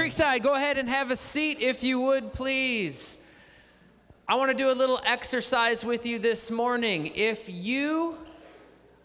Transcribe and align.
Creekside, 0.00 0.42
go 0.42 0.54
ahead 0.54 0.78
and 0.78 0.88
have 0.88 1.10
a 1.10 1.16
seat 1.16 1.58
if 1.60 1.84
you 1.84 2.00
would, 2.00 2.32
please. 2.32 3.22
I 4.26 4.34
want 4.36 4.50
to 4.50 4.56
do 4.56 4.70
a 4.70 4.72
little 4.72 4.98
exercise 5.04 5.84
with 5.84 6.06
you 6.06 6.18
this 6.18 6.50
morning. 6.50 7.12
If 7.14 7.50
you 7.50 8.16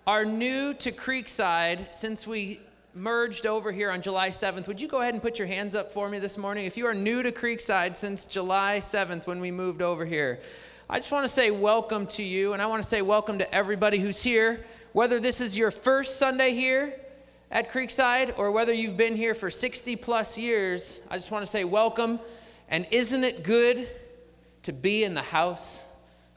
are 0.07 0.23
new 0.23 0.73
to 0.75 0.93
Creekside, 0.93 1.93
since 1.93 2.25
we 2.25 2.61
merged 2.93 3.46
over 3.46 3.73
here 3.73 3.92
on 3.92 4.02
July 4.02 4.29
7th, 4.29 4.70
would 4.70 4.79
you 4.79 4.88
go 4.88 5.02
ahead 5.02 5.14
and 5.14 5.21
put 5.21 5.38
your 5.38 5.50
hands 5.50 5.75
up 5.75 5.92
for 5.92 6.07
me 6.07 6.18
this 6.18 6.38
morning? 6.38 6.64
If 6.64 6.78
you 6.78 6.86
are 6.88 6.93
new 6.93 7.21
to 7.23 7.32
Creekside 7.34 7.98
since 7.98 8.25
July 8.25 8.77
7th 8.80 9.27
when 9.27 9.41
we 9.41 9.52
moved 9.52 9.82
over 9.82 10.05
here, 10.05 10.39
I 10.89 11.00
just 11.00 11.12
want 11.12 11.25
to 11.25 11.32
say 11.32 11.52
welcome 11.52 12.07
to 12.07 12.23
you, 12.23 12.54
and 12.54 12.62
I 12.62 12.68
want 12.68 12.82
to 12.82 12.88
say 12.88 13.02
welcome 13.02 13.38
to 13.39 13.54
everybody 13.54 14.00
who's 14.00 14.23
here. 14.23 14.66
Whether 14.93 15.20
this 15.20 15.42
is 15.42 15.57
your 15.57 15.71
first 15.71 16.20
Sunday 16.20 16.54
here 16.54 17.01
at 17.55 17.71
Creekside 17.71 18.37
or 18.37 18.51
whether 18.51 18.73
you've 18.73 18.97
been 18.97 19.15
here 19.15 19.33
for 19.33 19.50
60 19.50 19.95
plus 19.95 20.37
years, 20.37 21.00
I 21.09 21.15
just 21.15 21.32
want 21.32 21.45
to 21.45 21.50
say 21.50 21.64
welcome. 21.64 22.19
And 22.68 22.86
isn't 22.91 23.23
it 23.23 23.43
good 23.43 23.89
to 24.64 24.73
be 24.73 25.05
in 25.05 25.14
the 25.14 25.21
house 25.21 25.86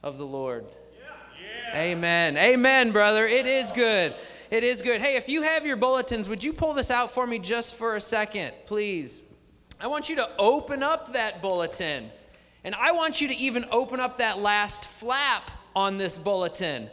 of 0.04 0.16
the 0.16 0.24
Lord? 0.24 0.64
Yeah. 0.96 1.74
Yeah. 1.74 1.80
Amen. 1.80 2.36
Amen, 2.36 2.92
brother. 2.92 3.26
It 3.26 3.46
is 3.46 3.72
good. 3.72 4.14
It 4.52 4.62
is 4.62 4.80
good. 4.80 5.00
Hey, 5.00 5.16
if 5.16 5.28
you 5.28 5.42
have 5.42 5.66
your 5.66 5.74
bulletins, 5.74 6.28
would 6.28 6.44
you 6.44 6.52
pull 6.52 6.72
this 6.72 6.88
out 6.88 7.10
for 7.10 7.26
me 7.26 7.40
just 7.40 7.74
for 7.74 7.96
a 7.96 8.00
second, 8.00 8.52
please? 8.66 9.24
I 9.80 9.88
want 9.88 10.08
you 10.08 10.14
to 10.16 10.30
open 10.38 10.84
up 10.84 11.14
that 11.14 11.42
bulletin. 11.42 12.12
And 12.62 12.76
I 12.76 12.92
want 12.92 13.20
you 13.20 13.26
to 13.26 13.36
even 13.36 13.64
open 13.72 13.98
up 13.98 14.18
that 14.18 14.38
last 14.38 14.86
flap 14.86 15.50
on 15.74 15.98
this 15.98 16.16
bulletin. 16.16 16.90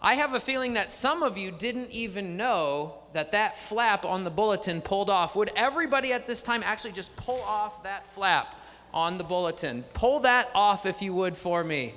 I 0.00 0.14
have 0.14 0.34
a 0.34 0.40
feeling 0.40 0.74
that 0.74 0.90
some 0.90 1.22
of 1.22 1.36
you 1.36 1.50
didn't 1.50 1.90
even 1.90 2.36
know 2.36 2.98
that 3.16 3.32
that 3.32 3.58
flap 3.58 4.04
on 4.04 4.24
the 4.24 4.30
bulletin 4.30 4.80
pulled 4.80 5.10
off. 5.10 5.34
Would 5.36 5.50
everybody 5.56 6.12
at 6.12 6.26
this 6.26 6.42
time 6.42 6.62
actually 6.62 6.92
just 6.92 7.16
pull 7.16 7.42
off 7.42 7.82
that 7.82 8.10
flap 8.12 8.54
on 8.92 9.18
the 9.18 9.24
bulletin? 9.24 9.84
Pull 9.94 10.20
that 10.20 10.50
off 10.54 10.86
if 10.86 11.02
you 11.02 11.14
would 11.14 11.36
for 11.36 11.64
me. 11.64 11.94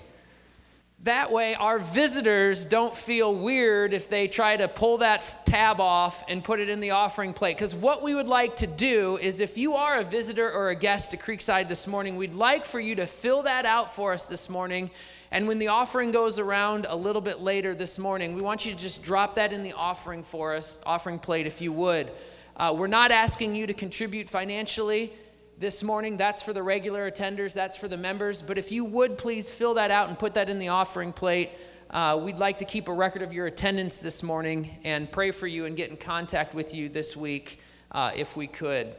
That 1.04 1.32
way, 1.32 1.56
our 1.56 1.80
visitors 1.80 2.66
don't 2.66 2.96
feel 2.96 3.34
weird 3.34 3.94
if 3.94 4.10
they 4.10 4.28
try 4.28 4.58
to 4.58 4.68
pull 4.68 4.98
that 4.98 5.46
tab 5.46 5.80
off 5.80 6.26
and 6.28 6.44
put 6.44 6.60
it 6.60 6.68
in 6.68 6.82
the 6.82 6.92
offering 6.92 7.32
plate. 7.32 7.56
Because 7.56 7.74
what 7.74 8.02
we 8.04 8.14
would 8.14 8.28
like 8.28 8.58
to 8.58 8.68
do 8.68 9.18
is, 9.18 9.40
if 9.40 9.58
you 9.58 9.76
are 9.76 10.00
a 10.00 10.04
visitor 10.04 10.52
or 10.52 10.70
a 10.70 10.76
guest 10.76 11.12
to 11.12 11.18
Creekside 11.18 11.70
this 11.70 11.88
morning, 11.88 12.18
we'd 12.18 12.34
like 12.34 12.66
for 12.66 12.82
you 12.82 12.96
to 12.96 13.08
fill 13.08 13.44
that 13.44 13.66
out 13.66 13.96
for 13.96 14.12
us 14.12 14.28
this 14.28 14.50
morning. 14.50 14.92
And 15.32 15.48
when 15.48 15.60
the 15.60 15.68
offering 15.68 16.12
goes 16.12 16.40
around 16.40 16.88
a 16.90 16.96
little 16.96 17.22
bit 17.22 17.40
later 17.40 17.76
this 17.76 18.00
morning, 18.00 18.34
we 18.34 18.42
want 18.42 18.66
you 18.66 18.72
to 18.72 18.78
just 18.78 19.04
drop 19.04 19.36
that 19.36 19.54
in 19.54 19.62
the 19.62 19.74
offering 19.74 20.24
for 20.24 20.56
us, 20.56 20.80
offering 20.86 21.20
plate, 21.20 21.46
if 21.46 21.62
you 21.62 21.72
would. 21.72 22.12
Uh, 22.58 22.74
we're 22.76 22.88
not 22.88 23.12
asking 23.12 23.54
you 23.54 23.68
to 23.68 23.74
contribute 23.74 24.28
financially 24.28 25.14
this 25.60 25.84
morning. 25.84 26.18
That's 26.18 26.42
for 26.42 26.52
the 26.52 26.64
regular 26.64 27.10
attenders, 27.10 27.54
that's 27.54 27.78
for 27.78 27.88
the 27.88 27.98
members. 27.98 28.42
But 28.42 28.58
if 28.58 28.72
you 28.72 28.84
would 28.86 29.20
please 29.20 29.52
fill 29.52 29.76
that 29.76 29.92
out 29.92 30.10
and 30.10 30.18
put 30.18 30.34
that 30.34 30.50
in 30.50 30.58
the 30.58 30.70
offering 30.70 31.14
plate, 31.14 31.52
uh, 31.92 32.20
we'd 32.22 32.38
like 32.38 32.58
to 32.60 32.66
keep 32.66 32.88
a 32.88 32.94
record 32.94 33.22
of 33.22 33.32
your 33.32 33.46
attendance 33.46 34.00
this 34.00 34.24
morning 34.24 34.78
and 34.84 35.12
pray 35.12 35.30
for 35.30 35.48
you 35.48 35.66
and 35.66 35.78
get 35.78 35.92
in 35.92 35.98
contact 35.98 36.56
with 36.56 36.74
you 36.74 36.90
this 36.90 37.16
week 37.16 37.60
uh, 37.92 38.12
if 38.16 38.36
we 38.36 38.48
could. 38.48 38.96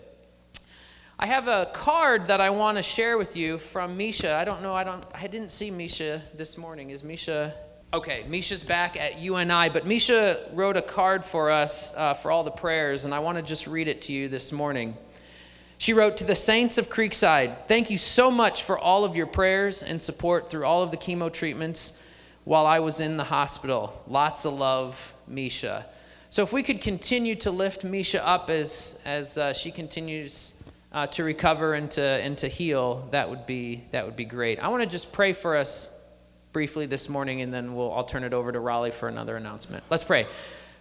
I 1.22 1.26
have 1.26 1.48
a 1.48 1.68
card 1.74 2.28
that 2.28 2.40
I 2.40 2.48
want 2.48 2.78
to 2.78 2.82
share 2.82 3.18
with 3.18 3.36
you 3.36 3.58
from 3.58 3.98
Misha. 3.98 4.34
I 4.34 4.46
don't 4.46 4.62
know, 4.62 4.72
I 4.72 4.84
don't 4.84 5.04
I 5.12 5.26
didn't 5.26 5.52
see 5.52 5.70
Misha 5.70 6.22
this 6.34 6.56
morning. 6.56 6.88
Is 6.88 7.04
Misha 7.04 7.52
Okay, 7.92 8.24
Misha's 8.26 8.62
back 8.62 8.98
at 8.98 9.18
UNI, 9.18 9.68
but 9.68 9.84
Misha 9.84 10.48
wrote 10.54 10.78
a 10.78 10.82
card 10.82 11.22
for 11.22 11.50
us 11.50 11.94
uh, 11.94 12.14
for 12.14 12.30
all 12.30 12.42
the 12.42 12.50
prayers, 12.50 13.04
and 13.04 13.12
I 13.12 13.18
want 13.18 13.36
to 13.36 13.42
just 13.42 13.66
read 13.66 13.86
it 13.86 14.00
to 14.02 14.14
you 14.14 14.28
this 14.28 14.50
morning. 14.50 14.96
She 15.76 15.92
wrote 15.92 16.16
to 16.18 16.24
the 16.24 16.34
saints 16.34 16.78
of 16.78 16.88
Creekside, 16.88 17.66
Thank 17.68 17.90
you 17.90 17.98
so 17.98 18.30
much 18.30 18.62
for 18.62 18.78
all 18.78 19.04
of 19.04 19.14
your 19.14 19.26
prayers 19.26 19.82
and 19.82 20.00
support 20.00 20.48
through 20.48 20.64
all 20.64 20.82
of 20.82 20.90
the 20.90 20.96
chemo 20.96 21.30
treatments 21.30 22.02
while 22.44 22.64
I 22.64 22.78
was 22.78 22.98
in 22.98 23.18
the 23.18 23.24
hospital. 23.24 24.02
Lots 24.06 24.46
of 24.46 24.54
love, 24.54 25.12
Misha. 25.28 25.84
So, 26.30 26.42
if 26.44 26.52
we 26.52 26.62
could 26.62 26.80
continue 26.80 27.34
to 27.34 27.50
lift 27.50 27.84
Misha 27.84 28.26
up 28.26 28.48
as, 28.48 29.02
as 29.04 29.36
uh, 29.36 29.52
she 29.52 29.70
continues 29.70 30.59
uh, 30.92 31.06
to 31.08 31.24
recover 31.24 31.74
and 31.74 31.90
to, 31.92 32.02
and 32.02 32.36
to 32.38 32.48
heal, 32.48 33.08
that 33.10 33.30
would, 33.30 33.46
be, 33.46 33.84
that 33.92 34.04
would 34.04 34.16
be 34.16 34.24
great. 34.24 34.58
I 34.58 34.68
want 34.68 34.82
to 34.82 34.88
just 34.88 35.12
pray 35.12 35.32
for 35.32 35.56
us 35.56 35.96
briefly 36.52 36.86
this 36.86 37.08
morning, 37.08 37.42
and 37.42 37.54
then 37.54 37.74
we'll, 37.74 37.92
I'll 37.92 38.04
turn 38.04 38.24
it 38.24 38.34
over 38.34 38.50
to 38.50 38.58
Raleigh 38.58 38.90
for 38.90 39.08
another 39.08 39.36
announcement. 39.36 39.84
Let's 39.88 40.04
pray. 40.04 40.26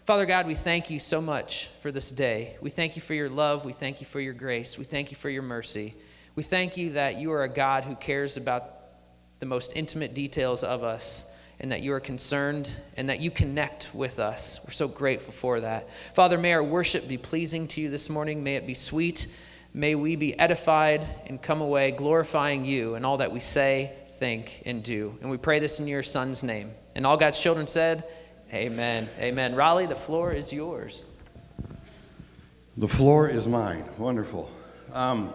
Father 0.05 0.25
God, 0.25 0.47
we 0.47 0.55
thank 0.55 0.89
you 0.89 0.99
so 0.99 1.21
much 1.21 1.67
for 1.81 1.91
this 1.91 2.11
day. 2.11 2.57
We 2.61 2.71
thank 2.71 2.95
you 2.95 3.01
for 3.01 3.13
your 3.13 3.29
love. 3.29 3.65
We 3.65 3.73
thank 3.73 4.01
you 4.01 4.07
for 4.07 4.19
your 4.19 4.33
grace. 4.33 4.77
We 4.77 4.83
thank 4.83 5.11
you 5.11 5.17
for 5.17 5.29
your 5.29 5.43
mercy. 5.43 5.93
We 6.35 6.41
thank 6.41 6.77
you 6.77 6.93
that 6.93 7.17
you 7.17 7.31
are 7.31 7.43
a 7.43 7.49
God 7.49 7.85
who 7.85 7.95
cares 7.95 8.35
about 8.35 8.63
the 9.39 9.45
most 9.45 9.73
intimate 9.75 10.15
details 10.15 10.63
of 10.63 10.83
us 10.83 11.31
and 11.59 11.71
that 11.71 11.83
you 11.83 11.93
are 11.93 11.99
concerned 11.99 12.75
and 12.97 13.09
that 13.09 13.19
you 13.19 13.29
connect 13.29 13.89
with 13.93 14.17
us. 14.17 14.61
We're 14.65 14.71
so 14.71 14.87
grateful 14.87 15.33
for 15.33 15.59
that. 15.59 15.89
Father, 16.15 16.37
may 16.37 16.53
our 16.53 16.63
worship 16.63 17.07
be 17.07 17.17
pleasing 17.17 17.67
to 17.69 17.81
you 17.81 17.89
this 17.89 18.09
morning. 18.09 18.43
May 18.43 18.55
it 18.55 18.65
be 18.65 18.73
sweet. 18.73 19.27
May 19.73 19.95
we 19.95 20.15
be 20.15 20.37
edified 20.39 21.05
and 21.27 21.41
come 21.41 21.61
away 21.61 21.91
glorifying 21.91 22.65
you 22.65 22.95
in 22.95 23.05
all 23.05 23.17
that 23.17 23.31
we 23.31 23.39
say, 23.39 23.93
think, 24.17 24.63
and 24.65 24.83
do. 24.83 25.17
And 25.21 25.29
we 25.29 25.37
pray 25.37 25.59
this 25.59 25.79
in 25.79 25.87
your 25.87 26.03
Son's 26.03 26.43
name. 26.43 26.71
And 26.95 27.05
all 27.05 27.17
God's 27.17 27.39
children 27.39 27.67
said, 27.67 28.03
Amen. 28.51 29.07
Amen. 29.19 29.53
Raleigh, 29.53 29.85
the 29.85 29.95
floor 29.95 30.31
is 30.31 30.51
yours. 30.51 31.05
The 32.77 32.87
floor 32.87 33.27
is 33.27 33.47
mine. 33.47 33.83
Wonderful. 33.99 34.49
Um, 34.91 35.31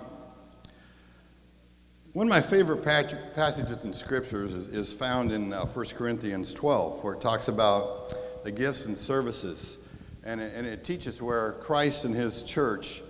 one 2.12 2.26
of 2.26 2.30
my 2.30 2.40
favorite 2.40 2.84
passages 2.84 3.84
in 3.84 3.92
scriptures 3.92 4.52
is, 4.52 4.92
found 4.92 5.30
in 5.30 5.52
uh, 5.52 5.64
1 5.64 5.86
Corinthians 5.96 6.52
12, 6.54 7.04
where 7.04 7.14
it 7.14 7.20
talks 7.20 7.46
about 7.46 8.42
the 8.44 8.50
gifts 8.50 8.86
and 8.86 8.96
services. 8.96 9.78
And 10.24 10.40
it, 10.40 10.52
and 10.56 10.66
it 10.66 10.84
teaches 10.84 11.22
where 11.22 11.52
Christ 11.52 12.04
and 12.04 12.14
his 12.14 12.42
church 12.42 13.02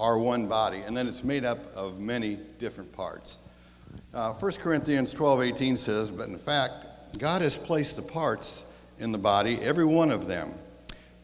are 0.00 0.18
one 0.18 0.46
body, 0.46 0.78
and 0.78 0.96
then 0.96 1.06
it's 1.06 1.22
made 1.22 1.44
up 1.44 1.58
of 1.76 2.00
many 2.00 2.38
different 2.58 2.90
parts. 2.90 3.38
Uh, 4.14 4.32
1 4.32 4.52
Corinthians 4.52 5.12
12 5.12 5.42
18 5.42 5.76
says, 5.76 6.10
But 6.10 6.28
in 6.28 6.38
fact, 6.38 7.18
God 7.18 7.42
has 7.42 7.56
placed 7.56 7.96
the 7.96 8.02
parts 8.02 8.64
in 8.98 9.12
the 9.12 9.18
body, 9.18 9.60
every 9.60 9.84
one 9.84 10.10
of 10.10 10.26
them, 10.26 10.54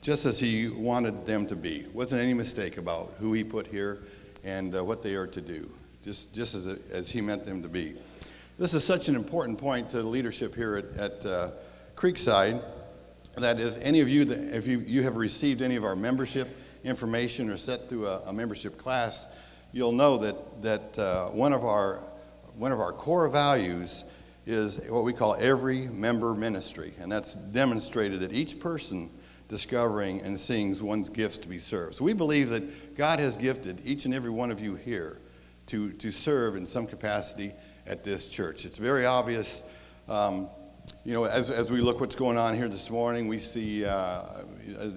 just 0.03 0.27
as 0.27 0.39
He 0.39 0.69
wanted 0.69 1.27
them 1.27 1.47
to 1.47 1.57
be. 1.57 1.87
Wasn't 1.95 2.21
any 2.21 2.35
mistake 2.35 2.77
about 2.77 3.15
who 3.19 3.33
He 3.33 3.43
put 3.43 3.67
here 3.67 4.03
and 4.45 4.77
uh, 4.77 4.85
what 4.85 5.03
they 5.03 5.15
are 5.15 5.27
to 5.27 5.41
do, 5.41 5.71
just, 6.05 6.33
just 6.35 6.55
as, 6.55 6.67
as 6.93 7.11
He 7.11 7.23
meant 7.23 7.45
them 7.45 7.63
to 7.63 7.69
be. 7.69 7.95
This 8.59 8.75
is 8.75 8.85
such 8.85 9.09
an 9.09 9.15
important 9.15 9.59
point 9.59 9.91
to 9.91 9.99
the 9.99 10.09
leadership 10.09 10.55
here 10.55 10.77
at, 10.77 10.97
at 10.97 11.27
uh, 11.27 11.51
Creekside. 11.95 12.63
That 13.37 13.59
is, 13.59 13.79
any 13.79 14.01
of 14.01 14.09
you, 14.09 14.25
that, 14.27 14.57
if 14.57 14.67
you, 14.67 14.81
you 14.81 15.03
have 15.03 15.17
received 15.17 15.63
any 15.63 15.77
of 15.77 15.85
our 15.85 15.97
membership 15.97 16.57
information 16.87 17.51
or 17.51 17.57
set 17.57 17.89
through 17.89 18.07
a, 18.07 18.21
a 18.27 18.33
membership 18.33 18.79
class, 18.79 19.27
you'll 19.73 19.93
know 19.93 20.17
that, 20.17 20.63
that 20.63 20.99
uh, 20.99 21.29
one, 21.29 21.53
of 21.53 21.65
our, 21.65 22.03
one 22.57 22.73
of 22.73 22.81
our 22.81 22.93
core 22.93 23.29
values 23.29 24.05
is 24.47 24.81
what 24.89 25.05
we 25.05 25.13
call 25.13 25.35
every 25.35 25.89
member 25.89 26.33
ministry. 26.35 26.95
And 27.01 27.11
that's 27.11 27.35
demonstrated 27.35 28.21
that 28.21 28.33
each 28.33 28.61
person 28.61 29.11
discovering 29.49 30.21
and 30.23 30.39
seeing 30.39 30.79
one's 30.85 31.09
gifts 31.09 31.39
to 31.39 31.49
be 31.49 31.59
served. 31.59 31.97
So 31.97 32.05
we 32.05 32.13
believe 32.13 32.49
that 32.51 32.97
God 32.97 33.19
has 33.19 33.37
gifted 33.37 33.81
each 33.85 34.05
and 34.05 34.15
every 34.15 34.31
one 34.31 34.51
of 34.51 34.61
you 34.61 34.77
here 34.77 35.19
to, 35.67 35.93
to 35.93 36.11
serve 36.11 36.57
in 36.57 36.65
some 36.65 36.87
capacity 36.87 37.53
at 37.87 38.05
this 38.05 38.29
church. 38.29 38.65
It's 38.65 38.79
very 38.79 39.07
obvious. 39.07 39.65
Um, 40.09 40.49
you 41.05 41.13
know, 41.13 41.25
as, 41.25 41.51
as 41.51 41.71
we 41.71 41.81
look 41.81 42.01
what's 42.01 42.17
going 42.17 42.37
on 42.37 42.55
here 42.55 42.69
this 42.69 42.91
morning, 42.91 43.29
we 43.29 43.39
see 43.39 43.85
uh, 43.85 44.23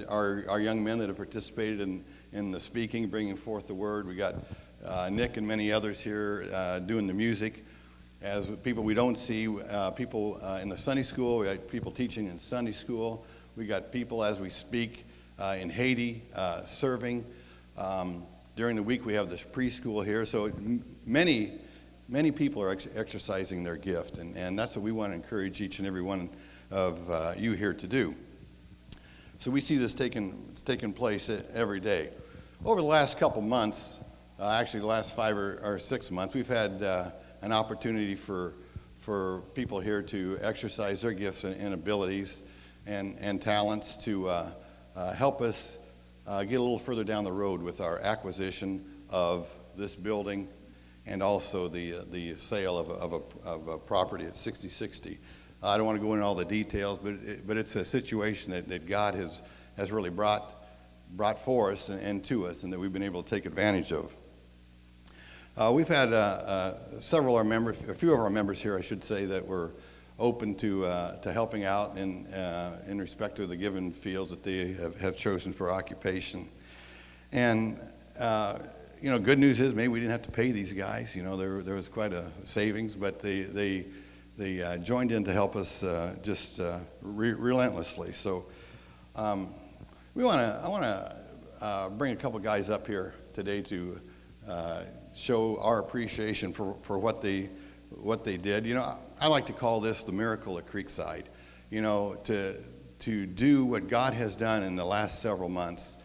our, 0.07 0.43
our 0.49 0.59
young 0.59 0.83
men 0.83 0.99
that 0.99 1.07
have 1.07 1.17
participated 1.17 1.81
in, 1.81 2.03
in 2.33 2.51
the 2.51 2.59
speaking, 2.59 3.07
bringing 3.07 3.35
forth 3.35 3.67
the 3.67 3.73
word. 3.73 4.07
We 4.07 4.15
got 4.15 4.35
uh, 4.83 5.09
Nick 5.11 5.37
and 5.37 5.47
many 5.47 5.71
others 5.71 5.99
here 5.99 6.47
uh, 6.53 6.79
doing 6.79 7.07
the 7.07 7.13
music 7.13 7.65
as 8.21 8.47
people 8.63 8.83
we 8.83 8.93
don't 8.93 9.17
see, 9.17 9.47
uh, 9.47 9.91
people 9.91 10.39
uh, 10.41 10.59
in 10.61 10.67
the 10.67 10.77
Sunday 10.77 11.03
school, 11.03 11.37
we 11.37 11.45
got 11.45 11.67
people 11.69 11.91
teaching 11.91 12.27
in 12.27 12.37
Sunday 12.37 12.73
school, 12.73 13.25
we 13.55 13.65
got 13.65 13.91
people 13.91 14.23
as 14.23 14.39
we 14.39 14.49
speak 14.49 15.05
uh, 15.37 15.55
in 15.59 15.69
Haiti 15.69 16.23
serving. 16.65 17.25
Um, 17.77 18.23
during 18.57 18.75
the 18.75 18.83
week, 18.83 19.05
we 19.05 19.13
have 19.13 19.29
this 19.29 19.45
preschool 19.45 20.03
here, 20.03 20.25
so 20.25 20.51
many, 21.05 21.53
many 22.09 22.31
people 22.31 22.61
are 22.61 22.71
ex- 22.71 22.87
exercising 22.95 23.63
their 23.63 23.77
gift, 23.77 24.17
and, 24.17 24.35
and 24.35 24.57
that's 24.57 24.75
what 24.75 24.83
we 24.83 24.91
want 24.91 25.11
to 25.11 25.15
encourage 25.15 25.61
each 25.61 25.79
and 25.79 25.87
every 25.87 26.01
one 26.01 26.29
of 26.71 27.09
uh, 27.09 27.33
you 27.37 27.53
here 27.53 27.73
to 27.73 27.87
do. 27.87 28.15
So 29.37 29.51
we 29.51 29.61
see 29.61 29.77
this 29.77 29.93
taking, 29.93 30.53
taking 30.65 30.91
place 30.91 31.29
every 31.53 31.79
day. 31.79 32.09
Over 32.65 32.81
the 32.81 32.87
last 32.87 33.17
couple 33.19 33.41
months, 33.41 33.99
uh, 34.39 34.49
actually 34.49 34.81
the 34.81 34.87
last 34.87 35.15
five 35.15 35.37
or, 35.37 35.61
or, 35.63 35.79
six 35.79 36.11
months, 36.11 36.35
we've 36.35 36.47
had 36.47 36.81
an 37.41 37.53
opportunity 37.53 38.15
for, 38.15 38.55
for 38.97 39.41
people 39.53 39.79
here 39.79 40.01
to 40.01 40.37
exercise 40.41 41.01
their 41.01 41.13
gifts 41.13 41.43
and, 41.43 41.55
and 41.55 41.73
abilities 41.73 42.43
and, 42.85 43.17
and 43.19 43.41
talents 43.41 43.95
to 43.97 44.27
uh, 44.27 44.51
uh, 44.95 45.13
help 45.13 45.41
us 45.41 45.77
uh, 46.27 46.43
get 46.43 46.55
a 46.55 46.61
little 46.61 46.79
further 46.79 47.03
down 47.03 47.23
the 47.23 47.31
road 47.31 47.61
with 47.61 47.81
our 47.81 47.99
acquisition 47.99 48.83
of 49.09 49.47
this 49.75 49.95
building 49.95 50.47
and 51.09 51.23
also 51.23 51.67
the, 51.67 51.95
uh, 51.95 52.01
the 52.11 52.35
sale 52.35 52.77
of 52.77 52.89
a, 52.89 52.93
of, 52.93 53.13
a, 53.13 53.47
of 53.47 53.67
a 53.67 53.77
property 53.77 54.25
at 54.25 54.35
6060. 54.35 55.17
I 55.61 55.75
don't 55.75 55.85
want 55.85 55.99
to 55.99 56.05
go 56.05 56.13
into 56.13 56.23
all 56.23 56.35
the 56.35 56.45
details, 56.45 56.99
but, 57.01 57.13
it, 57.13 57.45
but 57.47 57.57
it's 57.57 57.75
a 57.75 57.83
situation 57.83 58.53
that, 58.53 58.69
that 58.69 58.87
God 58.87 59.15
has, 59.15 59.41
has 59.75 59.91
really 59.91 60.11
brought, 60.11 60.63
brought 61.15 61.39
for 61.39 61.71
us 61.71 61.89
and, 61.89 61.99
and 62.01 62.23
to 62.25 62.45
us 62.45 62.63
and 62.63 62.71
that 62.71 62.79
we've 62.79 62.93
been 62.93 63.03
able 63.03 63.23
to 63.23 63.29
take 63.29 63.47
advantage 63.47 63.91
of. 63.91 64.15
Uh, 65.57 65.71
we've 65.73 65.87
had 65.87 66.13
uh, 66.13 66.15
uh, 66.15 66.73
several 67.01 67.35
of 67.35 67.39
our 67.39 67.43
members, 67.43 67.81
a 67.89 67.93
few 67.93 68.13
of 68.13 68.19
our 68.19 68.29
members 68.29 68.61
here, 68.61 68.77
I 68.77 68.81
should 68.81 69.03
say, 69.03 69.25
that 69.25 69.45
were 69.45 69.73
open 70.19 70.53
to, 70.55 70.85
uh, 70.85 71.17
to 71.17 71.33
helping 71.33 71.63
out 71.65 71.97
in, 71.97 72.27
uh, 72.27 72.83
in 72.87 72.99
respect 73.01 73.35
to 73.37 73.47
the 73.47 73.57
given 73.57 73.91
fields 73.91 74.29
that 74.29 74.43
they 74.43 74.73
have, 74.73 74.99
have 75.01 75.17
chosen 75.17 75.53
for 75.53 75.71
occupation. 75.71 76.49
And, 77.31 77.79
you 79.01 79.09
know, 79.09 79.17
good 79.17 79.39
news 79.39 79.59
is 79.61 79.73
maybe 79.73 79.87
we 79.87 79.99
didn't 79.99 80.11
have 80.11 80.23
to 80.23 80.31
pay 80.31 80.51
these 80.51 80.73
guys. 80.73 81.15
You 81.15 81.23
know, 81.23 81.37
there, 81.37 81.61
there 81.61 81.75
was 81.75 81.87
quite 81.87 82.11
a 82.11 82.25
savings, 82.43 82.95
but 82.95 83.19
they, 83.19 83.41
they, 83.41 83.85
they 84.37 84.61
uh, 84.61 84.77
joined 84.77 85.11
in 85.11 85.23
to 85.23 85.31
help 85.31 85.55
us 85.55 85.83
uh, 85.83 86.15
just 86.21 86.59
uh, 86.59 86.79
re- 87.01 87.31
relentlessly. 87.31 88.11
So 88.11 88.45
um, 89.15 89.53
we 90.15 90.23
want 90.23 90.39
to, 90.39 90.61
I 90.63 90.67
want 90.67 90.83
to 90.83 91.89
bring 91.97 92.11
a 92.11 92.15
couple 92.15 92.39
guys 92.39 92.69
up 92.69 92.85
here 92.87 93.13
today 93.33 93.61
to 93.63 94.01
show 95.15 95.57
our 95.61 95.79
appreciation 95.79 96.51
for, 96.51 96.75
for 96.81 96.99
what 96.99 97.21
they 97.21 97.49
what 97.89 98.23
they 98.23 98.37
did. 98.37 98.67
You 98.67 98.75
know, 98.75 98.99
I 99.19 99.27
like 99.27 99.45
to 99.47 99.53
call 99.53 99.79
this 99.79 100.03
the 100.03 100.11
miracle 100.11 100.57
at 100.57 100.67
Creekside. 100.67 101.23
You 101.69 101.81
know, 101.81 102.15
to 102.25 102.55
to 102.99 103.25
do 103.25 103.63
what 103.63 103.87
God 103.87 104.13
has 104.13 104.35
done 104.35 104.63
in 104.63 104.75
the 104.75 104.85
last 104.85 105.21
several 105.21 105.49
months 105.49 105.98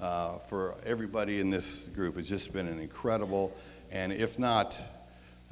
uh, 0.00 0.38
for 0.38 0.76
everybody 0.84 1.40
in 1.40 1.50
this 1.50 1.88
group 1.88 2.16
has 2.16 2.28
just 2.28 2.52
been 2.52 2.68
an 2.68 2.80
incredible, 2.80 3.56
and 3.90 4.12
if 4.12 4.38
not 4.38 4.80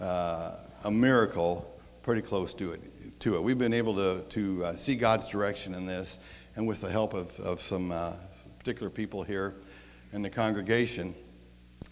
uh, 0.00 0.56
a 0.84 0.90
miracle, 0.90 1.70
pretty 2.02 2.22
close 2.22 2.54
to 2.54 2.72
it. 2.72 3.20
To 3.20 3.36
it, 3.36 3.42
we've 3.42 3.58
been 3.58 3.74
able 3.74 3.94
to 3.94 4.22
to 4.28 4.64
uh, 4.64 4.76
see 4.76 4.96
God's 4.96 5.28
direction 5.28 5.74
in 5.74 5.86
this, 5.86 6.18
and 6.56 6.66
with 6.66 6.80
the 6.80 6.90
help 6.90 7.14
of 7.14 7.38
of 7.40 7.60
some 7.60 7.90
uh, 7.92 8.12
particular 8.58 8.90
people 8.90 9.22
here 9.22 9.54
in 10.12 10.22
the 10.22 10.30
congregation 10.30 11.14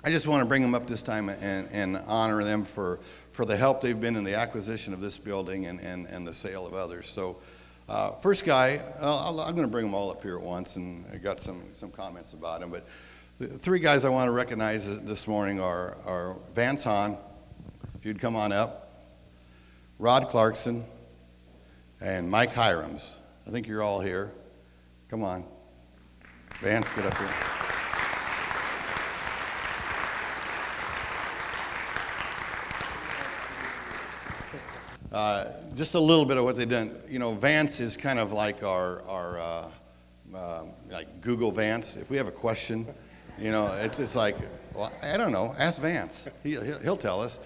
I 0.04 0.10
just 0.10 0.26
want 0.26 0.40
to 0.40 0.46
bring 0.46 0.62
them 0.62 0.74
up 0.74 0.88
this 0.88 1.00
time 1.00 1.28
and, 1.28 1.68
and 1.70 1.96
honor 2.08 2.42
them 2.42 2.64
for, 2.64 2.98
for 3.30 3.44
the 3.44 3.56
help 3.56 3.80
they've 3.80 4.00
been 4.00 4.16
in 4.16 4.24
the 4.24 4.34
acquisition 4.34 4.92
of 4.92 5.00
this 5.00 5.16
building 5.16 5.66
and, 5.66 5.78
and, 5.80 6.06
and 6.08 6.26
the 6.26 6.34
sale 6.34 6.66
of 6.66 6.74
others. 6.74 7.06
So, 7.08 7.36
uh, 7.88 8.12
first 8.12 8.44
guy, 8.44 8.80
i 9.00 9.28
am 9.28 9.34
going 9.54 9.56
to 9.56 9.66
bring 9.66 9.84
them 9.84 9.94
all 9.94 10.10
up 10.10 10.22
here 10.22 10.36
at 10.36 10.42
once, 10.42 10.76
and 10.76 11.04
I 11.12 11.16
got 11.16 11.38
some, 11.38 11.62
some 11.74 11.90
comments 11.90 12.32
about 12.32 12.60
them. 12.60 12.70
But 12.70 12.86
the 13.38 13.58
three 13.58 13.80
guys 13.80 14.04
I 14.04 14.08
want 14.08 14.28
to 14.28 14.32
recognize 14.32 15.00
this 15.02 15.26
morning 15.26 15.60
are, 15.60 15.96
are 16.06 16.36
Vance 16.54 16.84
Hahn, 16.84 17.18
if 17.98 18.06
you'd 18.06 18.20
come 18.20 18.36
on 18.36 18.52
up, 18.52 18.88
Rod 19.98 20.28
Clarkson, 20.28 20.84
and 22.00 22.30
Mike 22.30 22.52
Hirams. 22.52 23.16
I 23.46 23.50
think 23.50 23.66
you're 23.66 23.82
all 23.82 24.00
here. 24.00 24.30
Come 25.08 25.22
on. 25.22 25.44
Vance, 26.60 26.90
get 26.92 27.06
up 27.06 27.16
here. 27.18 27.71
Uh, 35.12 35.44
just 35.76 35.94
a 35.94 36.00
little 36.00 36.24
bit 36.24 36.38
of 36.38 36.44
what 36.44 36.56
they've 36.56 36.70
done. 36.70 36.98
You 37.06 37.18
know, 37.18 37.34
Vance 37.34 37.80
is 37.80 37.98
kind 37.98 38.18
of 38.18 38.32
like 38.32 38.62
our, 38.62 39.02
our 39.02 39.38
uh, 39.38 39.68
uh, 40.34 40.64
like 40.90 41.20
Google 41.20 41.52
Vance. 41.52 41.96
If 41.96 42.08
we 42.08 42.16
have 42.16 42.28
a 42.28 42.32
question, 42.32 42.86
you 43.38 43.50
know, 43.50 43.66
it's, 43.82 43.98
it's 43.98 44.16
like, 44.16 44.36
well, 44.74 44.90
I 45.02 45.18
don't 45.18 45.30
know, 45.30 45.54
ask 45.58 45.82
Vance. 45.82 46.28
He, 46.42 46.52
he'll, 46.82 46.96
tell 46.96 47.20
us. 47.20 47.40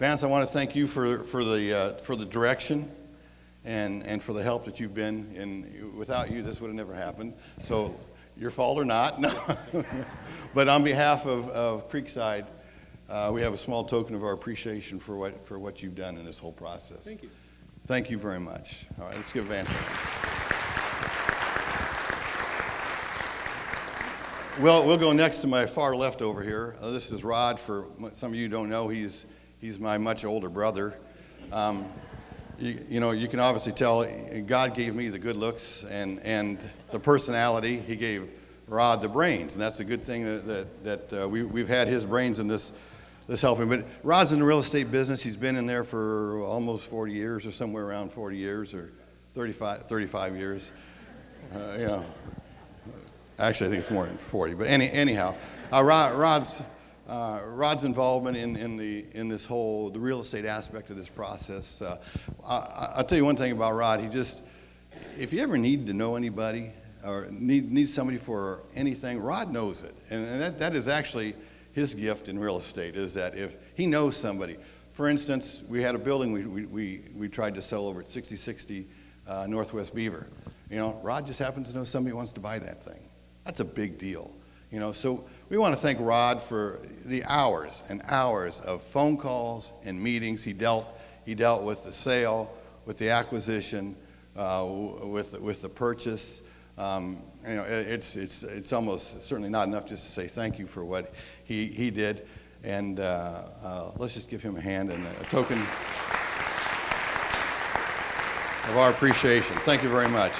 Vance, 0.00 0.24
I 0.24 0.26
want 0.26 0.44
to 0.44 0.52
thank 0.52 0.74
you 0.74 0.88
for, 0.88 1.20
for, 1.22 1.44
the, 1.44 1.78
uh, 1.78 1.92
for 1.98 2.16
the 2.16 2.24
direction 2.24 2.90
and, 3.64 4.04
and 4.04 4.20
for 4.20 4.32
the 4.32 4.42
help 4.42 4.64
that 4.64 4.80
you've 4.80 4.94
been. 4.94 5.32
And 5.38 5.96
without 5.96 6.28
you, 6.28 6.42
this 6.42 6.60
would 6.60 6.68
have 6.68 6.76
never 6.76 6.94
happened. 6.94 7.34
So, 7.62 7.96
your 8.36 8.50
fault 8.50 8.78
or 8.78 8.84
not, 8.84 9.20
no. 9.72 9.84
but 10.54 10.68
on 10.68 10.82
behalf 10.82 11.26
of, 11.26 11.48
of 11.50 11.88
Creekside, 11.88 12.46
uh, 13.12 13.30
we 13.30 13.42
have 13.42 13.52
a 13.52 13.58
small 13.58 13.84
token 13.84 14.14
of 14.14 14.24
our 14.24 14.32
appreciation 14.32 14.98
for 14.98 15.16
what, 15.16 15.46
for 15.46 15.58
what 15.58 15.82
you've 15.82 15.94
done 15.94 16.16
in 16.16 16.24
this 16.24 16.38
whole 16.38 16.52
process. 16.52 17.00
Thank 17.00 17.22
you. 17.22 17.30
Thank 17.86 18.10
you 18.10 18.18
very 18.18 18.40
much. 18.40 18.86
All 18.98 19.06
right, 19.06 19.16
let's 19.16 19.32
give 19.32 19.44
Vance. 19.44 19.68
Well, 24.60 24.86
we'll 24.86 24.96
go 24.96 25.12
next 25.12 25.38
to 25.38 25.46
my 25.46 25.66
far 25.66 25.94
left 25.94 26.22
over 26.22 26.42
here. 26.42 26.74
Uh, 26.80 26.90
this 26.90 27.10
is 27.10 27.22
Rod. 27.22 27.60
For 27.60 27.86
some 28.14 28.32
of 28.32 28.38
you 28.38 28.48
don't 28.48 28.70
know, 28.70 28.88
he's 28.88 29.26
he's 29.60 29.78
my 29.78 29.98
much 29.98 30.24
older 30.24 30.48
brother. 30.48 30.94
Um, 31.52 31.86
you, 32.58 32.78
you, 32.88 33.00
know, 33.00 33.10
you 33.10 33.28
can 33.28 33.40
obviously 33.40 33.72
tell 33.72 34.06
God 34.46 34.74
gave 34.74 34.94
me 34.94 35.08
the 35.08 35.18
good 35.18 35.36
looks 35.36 35.84
and 35.84 36.18
and 36.20 36.58
the 36.92 37.00
personality. 37.00 37.78
He 37.78 37.96
gave 37.96 38.30
Rod 38.68 39.02
the 39.02 39.08
brains, 39.08 39.54
and 39.54 39.62
that's 39.62 39.80
a 39.80 39.84
good 39.84 40.04
thing 40.04 40.24
that 40.24 40.46
that, 40.46 40.84
that 41.10 41.22
uh, 41.22 41.28
we 41.28 41.42
we've 41.42 41.68
had 41.68 41.88
his 41.88 42.04
brains 42.04 42.38
in 42.38 42.46
this 42.48 42.72
this 43.26 43.40
helping. 43.40 43.68
But 43.68 43.84
Rod's 44.02 44.32
in 44.32 44.40
the 44.40 44.44
real 44.44 44.58
estate 44.58 44.90
business. 44.90 45.22
He's 45.22 45.36
been 45.36 45.56
in 45.56 45.66
there 45.66 45.84
for 45.84 46.40
almost 46.42 46.88
40 46.88 47.12
years 47.12 47.46
or 47.46 47.52
somewhere 47.52 47.84
around 47.84 48.12
40 48.12 48.36
years 48.36 48.74
or 48.74 48.90
35, 49.34 49.82
35 49.82 50.36
years. 50.36 50.72
Uh, 51.54 51.76
you 51.78 51.86
know, 51.86 52.04
actually, 53.38 53.68
I 53.68 53.70
think 53.70 53.80
it's 53.80 53.90
more 53.90 54.06
than 54.06 54.16
40. 54.18 54.54
But 54.54 54.66
any, 54.66 54.90
anyhow, 54.90 55.34
uh, 55.72 55.82
Rod, 55.82 56.14
Rod's, 56.14 56.62
uh, 57.08 57.40
Rod's 57.46 57.84
involvement 57.84 58.36
in, 58.36 58.56
in, 58.56 58.76
the, 58.76 59.06
in 59.12 59.28
this 59.28 59.46
whole, 59.46 59.90
the 59.90 59.98
real 59.98 60.20
estate 60.20 60.44
aspect 60.44 60.90
of 60.90 60.96
this 60.96 61.08
process. 61.08 61.82
Uh, 61.82 61.98
I, 62.44 62.94
will 62.96 63.04
tell 63.04 63.18
you 63.18 63.24
one 63.24 63.36
thing 63.36 63.52
about 63.52 63.74
Rod. 63.74 64.00
He 64.00 64.08
just, 64.08 64.42
if 65.18 65.32
you 65.32 65.40
ever 65.42 65.58
need 65.58 65.86
to 65.86 65.92
know 65.92 66.16
anybody 66.16 66.70
or 67.04 67.28
need, 67.30 67.70
need 67.70 67.88
somebody 67.88 68.18
for 68.18 68.62
anything, 68.74 69.20
Rod 69.20 69.52
knows 69.52 69.82
it. 69.82 69.94
And, 70.10 70.26
and 70.26 70.40
that, 70.40 70.58
that 70.58 70.74
is 70.74 70.88
actually 70.88 71.34
his 71.72 71.94
gift 71.94 72.28
in 72.28 72.38
real 72.38 72.58
estate 72.58 72.96
is 72.96 73.14
that 73.14 73.36
if 73.36 73.56
he 73.74 73.86
knows 73.86 74.16
somebody, 74.16 74.56
for 74.92 75.08
instance, 75.08 75.62
we 75.68 75.82
had 75.82 75.94
a 75.94 75.98
building 75.98 76.32
we, 76.32 76.44
we, 76.44 76.66
we, 76.66 77.02
we 77.16 77.28
tried 77.28 77.54
to 77.54 77.62
sell 77.62 77.86
over 77.86 78.00
at 78.00 78.08
6060 78.08 78.86
uh, 79.26 79.46
Northwest 79.48 79.94
Beaver. 79.94 80.26
You 80.70 80.76
know, 80.76 81.00
Rod 81.02 81.26
just 81.26 81.38
happens 81.38 81.70
to 81.70 81.76
know 81.76 81.84
somebody 81.84 82.14
wants 82.14 82.32
to 82.32 82.40
buy 82.40 82.58
that 82.58 82.84
thing. 82.84 83.00
That's 83.44 83.60
a 83.60 83.64
big 83.64 83.98
deal. 83.98 84.30
You 84.70 84.80
know, 84.80 84.92
so 84.92 85.24
we 85.50 85.58
want 85.58 85.74
to 85.74 85.80
thank 85.80 85.98
Rod 86.00 86.40
for 86.40 86.80
the 87.04 87.22
hours 87.24 87.82
and 87.90 88.00
hours 88.06 88.60
of 88.60 88.82
phone 88.82 89.18
calls 89.18 89.72
and 89.84 90.02
meetings. 90.02 90.42
He 90.42 90.54
dealt, 90.54 90.86
he 91.26 91.34
dealt 91.34 91.62
with 91.62 91.84
the 91.84 91.92
sale, 91.92 92.50
with 92.86 92.96
the 92.96 93.10
acquisition, 93.10 93.94
uh, 94.34 94.66
with, 94.66 95.38
with 95.40 95.60
the 95.60 95.68
purchase. 95.68 96.40
Um, 96.78 97.22
you 97.46 97.56
know, 97.56 97.64
it's, 97.64 98.16
it's, 98.16 98.42
it's 98.42 98.72
almost 98.72 99.22
certainly 99.24 99.50
not 99.50 99.68
enough 99.68 99.86
just 99.86 100.04
to 100.04 100.10
say 100.10 100.26
thank 100.26 100.58
you 100.58 100.66
for 100.66 100.84
what 100.84 101.12
he, 101.44 101.66
he 101.66 101.90
did. 101.90 102.26
And 102.64 103.00
uh, 103.00 103.42
uh, 103.62 103.90
let's 103.98 104.14
just 104.14 104.30
give 104.30 104.42
him 104.42 104.56
a 104.56 104.60
hand 104.60 104.90
and 104.90 105.04
a 105.04 105.24
token 105.24 105.58
of 108.70 108.76
our 108.76 108.90
appreciation. 108.90 109.56
Thank 109.58 109.82
you 109.82 109.88
very 109.88 110.08
much. 110.08 110.32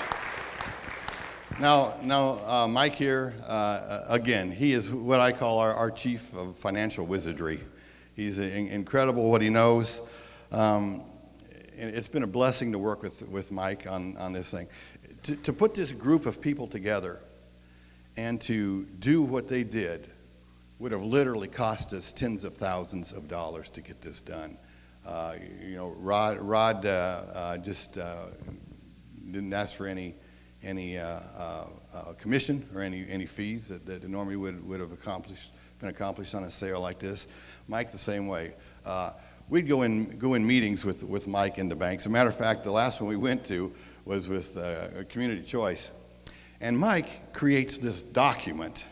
Now, 1.61 1.95
now 2.03 2.39
uh, 2.47 2.67
Mike 2.69 2.95
here, 2.95 3.35
uh, 3.47 4.05
again, 4.09 4.51
he 4.51 4.73
is 4.73 4.91
what 4.91 5.21
I 5.21 5.33
call 5.33 5.59
our, 5.59 5.75
our 5.75 5.91
chief 5.91 6.33
of 6.35 6.57
financial 6.57 7.05
wizardry. 7.05 7.61
He's 8.15 8.39
in, 8.39 8.69
incredible 8.69 9.31
what 9.31 9.43
he 9.43 9.51
knows. 9.51 10.01
Um, 10.51 11.05
it's 11.75 12.09
been 12.09 12.23
a 12.23 12.29
blessing 12.29 12.71
to 12.73 12.79
work 12.79 13.03
with, 13.03 13.23
with 13.29 13.51
Mike 13.51 13.87
on, 13.89 14.17
on 14.17 14.33
this 14.33 14.51
thing 14.51 14.69
to, 15.25 15.37
to 15.37 15.53
put 15.53 15.75
this 15.75 15.93
group 15.93 16.27
of 16.27 16.41
people 16.41 16.67
together 16.67 17.21
and 18.17 18.41
to 18.43 18.85
do 18.99 19.23
what 19.23 19.49
they 19.49 19.65
did 19.65 20.11
would 20.79 20.93
have 20.93 21.03
literally 21.03 21.49
cost 21.49 21.93
us 21.93 22.13
tens 22.13 22.45
of 22.45 22.57
thousands 22.57 23.13
of 23.13 23.29
dollars 23.29 23.71
to 23.71 23.81
get 23.81 24.01
this 24.01 24.21
done. 24.21 24.59
Uh, 25.07 25.37
you 25.65 25.77
know, 25.77 25.89
Rod, 25.99 26.39
Rod 26.39 26.87
uh, 26.87 26.89
uh, 27.33 27.59
just 27.59 27.99
uh, 27.99 28.27
didn't 29.31 29.53
ask 29.53 29.77
for 29.77 29.87
any 29.87 30.15
any 30.65 30.97
uh, 30.97 31.19
uh, 31.39 32.13
commission 32.21 32.69
or 32.73 32.83
any 32.83 33.05
any 33.09 33.27
fees 33.27 33.67
that, 33.69 33.85
that 33.87 34.09
normally 34.09 34.37
would, 34.37 34.67
would 34.67 34.81
have 34.81 34.93
accomplished 34.93 35.51
been 35.81 35.89
accomplished 35.89 36.37
on 36.37 36.45
a 36.45 36.51
sale 36.51 36.81
like 36.81 37.01
this. 37.01 37.27
Mike 37.67 37.91
the 37.91 37.99
same 37.99 38.29
way. 38.29 38.53
we'd 39.49 39.67
go 39.67 39.83
in 39.83 40.19
go 40.19 40.35
in 40.35 40.47
meetings 40.47 40.85
with 40.85 41.03
with 41.03 41.27
Mike 41.27 41.59
in 41.59 41.69
the 41.69 41.75
banks. 41.75 42.05
As 42.05 42.07
a 42.07 42.11
matter 42.11 42.29
of 42.29 42.37
fact, 42.37 42.63
the 42.63 42.71
last 42.71 43.01
one 43.01 43.09
we 43.09 43.17
went 43.17 43.45
to, 43.47 43.73
was 44.05 44.29
with 44.29 44.57
uh, 44.57 45.05
Community 45.09 45.43
Choice. 45.43 45.91
And 46.61 46.79
Mike 46.79 47.33
creates 47.33 47.79
this 47.79 48.03
document, 48.03 48.87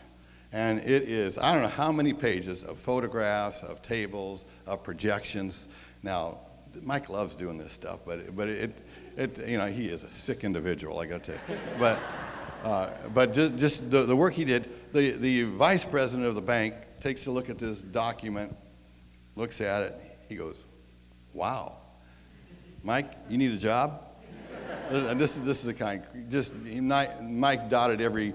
and 0.51 0.79
it 0.79 1.03
is, 1.03 1.37
I 1.37 1.53
don't 1.53 1.61
know 1.61 1.69
how 1.69 1.91
many 1.91 2.13
pages 2.13 2.63
of 2.63 2.77
photographs, 2.77 3.63
of 3.63 3.81
tables, 3.81 4.45
of 4.67 4.83
projections. 4.83 5.67
Now, 6.03 6.39
Mike 6.81 7.09
loves 7.09 7.35
doing 7.35 7.57
this 7.57 7.73
stuff, 7.73 8.01
but, 8.05 8.35
but 8.35 8.49
it, 8.49 8.77
it, 9.17 9.47
you 9.47 9.57
know, 9.57 9.67
he 9.67 9.87
is 9.87 10.03
a 10.03 10.09
sick 10.09 10.43
individual, 10.43 10.99
I 10.99 11.05
gotta 11.05 11.31
tell 11.31 11.35
you. 11.35 11.57
But, 11.79 11.99
uh, 12.63 12.89
but 13.13 13.33
just, 13.33 13.55
just 13.55 13.91
the, 13.91 14.03
the 14.03 14.15
work 14.15 14.33
he 14.33 14.45
did, 14.45 14.69
the, 14.91 15.11
the 15.11 15.43
vice 15.43 15.85
president 15.85 16.27
of 16.27 16.35
the 16.35 16.41
bank 16.41 16.73
takes 16.99 17.25
a 17.27 17.31
look 17.31 17.49
at 17.49 17.57
this 17.57 17.79
document, 17.79 18.55
looks 19.35 19.61
at 19.61 19.83
it, 19.83 19.95
he 20.27 20.35
goes, 20.35 20.63
Wow. 21.33 21.77
Mike, 22.83 23.11
you 23.29 23.37
need 23.37 23.51
a 23.51 23.57
job? 23.57 24.10
This, 24.91 25.37
is, 25.37 25.43
this 25.43 25.59
is 25.59 25.65
the 25.65 25.73
kind, 25.73 26.03
just 26.29 26.53
Mike 26.55 27.69
dotted 27.69 28.01
every, 28.01 28.33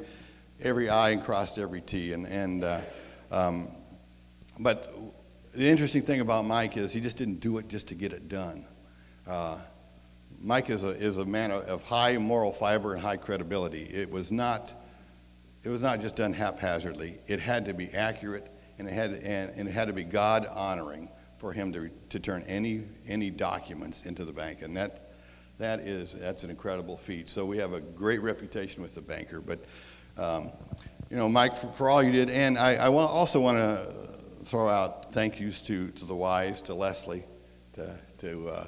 every 0.60 0.88
I 0.88 1.10
and 1.10 1.22
crossed 1.22 1.58
every 1.58 1.80
T. 1.80 2.12
And, 2.12 2.26
and, 2.26 2.64
uh, 2.64 2.80
um, 3.30 3.68
but 4.58 4.94
the 5.54 5.68
interesting 5.68 6.02
thing 6.02 6.20
about 6.20 6.44
Mike 6.44 6.76
is 6.76 6.92
he 6.92 7.00
just 7.00 7.16
didn't 7.16 7.40
do 7.40 7.58
it 7.58 7.68
just 7.68 7.88
to 7.88 7.94
get 7.94 8.12
it 8.12 8.28
done. 8.28 8.64
Uh, 9.26 9.58
Mike 10.40 10.70
is 10.70 10.84
a, 10.84 10.90
is 10.90 11.18
a 11.18 11.24
man 11.24 11.50
of 11.50 11.82
high 11.82 12.16
moral 12.18 12.52
fiber 12.52 12.92
and 12.94 13.02
high 13.02 13.16
credibility. 13.16 13.84
It 13.84 14.10
was 14.10 14.30
not, 14.30 14.72
it 15.64 15.68
was 15.68 15.82
not 15.82 16.00
just 16.00 16.16
done 16.16 16.32
haphazardly. 16.32 17.18
It 17.26 17.40
had 17.40 17.64
to 17.66 17.74
be 17.74 17.88
accurate 17.94 18.50
and 18.78 18.88
it 18.88 18.92
had, 18.92 19.12
and, 19.12 19.50
and 19.56 19.68
it 19.68 19.72
had 19.72 19.86
to 19.86 19.92
be 19.92 20.04
God 20.04 20.46
honoring 20.46 21.08
for 21.38 21.52
him 21.52 21.72
to, 21.72 21.90
to 22.10 22.20
turn 22.20 22.42
any, 22.46 22.82
any 23.08 23.30
documents 23.30 24.04
into 24.04 24.24
the 24.24 24.32
bank. 24.32 24.62
And 24.62 24.76
that, 24.76 25.10
that 25.58 25.80
is, 25.80 26.12
that's 26.12 26.44
an 26.44 26.50
incredible 26.50 26.96
feat. 26.96 27.28
So 27.28 27.44
we 27.44 27.58
have 27.58 27.72
a 27.72 27.80
great 27.80 28.20
reputation 28.20 28.82
with 28.82 28.94
the 28.94 29.00
banker. 29.00 29.40
But, 29.40 29.60
um, 30.18 30.50
you 31.10 31.16
know, 31.16 31.28
Mike, 31.28 31.54
for, 31.54 31.68
for, 31.68 31.90
all 31.90 32.02
you 32.02 32.12
did, 32.12 32.30
and 32.30 32.58
I, 32.58 32.74
I 32.74 32.88
also 32.88 33.40
want 33.40 33.58
to 33.58 34.44
throw 34.44 34.68
out 34.68 35.12
thank 35.12 35.40
yous 35.40 35.62
to, 35.62 35.88
to 35.88 36.04
the 36.04 36.14
wives, 36.14 36.62
to 36.62 36.74
Leslie, 36.74 37.24
to, 37.74 37.94
to, 38.18 38.48
uh, 38.48 38.66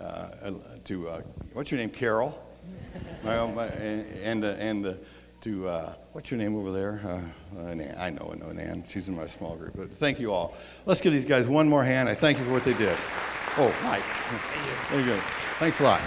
uh, 0.00 0.50
to 0.84 1.08
uh, 1.08 1.20
what's 1.52 1.70
your 1.70 1.78
name, 1.78 1.90
Carol? 1.90 2.40
my, 3.24 3.46
my, 3.46 3.66
and, 3.66 4.44
and, 4.44 4.98
to 5.40 5.68
uh, 5.68 5.94
what's 6.12 6.30
your 6.30 6.38
name 6.38 6.56
over 6.56 6.70
there? 6.70 7.00
Uh, 7.04 7.60
uh, 7.60 7.74
Nan. 7.74 7.94
I 7.98 8.10
know, 8.10 8.30
I 8.32 8.36
know 8.36 8.52
Nan. 8.52 8.84
She's 8.86 9.08
in 9.08 9.16
my 9.16 9.26
small 9.26 9.56
group. 9.56 9.74
But 9.74 9.90
thank 9.90 10.20
you 10.20 10.32
all. 10.32 10.56
Let's 10.86 11.00
give 11.00 11.12
these 11.12 11.24
guys 11.24 11.46
one 11.46 11.68
more 11.68 11.84
hand. 11.84 12.08
I 12.08 12.14
thank 12.14 12.38
you 12.38 12.44
for 12.44 12.52
what 12.52 12.64
they 12.64 12.74
did. 12.74 12.96
Oh, 13.56 13.74
Mike. 13.82 14.02
Thank 14.02 14.66
you. 14.66 14.74
There 14.90 15.00
you 15.00 15.16
go. 15.16 15.22
Thanks 15.58 15.80
a 15.80 15.84
lot. 15.84 16.00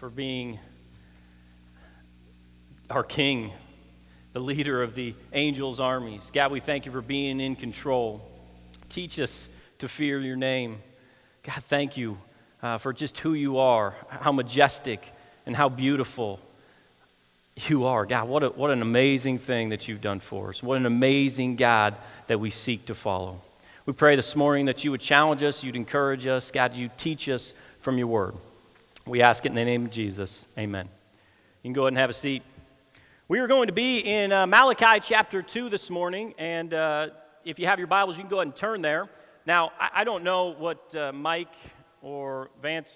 For 0.00 0.08
being 0.08 0.58
our 2.88 3.02
King, 3.02 3.52
the 4.32 4.40
leader 4.40 4.82
of 4.82 4.94
the 4.94 5.14
angels' 5.34 5.78
armies. 5.78 6.30
God, 6.32 6.50
we 6.50 6.58
thank 6.58 6.86
you 6.86 6.92
for 6.92 7.02
being 7.02 7.38
in 7.38 7.54
control. 7.54 8.26
Teach 8.88 9.20
us 9.20 9.50
to 9.78 9.88
fear 9.88 10.18
your 10.18 10.36
name. 10.36 10.78
God, 11.42 11.62
thank 11.64 11.98
you 11.98 12.16
uh, 12.62 12.78
for 12.78 12.94
just 12.94 13.18
who 13.18 13.34
you 13.34 13.58
are, 13.58 13.94
how 14.08 14.32
majestic 14.32 15.06
and 15.44 15.54
how 15.54 15.68
beautiful 15.68 16.40
you 17.68 17.84
are. 17.84 18.06
God, 18.06 18.26
what, 18.26 18.42
a, 18.42 18.48
what 18.48 18.70
an 18.70 18.80
amazing 18.80 19.36
thing 19.36 19.68
that 19.68 19.86
you've 19.86 20.00
done 20.00 20.20
for 20.20 20.48
us. 20.48 20.62
What 20.62 20.78
an 20.78 20.86
amazing 20.86 21.56
God 21.56 21.94
that 22.26 22.40
we 22.40 22.48
seek 22.48 22.86
to 22.86 22.94
follow. 22.94 23.42
We 23.84 23.92
pray 23.92 24.16
this 24.16 24.34
morning 24.34 24.64
that 24.64 24.82
you 24.82 24.92
would 24.92 25.02
challenge 25.02 25.42
us, 25.42 25.62
you'd 25.62 25.76
encourage 25.76 26.26
us. 26.26 26.50
God, 26.50 26.74
you 26.74 26.88
teach 26.96 27.28
us 27.28 27.52
from 27.82 27.98
your 27.98 28.06
word. 28.06 28.32
We 29.10 29.22
ask 29.22 29.44
it 29.44 29.48
in 29.48 29.56
the 29.56 29.64
name 29.64 29.86
of 29.86 29.90
Jesus. 29.90 30.46
Amen. 30.56 30.88
You 31.64 31.68
can 31.68 31.72
go 31.72 31.80
ahead 31.80 31.94
and 31.94 31.98
have 31.98 32.10
a 32.10 32.12
seat. 32.12 32.44
We 33.26 33.40
are 33.40 33.48
going 33.48 33.66
to 33.66 33.72
be 33.72 33.98
in 33.98 34.30
uh, 34.30 34.46
Malachi 34.46 35.00
chapter 35.00 35.42
2 35.42 35.68
this 35.68 35.90
morning, 35.90 36.32
and 36.38 36.72
uh, 36.72 37.08
if 37.44 37.58
you 37.58 37.66
have 37.66 37.80
your 37.80 37.88
Bibles, 37.88 38.16
you 38.16 38.22
can 38.22 38.30
go 38.30 38.36
ahead 38.36 38.46
and 38.46 38.54
turn 38.54 38.82
there. 38.82 39.08
Now, 39.46 39.72
I, 39.80 39.88
I 39.94 40.04
don't 40.04 40.22
know 40.22 40.54
what 40.56 40.94
uh, 40.94 41.10
Mike 41.12 41.52
or 42.02 42.50
Vance, 42.62 42.88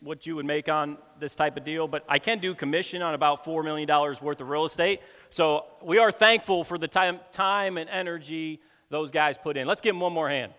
what 0.00 0.26
you 0.26 0.36
would 0.36 0.44
make 0.44 0.68
on 0.68 0.98
this 1.18 1.34
type 1.34 1.56
of 1.56 1.64
deal, 1.64 1.88
but 1.88 2.04
I 2.10 2.18
can 2.18 2.40
do 2.40 2.54
commission 2.54 3.00
on 3.00 3.14
about 3.14 3.42
$4 3.46 3.64
million 3.64 3.88
worth 3.88 4.42
of 4.42 4.46
real 4.50 4.66
estate. 4.66 5.00
So 5.30 5.64
we 5.82 5.96
are 5.96 6.12
thankful 6.12 6.64
for 6.64 6.76
the 6.76 6.88
time, 6.88 7.20
time 7.32 7.78
and 7.78 7.88
energy 7.88 8.60
those 8.90 9.10
guys 9.10 9.38
put 9.38 9.56
in. 9.56 9.66
Let's 9.66 9.80
give 9.80 9.94
them 9.94 10.00
one 10.00 10.12
more 10.12 10.28
hand. 10.28 10.52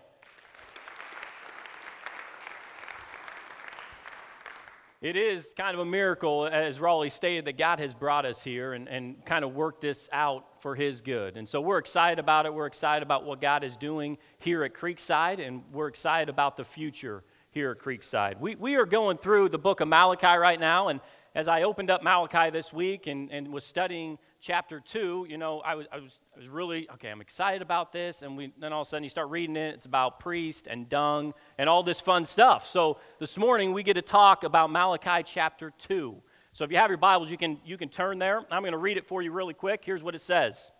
It 5.05 5.15
is 5.15 5.53
kind 5.55 5.75
of 5.75 5.81
a 5.81 5.85
miracle, 5.85 6.47
as 6.51 6.79
Raleigh 6.79 7.11
stated, 7.11 7.45
that 7.45 7.59
God 7.59 7.77
has 7.77 7.93
brought 7.93 8.25
us 8.25 8.43
here 8.43 8.73
and, 8.73 8.89
and 8.89 9.23
kind 9.23 9.45
of 9.45 9.53
worked 9.53 9.81
this 9.81 10.09
out 10.11 10.59
for 10.63 10.73
His 10.73 11.01
good. 11.01 11.37
And 11.37 11.47
so 11.47 11.61
we're 11.61 11.77
excited 11.77 12.17
about 12.17 12.47
it. 12.47 12.53
We're 12.55 12.65
excited 12.65 13.03
about 13.03 13.23
what 13.23 13.39
God 13.39 13.63
is 13.63 13.77
doing 13.77 14.17
here 14.39 14.63
at 14.63 14.73
Creekside, 14.73 15.45
and 15.45 15.61
we're 15.71 15.89
excited 15.89 16.27
about 16.27 16.57
the 16.57 16.63
future 16.63 17.23
here 17.51 17.69
at 17.69 17.77
Creekside. 17.77 18.39
We, 18.39 18.55
we 18.55 18.77
are 18.77 18.87
going 18.87 19.19
through 19.19 19.49
the 19.49 19.59
book 19.59 19.79
of 19.79 19.87
Malachi 19.87 20.25
right 20.25 20.59
now, 20.59 20.87
and 20.87 20.99
as 21.35 21.47
I 21.47 21.61
opened 21.61 21.91
up 21.91 22.01
Malachi 22.01 22.49
this 22.49 22.73
week 22.73 23.05
and, 23.05 23.29
and 23.29 23.49
was 23.49 23.63
studying 23.63 24.17
chapter 24.41 24.79
2, 24.79 25.27
you 25.29 25.37
know, 25.37 25.59
I 25.59 25.75
was, 25.75 25.85
I, 25.91 25.99
was, 25.99 26.17
I 26.35 26.39
was 26.39 26.49
really, 26.49 26.89
okay, 26.95 27.09
I'm 27.09 27.21
excited 27.21 27.61
about 27.61 27.93
this. 27.93 28.21
And 28.21 28.35
we, 28.35 28.51
then 28.59 28.73
all 28.73 28.81
of 28.81 28.87
a 28.87 28.89
sudden 28.89 29.03
you 29.05 29.09
start 29.09 29.29
reading 29.29 29.55
it. 29.55 29.75
It's 29.75 29.85
about 29.85 30.19
priest 30.19 30.67
and 30.67 30.89
dung 30.89 31.33
and 31.57 31.69
all 31.69 31.81
this 31.81 32.01
fun 32.01 32.25
stuff. 32.25 32.67
So 32.67 32.97
this 33.19 33.37
morning 33.37 33.71
we 33.71 33.83
get 33.83 33.93
to 33.93 34.01
talk 34.01 34.43
about 34.43 34.69
Malachi 34.69 35.23
chapter 35.25 35.71
2. 35.79 36.13
So 36.51 36.65
if 36.65 36.71
you 36.71 36.77
have 36.77 36.89
your 36.89 36.97
Bibles, 36.97 37.31
you 37.31 37.37
can, 37.37 37.57
you 37.63 37.77
can 37.77 37.87
turn 37.87 38.19
there. 38.19 38.39
I'm 38.51 38.63
going 38.63 38.73
to 38.73 38.77
read 38.77 38.97
it 38.97 39.07
for 39.07 39.21
you 39.21 39.31
really 39.31 39.53
quick. 39.53 39.85
Here's 39.85 40.03
what 40.03 40.13
it 40.13 40.19
says 40.19 40.71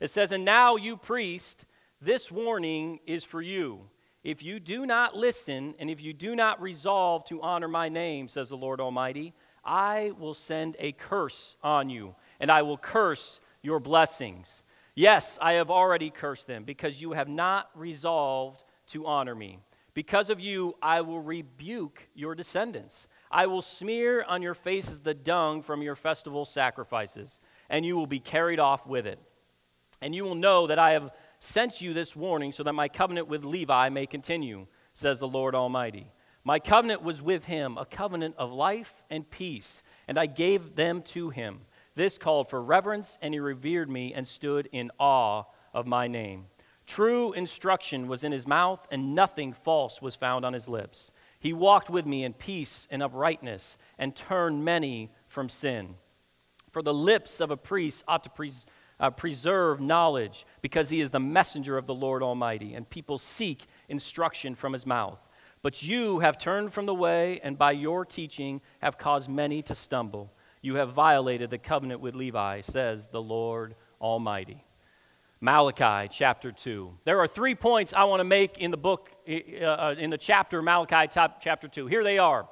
It 0.00 0.08
says, 0.08 0.32
And 0.32 0.44
now, 0.44 0.76
you 0.76 0.98
priest, 0.98 1.64
this 2.02 2.30
warning 2.30 3.00
is 3.06 3.24
for 3.24 3.40
you. 3.40 3.88
If 4.22 4.42
you 4.42 4.60
do 4.60 4.84
not 4.84 5.16
listen, 5.16 5.74
and 5.78 5.88
if 5.88 6.02
you 6.02 6.12
do 6.12 6.36
not 6.36 6.60
resolve 6.60 7.24
to 7.26 7.40
honor 7.40 7.68
my 7.68 7.88
name, 7.88 8.28
says 8.28 8.50
the 8.50 8.56
Lord 8.58 8.82
Almighty, 8.82 9.32
I 9.64 10.12
will 10.18 10.34
send 10.34 10.76
a 10.78 10.92
curse 10.92 11.56
on 11.62 11.88
you, 11.88 12.16
and 12.38 12.50
I 12.50 12.60
will 12.62 12.76
curse 12.76 13.40
your 13.62 13.80
blessings. 13.80 14.62
Yes, 14.94 15.38
I 15.40 15.54
have 15.54 15.70
already 15.70 16.10
cursed 16.10 16.46
them, 16.46 16.64
because 16.64 17.00
you 17.00 17.12
have 17.12 17.28
not 17.28 17.70
resolved 17.74 18.62
to 18.88 19.06
honor 19.06 19.34
me. 19.34 19.60
Because 19.94 20.30
of 20.30 20.40
you, 20.40 20.74
I 20.82 21.02
will 21.02 21.20
rebuke 21.20 22.08
your 22.14 22.34
descendants. 22.34 23.08
I 23.30 23.46
will 23.46 23.62
smear 23.62 24.24
on 24.26 24.42
your 24.42 24.54
faces 24.54 25.00
the 25.00 25.14
dung 25.14 25.62
from 25.62 25.82
your 25.82 25.96
festival 25.96 26.44
sacrifices, 26.44 27.40
and 27.68 27.84
you 27.84 27.96
will 27.96 28.06
be 28.06 28.20
carried 28.20 28.58
off 28.58 28.86
with 28.86 29.06
it. 29.06 29.18
And 30.00 30.14
you 30.14 30.24
will 30.24 30.34
know 30.34 30.66
that 30.66 30.78
I 30.78 30.92
have 30.92 31.10
sent 31.38 31.80
you 31.80 31.92
this 31.94 32.16
warning 32.16 32.52
so 32.52 32.62
that 32.62 32.72
my 32.72 32.88
covenant 32.88 33.28
with 33.28 33.44
Levi 33.44 33.88
may 33.90 34.06
continue, 34.06 34.66
says 34.94 35.20
the 35.20 35.28
Lord 35.28 35.54
Almighty. 35.54 36.10
My 36.44 36.58
covenant 36.58 37.02
was 37.02 37.22
with 37.22 37.44
him, 37.44 37.78
a 37.78 37.84
covenant 37.86 38.34
of 38.36 38.50
life 38.50 39.02
and 39.10 39.30
peace, 39.30 39.82
and 40.08 40.18
I 40.18 40.26
gave 40.26 40.74
them 40.74 41.02
to 41.02 41.30
him. 41.30 41.60
This 41.94 42.16
called 42.18 42.48
for 42.48 42.62
reverence, 42.62 43.18
and 43.20 43.34
he 43.34 43.40
revered 43.40 43.90
me 43.90 44.14
and 44.14 44.26
stood 44.26 44.68
in 44.72 44.90
awe 44.98 45.44
of 45.74 45.86
my 45.86 46.08
name. 46.08 46.46
True 46.86 47.32
instruction 47.32 48.08
was 48.08 48.24
in 48.24 48.32
his 48.32 48.46
mouth, 48.46 48.86
and 48.90 49.14
nothing 49.14 49.52
false 49.52 50.02
was 50.02 50.16
found 50.16 50.44
on 50.44 50.52
his 50.52 50.68
lips. 50.68 51.12
He 51.38 51.52
walked 51.52 51.90
with 51.90 52.06
me 52.06 52.24
in 52.24 52.32
peace 52.32 52.88
and 52.90 53.02
uprightness, 53.02 53.78
and 53.98 54.16
turned 54.16 54.64
many 54.64 55.10
from 55.26 55.48
sin. 55.48 55.96
For 56.70 56.82
the 56.82 56.94
lips 56.94 57.40
of 57.40 57.50
a 57.50 57.56
priest 57.56 58.04
ought 58.08 58.24
to 58.24 58.30
pres- 58.30 58.66
uh, 58.98 59.10
preserve 59.10 59.80
knowledge, 59.80 60.46
because 60.60 60.90
he 60.90 61.00
is 61.00 61.10
the 61.10 61.20
messenger 61.20 61.76
of 61.76 61.86
the 61.86 61.94
Lord 61.94 62.22
Almighty, 62.22 62.74
and 62.74 62.88
people 62.88 63.18
seek 63.18 63.66
instruction 63.88 64.54
from 64.54 64.72
his 64.72 64.86
mouth. 64.86 65.20
But 65.62 65.82
you 65.82 66.18
have 66.20 66.38
turned 66.38 66.72
from 66.72 66.86
the 66.86 66.94
way, 66.94 67.38
and 67.42 67.58
by 67.58 67.72
your 67.72 68.04
teaching 68.04 68.60
have 68.80 68.98
caused 68.98 69.28
many 69.28 69.62
to 69.62 69.74
stumble. 69.74 70.32
You 70.62 70.76
have 70.76 70.92
violated 70.92 71.50
the 71.50 71.58
covenant 71.58 72.00
with 72.00 72.14
Levi, 72.14 72.60
says 72.60 73.08
the 73.08 73.20
Lord 73.20 73.74
Almighty. 74.00 74.64
Malachi 75.40 76.08
chapter 76.08 76.52
2. 76.52 76.98
There 77.04 77.18
are 77.18 77.26
three 77.26 77.56
points 77.56 77.92
I 77.92 78.04
want 78.04 78.20
to 78.20 78.24
make 78.24 78.58
in 78.58 78.70
the 78.70 78.76
book, 78.76 79.10
uh, 79.28 79.96
in 79.98 80.10
the 80.10 80.18
chapter, 80.18 80.62
Malachi 80.62 81.12
chapter 81.40 81.66
2. 81.66 81.88
Here 81.88 82.04
they 82.04 82.18
are. 82.18 82.48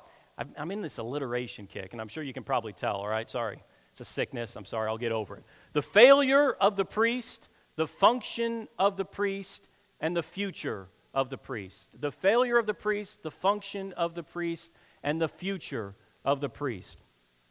I'm 0.56 0.70
in 0.72 0.82
this 0.82 0.98
alliteration 0.98 1.68
kick, 1.68 1.92
and 1.92 2.00
I'm 2.00 2.08
sure 2.08 2.24
you 2.24 2.32
can 2.32 2.42
probably 2.42 2.72
tell, 2.72 2.96
all 2.96 3.08
right? 3.08 3.30
Sorry. 3.30 3.62
It's 3.92 4.00
a 4.00 4.04
sickness. 4.04 4.56
I'm 4.56 4.64
sorry. 4.64 4.88
I'll 4.88 4.98
get 4.98 5.12
over 5.12 5.36
it. 5.36 5.44
The 5.72 5.82
failure 5.82 6.52
of 6.52 6.76
the 6.76 6.84
priest, 6.84 7.48
the 7.76 7.86
function 7.86 8.66
of 8.78 8.96
the 8.96 9.04
priest, 9.04 9.68
and 10.00 10.16
the 10.16 10.22
future 10.22 10.88
of 11.12 11.30
the 11.30 11.38
priest. 11.38 11.90
The 12.00 12.10
failure 12.10 12.58
of 12.58 12.66
the 12.66 12.74
priest, 12.74 13.22
the 13.22 13.30
function 13.30 13.92
of 13.92 14.14
the 14.14 14.22
priest, 14.22 14.72
and 15.02 15.20
the 15.20 15.28
future 15.28 15.94
of 16.24 16.40
the 16.40 16.48
priest. 16.48 16.99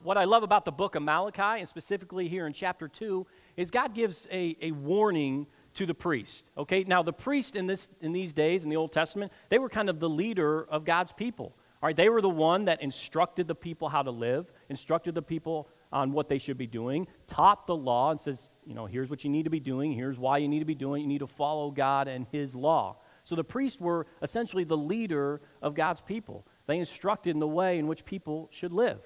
What 0.02 0.18
I 0.18 0.24
love 0.24 0.44
about 0.44 0.64
the 0.64 0.72
book 0.72 0.96
of 0.96 1.04
Malachi, 1.04 1.60
and 1.60 1.68
specifically 1.68 2.30
here 2.30 2.48
in 2.48 2.54
chapter 2.54 2.88
2, 2.88 3.28
is 3.58 3.70
God 3.70 3.94
gives 3.94 4.28
a, 4.32 4.56
a 4.62 4.72
warning 4.72 5.46
to 5.74 5.86
the 5.86 5.94
priest. 5.94 6.46
Okay, 6.58 6.86
now 6.86 7.04
the 7.04 7.12
priest 7.12 7.58
in, 7.58 7.68
this, 7.68 7.90
in 8.00 8.14
these 8.14 8.32
days, 8.32 8.64
in 8.64 8.70
the 8.70 8.78
Old 8.78 8.94
Testament, 8.94 9.32
they 9.50 9.60
were 9.60 9.68
kind 9.68 9.90
of 9.90 10.00
the 10.00 10.08
leader 10.08 10.66
of 10.70 10.86
God's 10.86 11.12
people. 11.12 11.54
All 11.82 11.88
right, 11.88 11.96
they 11.96 12.08
were 12.08 12.22
the 12.22 12.30
one 12.30 12.66
that 12.66 12.82
instructed 12.82 13.48
the 13.48 13.56
people 13.56 13.90
how 13.90 14.02
to 14.02 14.12
live, 14.12 14.52
instructed 14.70 15.16
the 15.16 15.22
people 15.22 15.68
on 15.92 16.14
what 16.14 16.30
they 16.30 16.38
should 16.38 16.58
be 16.58 16.68
doing, 16.68 17.08
taught 17.28 17.68
the 17.68 17.76
law, 17.76 18.12
and 18.12 18.22
says, 18.22 18.48
you 18.66 18.76
know, 18.76 18.86
here's 18.86 19.10
what 19.10 19.26
you 19.26 19.30
need 19.30 19.44
to 19.44 19.50
be 19.50 19.60
doing, 19.60 19.92
here's 19.92 20.18
why 20.18 20.38
you 20.38 20.48
need 20.48 20.60
to 20.60 20.66
be 20.66 20.76
doing, 20.76 21.02
you 21.02 21.08
need 21.08 21.20
to 21.20 21.28
follow 21.28 21.72
God 21.72 22.08
and 22.08 22.26
His 22.32 22.56
law. 22.56 22.98
So 23.26 23.36
the 23.36 23.44
priests 23.44 23.82
were 23.82 24.08
essentially 24.22 24.64
the 24.64 24.78
leader 24.78 25.42
of 25.62 25.76
God's 25.76 26.02
people. 26.02 26.46
They 26.68 26.80
instructed 26.80 27.32
in 27.32 27.40
the 27.40 27.48
way 27.48 27.80
in 27.80 27.88
which 27.88 28.06
people 28.06 28.48
should 28.52 28.72
live. 28.72 29.00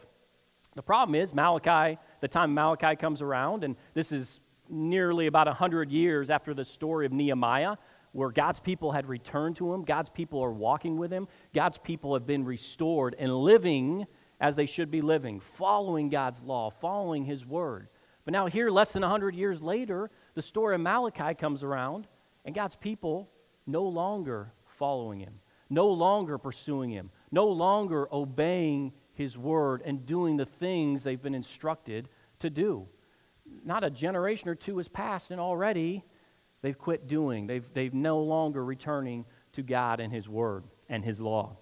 The 0.76 0.84
problem 0.84 1.16
is, 1.16 1.34
Malachi, 1.34 2.00
the 2.22 2.28
time 2.28 2.54
Malachi 2.54 2.96
comes 2.96 3.22
around, 3.22 3.64
and 3.64 3.76
this 3.94 4.12
is 4.12 4.40
nearly 4.70 5.28
about 5.28 5.48
100 5.48 5.92
years 5.92 6.30
after 6.30 6.54
the 6.54 6.66
story 6.66 7.06
of 7.06 7.12
Nehemiah, 7.12 7.78
where 8.12 8.32
God's 8.32 8.60
people 8.60 8.92
had 8.92 9.08
returned 9.08 9.56
to 9.58 9.74
him, 9.74 9.84
God's 9.84 10.10
people 10.10 10.44
are 10.44 10.52
walking 10.52 10.98
with 10.98 11.12
him, 11.12 11.28
God's 11.54 11.78
people 11.78 12.14
have 12.14 12.26
been 12.26 12.46
restored 12.46 13.16
and 13.18 13.36
living 13.36 14.06
as 14.40 14.56
they 14.56 14.66
should 14.66 14.92
be 14.92 15.02
living, 15.02 15.40
following 15.40 16.10
God's 16.10 16.44
law, 16.44 16.70
following 16.70 17.26
his 17.26 17.46
word. 17.46 17.88
But 18.26 18.32
now, 18.32 18.48
here, 18.48 18.70
less 18.70 18.92
than 18.92 19.02
100 19.02 19.36
years 19.36 19.62
later, 19.62 20.10
the 20.36 20.42
story 20.42 20.76
of 20.76 20.82
Malachi 20.82 21.34
comes 21.34 21.64
around, 21.64 22.08
and 22.46 22.56
God's 22.56 22.76
people 22.76 23.30
no 23.66 23.84
longer 23.84 24.54
following 24.66 25.20
him, 25.20 25.40
no 25.70 25.88
longer 25.88 26.38
pursuing 26.38 26.90
him, 26.90 27.12
no 27.32 27.48
longer 27.48 28.08
obeying 28.14 28.94
his 29.14 29.38
word 29.38 29.82
and 29.86 30.06
doing 30.06 30.38
the 30.38 30.46
things 30.46 31.04
they've 31.04 31.22
been 31.22 31.36
instructed 31.36 32.10
to 32.40 32.50
do. 32.50 32.88
Not 33.64 33.84
a 33.84 33.90
generation 33.90 34.50
or 34.50 34.56
two 34.56 34.78
has 34.78 34.88
passed, 34.88 35.32
and 35.32 35.40
already 35.40 36.04
they've 36.62 36.78
quit 36.78 37.08
doing. 37.08 37.48
They've, 37.48 37.66
they've 37.74 37.94
no 37.94 38.22
longer 38.22 38.64
returning 38.64 39.26
to 39.54 39.62
God 39.62 40.00
and 40.00 40.12
his 40.12 40.28
word 40.28 40.64
and 40.90 41.04
his 41.04 41.20
law. 41.20 41.58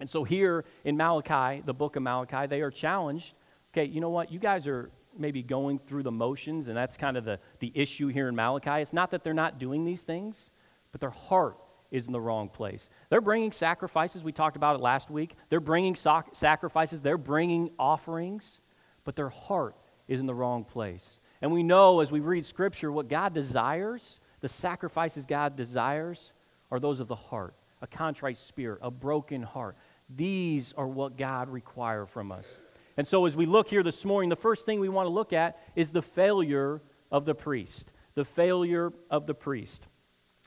And 0.00 0.10
so 0.10 0.24
here 0.24 0.64
in 0.84 0.96
Malachi, 0.96 1.62
the 1.64 1.74
book 1.74 1.96
of 1.96 2.02
Malachi, 2.02 2.46
they 2.46 2.60
are 2.60 2.70
challenged. 2.70 3.34
Okay, 3.72 3.84
you 3.84 4.00
know 4.00 4.10
what? 4.10 4.32
You 4.32 4.38
guys 4.38 4.66
are 4.66 4.90
maybe 5.16 5.42
going 5.42 5.78
through 5.78 6.02
the 6.02 6.10
motions, 6.10 6.68
and 6.68 6.76
that's 6.76 6.96
kind 6.96 7.16
of 7.16 7.24
the, 7.24 7.38
the 7.60 7.70
issue 7.74 8.08
here 8.08 8.28
in 8.28 8.34
Malachi. 8.34 8.82
It's 8.82 8.92
not 8.92 9.10
that 9.12 9.22
they're 9.22 9.34
not 9.34 9.58
doing 9.58 9.84
these 9.84 10.02
things, 10.02 10.50
but 10.90 11.00
their 11.00 11.10
heart 11.10 11.56
is 11.92 12.06
in 12.06 12.12
the 12.12 12.20
wrong 12.20 12.48
place. 12.48 12.88
They're 13.10 13.20
bringing 13.20 13.52
sacrifices. 13.52 14.24
We 14.24 14.32
talked 14.32 14.56
about 14.56 14.74
it 14.74 14.82
last 14.82 15.10
week. 15.10 15.36
They're 15.50 15.60
bringing 15.60 15.94
so- 15.94 16.24
sacrifices, 16.32 17.02
they're 17.02 17.18
bringing 17.18 17.70
offerings, 17.78 18.60
but 19.04 19.14
their 19.14 19.28
heart 19.28 19.76
is 20.08 20.18
in 20.18 20.26
the 20.26 20.34
wrong 20.34 20.64
place. 20.64 21.20
And 21.40 21.52
we 21.52 21.62
know 21.62 22.00
as 22.00 22.10
we 22.10 22.20
read 22.20 22.46
Scripture 22.46 22.90
what 22.90 23.08
God 23.08 23.34
desires, 23.34 24.18
the 24.40 24.48
sacrifices 24.48 25.26
God 25.26 25.54
desires, 25.54 26.32
are 26.70 26.80
those 26.80 26.98
of 26.98 27.06
the 27.06 27.14
heart 27.14 27.54
a 27.82 27.86
contrite 27.86 28.36
spirit, 28.36 28.78
a 28.80 28.92
broken 28.92 29.42
heart. 29.42 29.76
These 30.08 30.72
are 30.76 30.86
what 30.86 31.16
God 31.18 31.48
requires 31.48 32.08
from 32.08 32.30
us. 32.30 32.60
And 32.96 33.04
so, 33.04 33.26
as 33.26 33.34
we 33.34 33.44
look 33.44 33.68
here 33.68 33.82
this 33.82 34.04
morning, 34.04 34.30
the 34.30 34.36
first 34.36 34.64
thing 34.64 34.78
we 34.78 34.88
want 34.88 35.06
to 35.06 35.10
look 35.10 35.32
at 35.32 35.58
is 35.74 35.90
the 35.90 36.00
failure 36.02 36.80
of 37.10 37.24
the 37.24 37.34
priest. 37.34 37.90
The 38.14 38.24
failure 38.24 38.92
of 39.10 39.26
the 39.26 39.34
priest. 39.34 39.88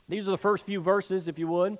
These 0.08 0.28
are 0.28 0.32
the 0.32 0.38
first 0.38 0.64
few 0.64 0.80
verses, 0.80 1.28
if 1.28 1.38
you 1.38 1.48
would. 1.48 1.78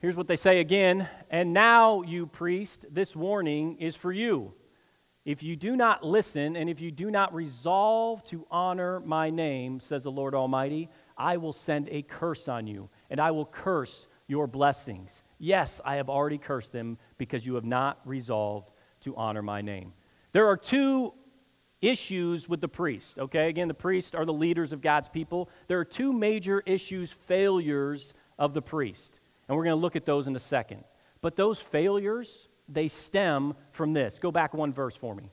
Here's 0.00 0.16
what 0.16 0.26
they 0.26 0.36
say 0.36 0.60
again 0.60 1.08
And 1.30 1.52
now, 1.52 2.02
you 2.02 2.26
priest, 2.26 2.86
this 2.90 3.14
warning 3.14 3.76
is 3.78 3.94
for 3.94 4.12
you. 4.12 4.52
If 5.24 5.44
you 5.44 5.54
do 5.54 5.76
not 5.76 6.04
listen, 6.04 6.56
and 6.56 6.68
if 6.68 6.80
you 6.80 6.90
do 6.90 7.08
not 7.08 7.32
resolve 7.32 8.24
to 8.24 8.44
honor 8.50 8.98
my 8.98 9.30
name, 9.30 9.78
says 9.78 10.02
the 10.02 10.10
Lord 10.10 10.34
Almighty, 10.34 10.88
I 11.16 11.36
will 11.36 11.52
send 11.52 11.88
a 11.90 12.02
curse 12.02 12.48
on 12.48 12.66
you, 12.66 12.90
and 13.08 13.20
I 13.20 13.30
will 13.30 13.46
curse 13.46 14.08
your 14.26 14.48
blessings. 14.48 15.22
Yes, 15.38 15.80
I 15.84 15.96
have 15.96 16.08
already 16.08 16.38
cursed 16.38 16.72
them 16.72 16.98
because 17.18 17.46
you 17.46 17.54
have 17.54 17.64
not 17.64 18.00
resolved 18.04 18.72
to 19.02 19.14
honor 19.14 19.42
my 19.42 19.60
name. 19.60 19.92
There 20.32 20.48
are 20.48 20.56
two 20.56 21.14
issues 21.82 22.48
with 22.48 22.60
the 22.60 22.68
priest, 22.68 23.18
okay? 23.18 23.48
Again, 23.48 23.68
the 23.68 23.74
priests 23.74 24.14
are 24.14 24.24
the 24.24 24.32
leaders 24.32 24.72
of 24.72 24.80
God's 24.80 25.08
people. 25.08 25.50
There 25.66 25.78
are 25.80 25.84
two 25.84 26.12
major 26.12 26.62
issues, 26.64 27.12
failures 27.12 28.14
of 28.38 28.54
the 28.54 28.62
priest. 28.62 29.20
And 29.48 29.56
we're 29.56 29.64
going 29.64 29.76
to 29.76 29.80
look 29.80 29.96
at 29.96 30.06
those 30.06 30.28
in 30.28 30.36
a 30.36 30.40
second. 30.40 30.84
But 31.20 31.36
those 31.36 31.60
failures, 31.60 32.48
they 32.68 32.88
stem 32.88 33.54
from 33.72 33.92
this. 33.92 34.18
Go 34.18 34.30
back 34.30 34.54
one 34.54 34.72
verse 34.72 34.96
for 34.96 35.14
me. 35.14 35.32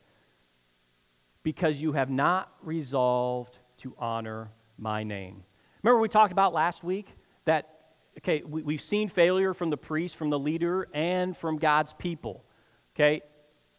Because 1.44 1.82
you 1.82 1.94
have 1.94 2.10
not 2.10 2.52
resolved 2.64 3.60
to 3.78 3.96
honor 3.98 4.52
my 4.78 5.04
name. 5.04 5.44
Remember, 5.84 6.02
we 6.02 6.10
talked 6.10 6.32
about 6.32 6.54
last 6.54 6.84
week 6.84 7.08
that 7.46 7.80
okay, 8.18 8.44
we, 8.44 8.74
have 8.74 8.82
seen 8.82 9.08
failure 9.08 9.54
from 9.54 9.70
the 9.70 9.78
priest, 9.78 10.16
from 10.16 10.30
the 10.30 10.40
leader, 10.40 10.88
and 10.94 11.38
from 11.38 11.58
God's 11.58 11.94
people. 11.94 12.44
Okay? 12.96 13.22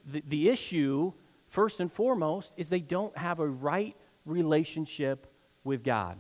The, 0.07 0.23
the 0.27 0.49
issue, 0.49 1.13
first 1.51 1.81
and 1.81 1.93
foremost, 1.93 2.53
is 2.57 2.71
they 2.71 2.81
don't 2.81 3.17
have 3.17 3.39
a 3.41 3.47
right 3.47 3.97
relationship 4.25 5.27
with 5.63 5.85
God. 5.85 6.19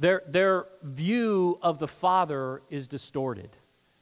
Their, 0.00 0.22
their 0.28 0.66
view 0.82 1.58
of 1.62 1.78
the 1.78 1.88
Father 1.88 2.62
is 2.70 2.88
distorted, 2.88 3.50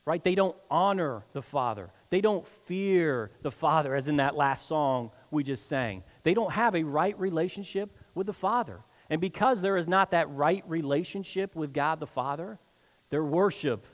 right? 0.04 0.22
They 0.22 0.34
don't 0.34 0.56
honor 0.70 1.24
the 1.32 1.42
Father. 1.42 1.90
They 2.10 2.20
don't 2.20 2.46
fear 2.46 3.30
the 3.42 3.50
Father, 3.50 3.94
as 3.94 4.08
in 4.08 4.16
that 4.16 4.36
last 4.36 4.68
song 4.68 5.10
we 5.30 5.42
just 5.42 5.66
sang. 5.66 6.02
They 6.22 6.34
don't 6.34 6.52
have 6.52 6.74
a 6.74 6.82
right 6.82 7.18
relationship 7.18 7.96
with 8.14 8.26
the 8.26 8.32
Father. 8.32 8.80
And 9.08 9.20
because 9.20 9.60
there 9.60 9.76
is 9.76 9.88
not 9.88 10.10
that 10.10 10.30
right 10.30 10.64
relationship 10.66 11.54
with 11.54 11.72
God 11.72 12.00
the 12.00 12.06
Father, 12.06 12.58
their 13.10 13.24
worship 13.24 13.86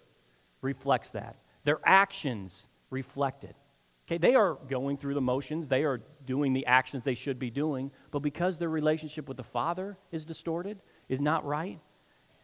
reflects 0.61 1.11
that. 1.13 1.37
Their 1.65 1.81
actions 1.85 2.67
reflect 2.91 3.45
it. 3.45 3.57
Okay, 4.07 4.19
they 4.19 4.35
are 4.35 4.59
going 4.69 4.97
through 4.97 5.15
the 5.15 5.21
motions, 5.21 5.69
they 5.69 5.85
are 5.85 6.01
doing 6.27 6.53
the 6.53 6.67
actions 6.67 7.05
they 7.05 7.15
should 7.15 7.39
be 7.39 7.51
doing, 7.51 7.91
but 8.11 8.19
because 8.19 8.59
their 8.59 8.69
relationship 8.69 9.29
with 9.29 9.37
the 9.37 9.45
Father 9.45 9.97
is 10.11 10.25
distorted, 10.25 10.81
is 11.09 11.21
not 11.21 11.45
right, 11.45 11.79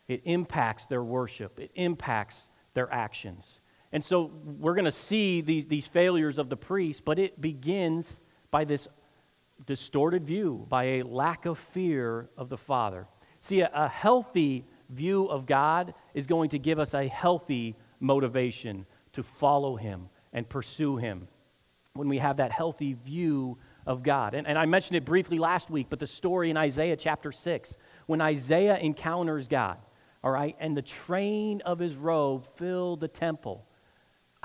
it 0.06 0.22
impacts 0.24 0.86
their 0.86 1.02
worship, 1.02 1.58
it 1.58 1.70
impacts 1.74 2.48
their 2.74 2.92
actions. 2.92 3.60
And 3.92 4.04
so 4.04 4.30
we're 4.44 4.74
going 4.74 4.84
to 4.84 4.90
see 4.92 5.40
these, 5.40 5.66
these 5.66 5.86
failures 5.86 6.38
of 6.38 6.48
the 6.48 6.56
priest, 6.56 7.04
but 7.04 7.18
it 7.18 7.40
begins 7.40 8.20
by 8.50 8.64
this 8.64 8.86
distorted 9.66 10.24
view, 10.24 10.66
by 10.68 10.84
a 10.84 11.02
lack 11.02 11.44
of 11.44 11.58
fear 11.58 12.28
of 12.36 12.48
the 12.48 12.58
Father. 12.58 13.06
See, 13.40 13.60
a, 13.60 13.70
a 13.74 13.88
healthy 13.88 14.64
view 14.90 15.26
of 15.26 15.46
God 15.46 15.94
is 16.14 16.26
going 16.26 16.50
to 16.50 16.58
give 16.58 16.78
us 16.78 16.94
a 16.94 17.08
healthy 17.08 17.76
motivation 17.98 18.86
to 19.14 19.22
follow 19.22 19.76
Him 19.76 20.08
and 20.32 20.48
pursue 20.48 20.98
Him 20.98 21.28
when 21.98 22.08
we 22.08 22.18
have 22.18 22.38
that 22.38 22.52
healthy 22.52 22.94
view 22.94 23.58
of 23.86 24.02
God. 24.02 24.34
And, 24.34 24.46
and 24.46 24.58
I 24.58 24.66
mentioned 24.66 24.96
it 24.96 25.04
briefly 25.04 25.38
last 25.38 25.70
week, 25.70 25.88
but 25.90 25.98
the 25.98 26.06
story 26.06 26.50
in 26.50 26.56
Isaiah 26.56 26.96
chapter 26.96 27.32
6, 27.32 27.76
when 28.06 28.20
Isaiah 28.20 28.78
encounters 28.78 29.48
God, 29.48 29.78
all 30.24 30.30
right, 30.30 30.56
and 30.58 30.76
the 30.76 30.82
train 30.82 31.60
of 31.62 31.78
his 31.78 31.94
robe 31.94 32.46
filled 32.56 33.00
the 33.00 33.08
temple, 33.08 33.66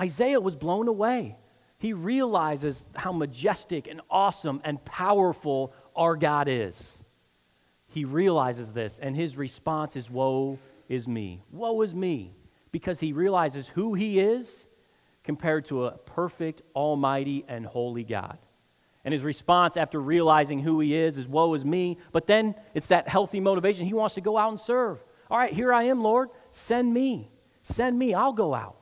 Isaiah 0.00 0.40
was 0.40 0.56
blown 0.56 0.88
away. 0.88 1.36
He 1.78 1.92
realizes 1.92 2.84
how 2.94 3.12
majestic 3.12 3.86
and 3.86 4.00
awesome 4.10 4.60
and 4.64 4.84
powerful 4.84 5.72
our 5.94 6.16
God 6.16 6.48
is 6.48 7.04
he 7.94 8.04
realizes 8.04 8.72
this, 8.72 8.98
and 8.98 9.14
his 9.14 9.36
response 9.36 9.94
is, 9.94 10.10
Woe 10.10 10.58
is 10.88 11.06
me. 11.06 11.44
Woe 11.52 11.80
is 11.82 11.94
me. 11.94 12.34
Because 12.72 12.98
he 12.98 13.12
realizes 13.12 13.68
who 13.68 13.94
he 13.94 14.18
is 14.18 14.66
compared 15.24 15.64
to 15.66 15.86
a 15.86 15.92
perfect, 15.98 16.62
almighty, 16.76 17.44
and 17.48 17.66
holy 17.66 18.04
God. 18.04 18.38
And 19.04 19.12
his 19.12 19.22
response 19.22 19.76
after 19.76 20.00
realizing 20.00 20.60
who 20.60 20.80
he 20.80 20.94
is 20.94 21.18
is, 21.18 21.28
Woe 21.28 21.52
is 21.54 21.64
me. 21.64 21.98
But 22.12 22.26
then 22.26 22.54
it's 22.72 22.86
that 22.88 23.08
healthy 23.08 23.40
motivation. 23.40 23.86
He 23.86 23.94
wants 23.94 24.14
to 24.14 24.20
go 24.20 24.38
out 24.38 24.50
and 24.50 24.60
serve. 24.60 25.02
All 25.30 25.38
right, 25.38 25.52
here 25.52 25.72
I 25.72 25.84
am, 25.84 26.02
Lord. 26.02 26.28
Send 26.50 26.92
me. 26.94 27.30
Send 27.62 27.98
me. 27.98 28.14
I'll 28.14 28.32
go 28.32 28.54
out. 28.54 28.76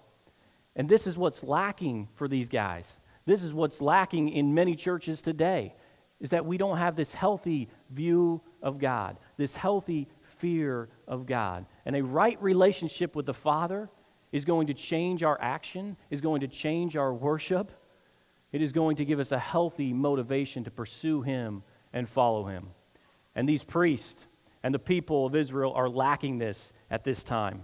And 0.76 0.88
this 0.88 1.06
is 1.06 1.16
what's 1.16 1.42
lacking 1.42 2.08
for 2.14 2.28
these 2.28 2.48
guys. 2.48 3.00
This 3.24 3.42
is 3.42 3.52
what's 3.52 3.80
lacking 3.80 4.28
in 4.28 4.54
many 4.54 4.74
churches 4.74 5.22
today 5.22 5.74
is 6.20 6.30
that 6.30 6.46
we 6.46 6.56
don't 6.56 6.78
have 6.78 6.94
this 6.94 7.12
healthy 7.12 7.68
view 7.90 8.40
of 8.62 8.78
God, 8.78 9.18
this 9.36 9.56
healthy 9.56 10.08
fear 10.38 10.88
of 11.08 11.26
God. 11.26 11.66
And 11.84 11.96
a 11.96 12.02
right 12.02 12.40
relationship 12.40 13.16
with 13.16 13.26
the 13.26 13.34
Father 13.34 13.90
is 14.32 14.44
going 14.44 14.66
to 14.68 14.74
change 14.74 15.22
our 15.22 15.38
action, 15.40 15.96
is 16.10 16.20
going 16.20 16.40
to 16.40 16.48
change 16.48 16.96
our 16.96 17.12
worship. 17.12 17.70
It 18.50 18.62
is 18.62 18.72
going 18.72 18.96
to 18.96 19.04
give 19.04 19.20
us 19.20 19.30
a 19.30 19.38
healthy 19.38 19.92
motivation 19.92 20.64
to 20.64 20.70
pursue 20.70 21.22
Him 21.22 21.62
and 21.92 22.08
follow 22.08 22.46
Him. 22.46 22.68
And 23.34 23.48
these 23.48 23.62
priests 23.62 24.26
and 24.62 24.74
the 24.74 24.78
people 24.78 25.26
of 25.26 25.34
Israel 25.34 25.72
are 25.74 25.88
lacking 25.88 26.38
this 26.38 26.72
at 26.90 27.04
this 27.04 27.22
time. 27.22 27.62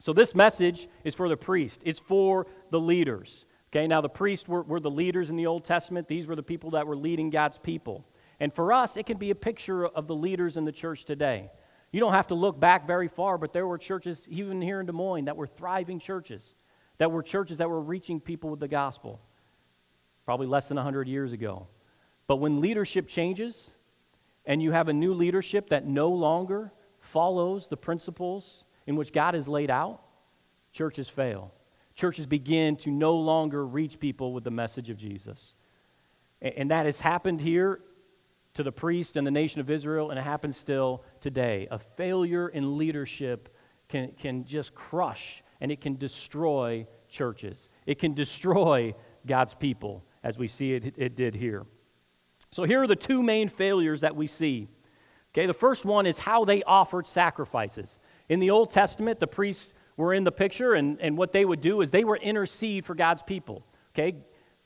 So, 0.00 0.12
this 0.12 0.34
message 0.34 0.88
is 1.04 1.14
for 1.14 1.28
the 1.28 1.36
priest, 1.36 1.80
it's 1.84 2.00
for 2.00 2.46
the 2.70 2.80
leaders. 2.80 3.46
Okay, 3.72 3.88
now 3.88 4.00
the 4.00 4.08
priests 4.08 4.46
were, 4.46 4.62
were 4.62 4.78
the 4.78 4.90
leaders 4.90 5.30
in 5.30 5.36
the 5.36 5.46
Old 5.46 5.64
Testament. 5.64 6.06
These 6.06 6.28
were 6.28 6.36
the 6.36 6.44
people 6.44 6.70
that 6.70 6.86
were 6.86 6.94
leading 6.94 7.30
God's 7.30 7.58
people. 7.58 8.04
And 8.38 8.52
for 8.54 8.72
us, 8.72 8.96
it 8.96 9.06
can 9.06 9.16
be 9.16 9.30
a 9.30 9.34
picture 9.34 9.86
of 9.86 10.06
the 10.06 10.14
leaders 10.14 10.56
in 10.56 10.64
the 10.64 10.70
church 10.70 11.04
today. 11.04 11.50
You 11.94 12.00
don't 12.00 12.12
have 12.12 12.26
to 12.26 12.34
look 12.34 12.58
back 12.58 12.88
very 12.88 13.06
far, 13.06 13.38
but 13.38 13.52
there 13.52 13.68
were 13.68 13.78
churches, 13.78 14.26
even 14.28 14.60
here 14.60 14.80
in 14.80 14.86
Des 14.86 14.92
Moines, 14.92 15.26
that 15.26 15.36
were 15.36 15.46
thriving 15.46 16.00
churches. 16.00 16.56
that 16.98 17.10
were 17.10 17.22
churches 17.22 17.58
that 17.58 17.68
were 17.68 17.80
reaching 17.80 18.20
people 18.20 18.50
with 18.50 18.60
the 18.60 18.68
gospel, 18.68 19.20
probably 20.24 20.46
less 20.46 20.68
than 20.68 20.76
100 20.76 21.08
years 21.08 21.32
ago. 21.32 21.66
But 22.26 22.36
when 22.36 22.60
leadership 22.60 23.08
changes 23.08 23.70
and 24.46 24.62
you 24.62 24.72
have 24.72 24.88
a 24.88 24.92
new 24.92 25.12
leadership 25.14 25.70
that 25.70 25.86
no 25.86 26.10
longer 26.10 26.72
follows 27.00 27.68
the 27.68 27.76
principles 27.76 28.64
in 28.86 28.96
which 28.96 29.12
God 29.12 29.34
has 29.34 29.48
laid 29.48 29.70
out, 29.70 30.02
churches 30.72 31.08
fail. 31.08 31.52
Churches 31.94 32.26
begin 32.26 32.76
to 32.76 32.90
no 32.90 33.14
longer 33.14 33.64
reach 33.64 34.00
people 34.00 34.32
with 34.32 34.44
the 34.44 34.50
message 34.50 34.90
of 34.90 34.96
Jesus. 34.96 35.54
And 36.40 36.70
that 36.70 36.86
has 36.86 37.00
happened 37.00 37.40
here 37.40 37.80
to 38.54 38.62
the 38.62 38.72
priest 38.72 39.16
and 39.16 39.26
the 39.26 39.30
nation 39.30 39.60
of 39.60 39.70
Israel, 39.70 40.10
and 40.10 40.18
it 40.18 40.22
happens 40.22 40.56
still 40.56 41.02
today. 41.20 41.68
A 41.70 41.78
failure 41.78 42.48
in 42.48 42.78
leadership 42.78 43.54
can, 43.88 44.12
can 44.12 44.44
just 44.44 44.74
crush 44.74 45.42
and 45.60 45.72
it 45.72 45.80
can 45.80 45.96
destroy 45.96 46.86
churches. 47.08 47.68
It 47.86 47.98
can 47.98 48.14
destroy 48.14 48.94
God's 49.26 49.54
people, 49.54 50.04
as 50.22 50.38
we 50.38 50.48
see 50.48 50.74
it, 50.74 50.94
it 50.96 51.16
did 51.16 51.34
here. 51.34 51.64
So 52.50 52.64
here 52.64 52.82
are 52.82 52.86
the 52.86 52.96
two 52.96 53.22
main 53.22 53.48
failures 53.48 54.02
that 54.02 54.14
we 54.14 54.26
see. 54.26 54.68
Okay, 55.32 55.46
the 55.46 55.54
first 55.54 55.84
one 55.84 56.06
is 56.06 56.20
how 56.20 56.44
they 56.44 56.62
offered 56.62 57.06
sacrifices. 57.06 57.98
In 58.28 58.38
the 58.38 58.50
Old 58.50 58.70
Testament, 58.70 59.18
the 59.18 59.26
priests 59.26 59.74
were 59.96 60.14
in 60.14 60.24
the 60.24 60.32
picture, 60.32 60.74
and, 60.74 61.00
and 61.00 61.16
what 61.16 61.32
they 61.32 61.44
would 61.44 61.60
do 61.60 61.80
is 61.80 61.90
they 61.90 62.04
were 62.04 62.16
intercede 62.16 62.84
for 62.84 62.94
God's 62.94 63.22
people. 63.22 63.64
Okay, 63.92 64.16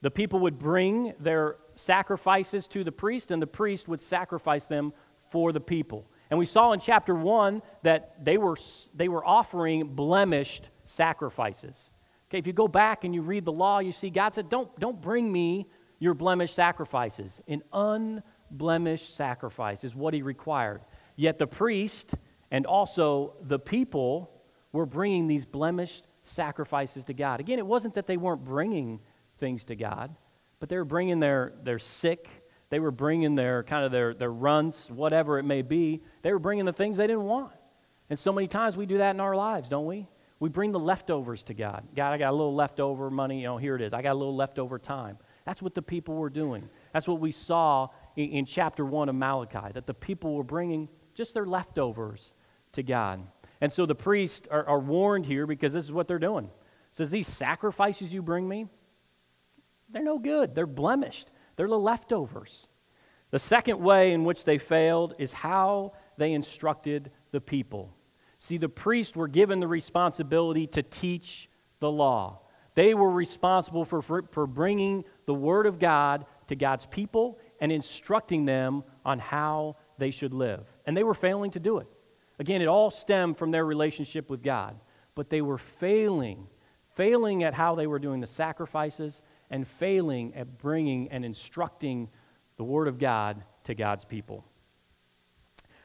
the 0.00 0.10
people 0.10 0.40
would 0.40 0.58
bring 0.58 1.14
their 1.18 1.56
sacrifices 1.74 2.68
to 2.68 2.84
the 2.84 2.92
priest, 2.92 3.30
and 3.30 3.42
the 3.42 3.46
priest 3.46 3.88
would 3.88 4.00
sacrifice 4.00 4.66
them 4.66 4.92
for 5.30 5.52
the 5.52 5.60
people. 5.60 6.06
And 6.30 6.38
we 6.38 6.46
saw 6.46 6.72
in 6.72 6.80
chapter 6.80 7.14
1 7.14 7.62
that 7.82 8.24
they 8.24 8.38
were, 8.38 8.56
they 8.94 9.08
were 9.08 9.24
offering 9.24 9.94
blemished 9.94 10.68
sacrifices. 10.84 11.90
Okay, 12.28 12.38
if 12.38 12.46
you 12.46 12.52
go 12.52 12.68
back 12.68 13.04
and 13.04 13.14
you 13.14 13.22
read 13.22 13.44
the 13.44 13.52
law, 13.52 13.78
you 13.78 13.92
see 13.92 14.10
God 14.10 14.34
said, 14.34 14.48
Don't, 14.48 14.78
don't 14.78 15.00
bring 15.00 15.30
me 15.32 15.66
your 15.98 16.14
blemished 16.14 16.54
sacrifices. 16.54 17.40
An 17.48 17.62
unblemished 17.72 19.16
sacrifice 19.16 19.84
is 19.84 19.94
what 19.94 20.14
he 20.14 20.22
required. 20.22 20.82
Yet 21.16 21.38
the 21.38 21.46
priest 21.46 22.14
and 22.50 22.66
also 22.66 23.34
the 23.42 23.58
people 23.58 24.30
were 24.72 24.86
bringing 24.86 25.26
these 25.26 25.46
blemished 25.46 26.06
sacrifices 26.22 27.04
to 27.04 27.14
God. 27.14 27.40
Again, 27.40 27.58
it 27.58 27.66
wasn't 27.66 27.94
that 27.94 28.06
they 28.06 28.16
weren't 28.16 28.44
bringing 28.44 29.00
things 29.38 29.64
to 29.64 29.76
God, 29.76 30.14
but 30.60 30.68
they 30.68 30.76
were 30.76 30.84
bringing 30.84 31.20
their, 31.20 31.52
their 31.62 31.78
sick, 31.78 32.28
they 32.70 32.80
were 32.80 32.90
bringing 32.90 33.34
their 33.34 33.62
kind 33.62 33.84
of 33.84 33.92
their, 33.92 34.12
their 34.12 34.32
runs, 34.32 34.90
whatever 34.90 35.38
it 35.38 35.44
may 35.44 35.62
be. 35.62 36.02
They 36.22 36.32
were 36.32 36.38
bringing 36.38 36.64
the 36.64 36.72
things 36.72 36.98
they 36.98 37.06
didn't 37.06 37.24
want. 37.24 37.52
And 38.10 38.18
so 38.18 38.32
many 38.32 38.46
times 38.46 38.76
we 38.76 38.86
do 38.86 38.98
that 38.98 39.14
in 39.14 39.20
our 39.20 39.34
lives, 39.34 39.68
don't 39.68 39.86
we? 39.86 40.06
We 40.40 40.48
bring 40.48 40.72
the 40.72 40.78
leftovers 40.78 41.42
to 41.44 41.54
God. 41.54 41.84
God, 41.96 42.12
I 42.12 42.18
got 42.18 42.30
a 42.30 42.36
little 42.36 42.54
leftover 42.54 43.10
money. 43.10 43.40
You 43.40 43.46
know, 43.46 43.56
here 43.56 43.74
it 43.74 43.82
is. 43.82 43.92
I 43.92 44.02
got 44.02 44.12
a 44.12 44.18
little 44.18 44.36
leftover 44.36 44.78
time. 44.78 45.18
That's 45.44 45.62
what 45.62 45.74
the 45.74 45.82
people 45.82 46.14
were 46.14 46.30
doing. 46.30 46.68
That's 46.92 47.08
what 47.08 47.20
we 47.20 47.32
saw 47.32 47.88
in, 48.16 48.30
in 48.30 48.46
chapter 48.46 48.84
1 48.84 49.08
of 49.08 49.14
Malachi, 49.14 49.72
that 49.72 49.86
the 49.86 49.94
people 49.94 50.34
were 50.34 50.44
bringing 50.44 50.88
just 51.14 51.34
their 51.34 51.46
leftovers 51.46 52.34
to 52.72 52.82
God. 52.82 53.26
And 53.60 53.72
so 53.72 53.86
the 53.86 53.94
priests 53.94 54.46
are, 54.50 54.64
are 54.66 54.78
warned 54.78 55.26
here 55.26 55.46
because 55.46 55.72
this 55.72 55.84
is 55.84 55.92
what 55.92 56.06
they're 56.06 56.18
doing. 56.18 56.44
It 56.44 56.50
says, 56.92 57.10
These 57.10 57.26
sacrifices 57.26 58.12
you 58.12 58.22
bring 58.22 58.48
me, 58.48 58.68
they're 59.90 60.02
no 60.02 60.18
good. 60.18 60.54
They're 60.54 60.66
blemished. 60.66 61.30
They're 61.56 61.68
the 61.68 61.78
leftovers. 61.78 62.66
The 63.30 63.38
second 63.38 63.80
way 63.80 64.12
in 64.12 64.24
which 64.24 64.44
they 64.44 64.58
failed 64.58 65.14
is 65.18 65.32
how 65.32 65.92
they 66.16 66.32
instructed 66.32 67.10
the 67.30 67.40
people. 67.40 67.94
See, 68.38 68.58
the 68.58 68.68
priests 68.68 69.16
were 69.16 69.28
given 69.28 69.60
the 69.60 69.68
responsibility 69.68 70.66
to 70.68 70.82
teach 70.82 71.48
the 71.80 71.90
law. 71.90 72.40
They 72.74 72.94
were 72.94 73.10
responsible 73.10 73.84
for, 73.84 74.00
for, 74.00 74.22
for, 74.30 74.46
bringing 74.46 75.04
the 75.26 75.34
Word 75.34 75.66
of 75.66 75.78
God 75.78 76.26
to 76.46 76.54
God's 76.54 76.86
people 76.86 77.38
and 77.60 77.72
instructing 77.72 78.44
them 78.44 78.84
on 79.04 79.18
how 79.18 79.76
they 79.98 80.12
should 80.12 80.32
live. 80.32 80.64
And 80.86 80.96
they 80.96 81.02
were 81.02 81.14
failing 81.14 81.50
to 81.52 81.60
do 81.60 81.78
it. 81.78 81.88
Again, 82.38 82.62
it 82.62 82.68
all 82.68 82.90
stemmed 82.90 83.36
from 83.36 83.50
their 83.50 83.66
relationship 83.66 84.30
with 84.30 84.42
God. 84.42 84.76
But 85.16 85.28
they 85.28 85.42
were 85.42 85.58
failing, 85.58 86.46
failing 86.94 87.42
at 87.42 87.54
how 87.54 87.74
they 87.74 87.88
were 87.88 87.98
doing 87.98 88.20
the 88.20 88.28
sacrifices 88.28 89.20
and 89.50 89.66
failing 89.66 90.34
at 90.34 90.58
bringing 90.58 91.08
and 91.10 91.24
instructing 91.24 92.08
the 92.56 92.64
Word 92.64 92.88
of 92.88 92.98
God 92.98 93.42
to 93.64 93.74
God's 93.74 94.04
people. 94.04 94.44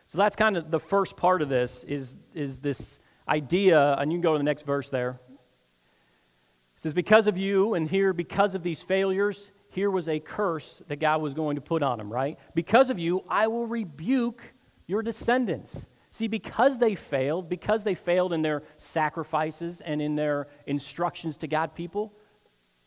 So 0.08 0.18
that's 0.18 0.36
kind 0.36 0.58
of 0.58 0.70
the 0.70 0.80
first 0.80 1.18
part 1.18 1.42
of 1.42 1.50
this 1.50 1.84
is, 1.86 2.16
is 2.34 2.60
this 2.60 3.00
idea, 3.28 3.94
and 3.94 4.12
you 4.12 4.18
can 4.18 4.22
go 4.22 4.34
to 4.34 4.38
the 4.38 4.44
next 4.44 4.66
verse 4.66 4.90
there. 4.90 5.20
It 5.32 6.82
says, 6.82 6.94
Because 6.94 7.28
of 7.28 7.38
you, 7.38 7.74
and 7.74 7.90
here, 7.90 8.14
because 8.14 8.56
of 8.56 8.64
these 8.64 8.82
failures, 8.82 9.50
here 9.70 9.90
was 9.90 10.08
a 10.08 10.20
curse 10.20 10.82
that 10.88 11.00
God 11.00 11.22
was 11.22 11.34
going 11.34 11.56
to 11.56 11.62
put 11.62 11.82
on 11.82 11.98
them, 11.98 12.12
right? 12.12 12.38
Because 12.54 12.90
of 12.90 13.00
you, 13.00 13.24
I 13.28 13.48
will 13.48 13.66
rebuke 13.66 14.42
your 14.86 15.02
descendants. 15.02 15.88
See, 16.12 16.28
because 16.28 16.78
they 16.78 16.94
failed, 16.94 17.50
because 17.50 17.84
they 17.84 17.96
failed 17.96 18.34
in 18.34 18.44
their 18.44 18.62
sacrifices 18.78 19.82
and 19.82 20.00
in 20.00 20.16
their 20.16 20.48
instructions 20.68 21.38
to 21.38 21.48
God 21.48 21.74
people, 21.74 22.14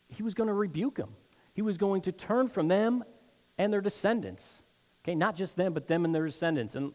he 0.08 0.22
was 0.22 0.34
going 0.34 0.48
to 0.48 0.54
rebuke 0.54 0.96
them. 0.96 1.10
He 1.52 1.62
was 1.62 1.78
going 1.78 2.02
to 2.02 2.12
turn 2.12 2.48
from 2.48 2.68
them 2.68 3.04
and 3.58 3.72
their 3.72 3.80
descendants. 3.80 4.62
Okay, 5.04 5.14
not 5.14 5.36
just 5.36 5.56
them, 5.56 5.72
but 5.72 5.86
them 5.86 6.04
and 6.04 6.14
their 6.14 6.26
descendants. 6.26 6.74
And 6.74 6.92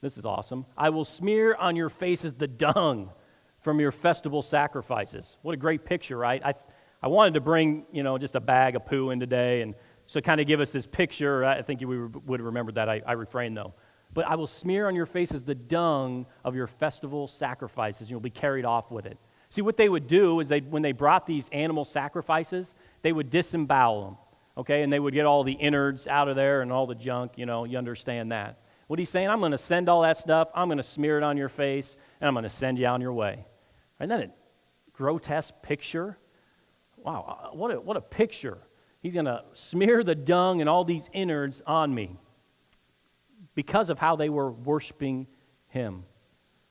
this 0.00 0.18
is 0.18 0.24
awesome. 0.24 0.66
I 0.76 0.90
will 0.90 1.04
smear 1.04 1.54
on 1.54 1.76
your 1.76 1.88
faces 1.88 2.34
the 2.34 2.46
dung 2.48 3.10
from 3.60 3.80
your 3.80 3.90
festival 3.90 4.42
sacrifices. 4.42 5.38
What 5.42 5.52
a 5.52 5.56
great 5.56 5.84
picture, 5.84 6.18
right? 6.18 6.42
I, 6.44 6.54
I 7.02 7.08
wanted 7.08 7.34
to 7.34 7.40
bring, 7.40 7.86
you 7.92 8.02
know, 8.02 8.18
just 8.18 8.34
a 8.34 8.40
bag 8.40 8.76
of 8.76 8.86
poo 8.86 9.10
in 9.10 9.18
today 9.18 9.62
and 9.62 9.74
so 10.06 10.20
kind 10.20 10.40
of 10.40 10.46
give 10.46 10.60
us 10.60 10.72
this 10.72 10.86
picture. 10.86 11.44
I 11.44 11.62
think 11.62 11.80
you 11.80 12.20
would 12.26 12.40
have 12.40 12.46
remembered 12.46 12.74
that. 12.74 12.88
I, 12.88 13.00
I 13.06 13.14
though. 13.54 13.74
But 14.12 14.26
I 14.26 14.36
will 14.36 14.46
smear 14.46 14.86
on 14.86 14.94
your 14.94 15.06
faces 15.06 15.42
the 15.42 15.54
dung 15.54 16.26
of 16.44 16.54
your 16.54 16.66
festival 16.66 17.26
sacrifices, 17.26 18.02
and 18.02 18.10
you'll 18.10 18.20
be 18.20 18.30
carried 18.30 18.64
off 18.64 18.90
with 18.90 19.06
it. 19.06 19.18
See, 19.54 19.62
what 19.62 19.76
they 19.76 19.88
would 19.88 20.08
do 20.08 20.40
is 20.40 20.48
they, 20.48 20.58
when 20.58 20.82
they 20.82 20.90
brought 20.90 21.26
these 21.26 21.48
animal 21.50 21.84
sacrifices, 21.84 22.74
they 23.02 23.12
would 23.12 23.30
disembowel 23.30 24.04
them, 24.04 24.16
okay? 24.56 24.82
And 24.82 24.92
they 24.92 24.98
would 24.98 25.14
get 25.14 25.26
all 25.26 25.44
the 25.44 25.52
innards 25.52 26.08
out 26.08 26.26
of 26.26 26.34
there 26.34 26.60
and 26.60 26.72
all 26.72 26.88
the 26.88 26.96
junk, 26.96 27.34
you 27.36 27.46
know, 27.46 27.62
you 27.62 27.78
understand 27.78 28.32
that. 28.32 28.58
What 28.88 28.98
he's 28.98 29.10
saying, 29.10 29.28
I'm 29.28 29.38
going 29.38 29.52
to 29.52 29.58
send 29.58 29.88
all 29.88 30.02
that 30.02 30.16
stuff, 30.16 30.48
I'm 30.56 30.66
going 30.66 30.78
to 30.78 30.82
smear 30.82 31.18
it 31.18 31.22
on 31.22 31.36
your 31.36 31.48
face, 31.48 31.96
and 32.20 32.26
I'm 32.26 32.34
going 32.34 32.42
to 32.42 32.50
send 32.50 32.80
you 32.80 32.86
on 32.86 33.00
your 33.00 33.12
way. 33.12 33.46
Isn't 34.00 34.08
that 34.08 34.22
a 34.22 34.30
grotesque 34.92 35.54
picture? 35.62 36.18
Wow, 36.96 37.38
uh, 37.52 37.56
what 37.56 37.70
a, 37.70 37.80
what 37.80 37.96
a 37.96 38.00
picture. 38.00 38.58
He's 39.02 39.14
going 39.14 39.26
to 39.26 39.44
smear 39.52 40.02
the 40.02 40.16
dung 40.16 40.62
and 40.62 40.68
all 40.68 40.84
these 40.84 41.08
innards 41.12 41.62
on 41.64 41.94
me 41.94 42.18
because 43.54 43.88
of 43.88 44.00
how 44.00 44.16
they 44.16 44.30
were 44.30 44.50
worshiping 44.50 45.28
him. 45.68 46.06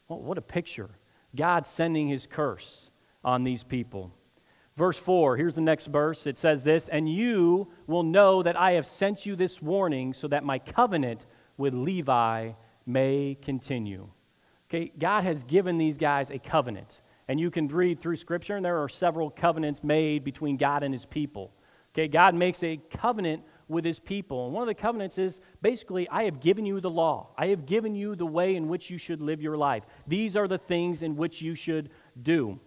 Well, 0.09 0.19
what 0.19 0.37
a 0.37 0.41
picture. 0.41 0.89
God 1.35 1.65
sending 1.67 2.07
his 2.07 2.27
curse 2.27 2.89
on 3.23 3.43
these 3.43 3.63
people. 3.63 4.11
Verse 4.75 4.97
4, 4.97 5.37
here's 5.37 5.55
the 5.55 5.61
next 5.61 5.87
verse. 5.87 6.25
It 6.25 6.37
says 6.37 6.63
this 6.63 6.87
And 6.87 7.11
you 7.11 7.67
will 7.87 8.03
know 8.03 8.41
that 8.43 8.59
I 8.59 8.71
have 8.71 8.85
sent 8.85 9.25
you 9.25 9.35
this 9.35 9.61
warning 9.61 10.13
so 10.13 10.27
that 10.27 10.43
my 10.43 10.59
covenant 10.59 11.25
with 11.57 11.73
Levi 11.73 12.51
may 12.85 13.37
continue. 13.41 14.09
Okay, 14.69 14.91
God 14.97 15.23
has 15.23 15.43
given 15.43 15.77
these 15.77 15.97
guys 15.97 16.31
a 16.31 16.39
covenant. 16.39 17.01
And 17.27 17.39
you 17.39 17.51
can 17.51 17.67
read 17.67 17.99
through 17.99 18.17
Scripture, 18.17 18.55
and 18.55 18.65
there 18.65 18.81
are 18.81 18.89
several 18.89 19.29
covenants 19.29 19.83
made 19.83 20.23
between 20.23 20.57
God 20.57 20.83
and 20.83 20.93
his 20.93 21.05
people. 21.05 21.53
Okay, 21.93 22.07
God 22.07 22.35
makes 22.35 22.63
a 22.63 22.79
covenant 22.89 23.43
with 23.73 23.83
his 23.83 23.99
people. 23.99 24.45
And 24.45 24.53
one 24.53 24.61
of 24.61 24.67
the 24.67 24.81
covenants 24.81 25.17
is 25.17 25.41
basically, 25.61 26.07
I 26.09 26.23
have 26.23 26.39
given 26.39 26.65
you 26.65 26.79
the 26.79 26.89
law. 26.89 27.31
I 27.37 27.47
have 27.47 27.65
given 27.65 27.95
you 27.95 28.15
the 28.15 28.25
way 28.25 28.55
in 28.55 28.69
which 28.69 28.89
you 28.89 28.97
should 28.97 29.21
live 29.21 29.41
your 29.41 29.57
life. 29.57 29.83
These 30.07 30.37
are 30.37 30.47
the 30.47 30.57
things 30.57 31.01
in 31.01 31.15
which 31.15 31.41
you 31.41 31.55
should 31.55 31.89
do. 32.21 32.59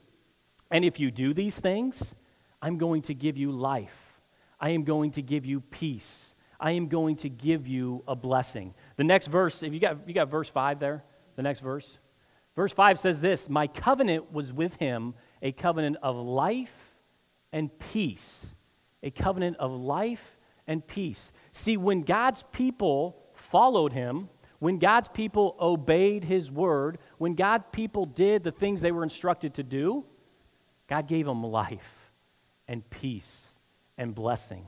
And 0.71 0.85
if 0.85 1.01
you 1.01 1.11
do 1.11 1.33
these 1.33 1.61
things, 1.61 2.15
I'm 2.61 2.77
going 2.77 3.03
to 3.03 3.15
give 3.15 3.39
you 3.39 3.53
life. 3.53 4.21
I 4.61 4.71
am 4.71 4.85
going 4.85 5.13
to 5.13 5.23
give 5.23 5.47
you 5.47 5.61
peace. 5.61 6.35
I 6.59 6.73
am 6.73 6.89
going 6.89 7.17
to 7.17 7.29
give 7.29 7.67
you 7.67 8.03
a 8.09 8.17
blessing. 8.17 8.75
The 8.97 9.05
next 9.05 9.29
verse, 9.29 9.63
if 9.63 9.73
you 9.73 9.81
got, 9.81 10.09
you 10.09 10.15
got 10.15 10.31
verse 10.31 10.49
5 10.49 10.81
there, 10.81 11.05
the 11.37 11.43
next 11.43 11.61
verse. 11.61 11.99
Verse 12.55 12.73
5 12.73 12.99
says 12.99 13.21
this 13.21 13.49
My 13.49 13.67
covenant 13.67 14.33
was 14.33 14.53
with 14.53 14.77
him, 14.77 15.15
a 15.43 15.53
covenant 15.53 15.99
of 16.03 16.17
life 16.17 16.95
and 17.53 17.71
peace. 17.79 18.55
A 19.03 19.11
covenant 19.11 19.59
of 19.59 19.71
life 19.71 20.36
and 20.67 20.87
peace. 20.87 21.33
See, 21.53 21.77
when 21.77 22.03
God's 22.03 22.45
people 22.53 23.17
followed 23.35 23.93
him, 23.93 24.29
when 24.59 24.79
God's 24.79 25.09
people 25.09 25.57
obeyed 25.61 26.25
his 26.25 26.51
word, 26.51 26.99
when 27.19 27.35
God's 27.35 27.65
people 27.73 28.07
did 28.07 28.43
the 28.43 28.53
things 28.53 28.81
they 28.81 28.93
were 28.93 29.03
instructed 29.03 29.55
to 29.55 29.63
do, 29.63 30.05
God 30.89 31.07
gave 31.07 31.27
them 31.27 31.43
life 31.43 32.11
and 32.67 32.89
peace 32.89 33.57
and 33.99 34.15
blessing. 34.15 34.67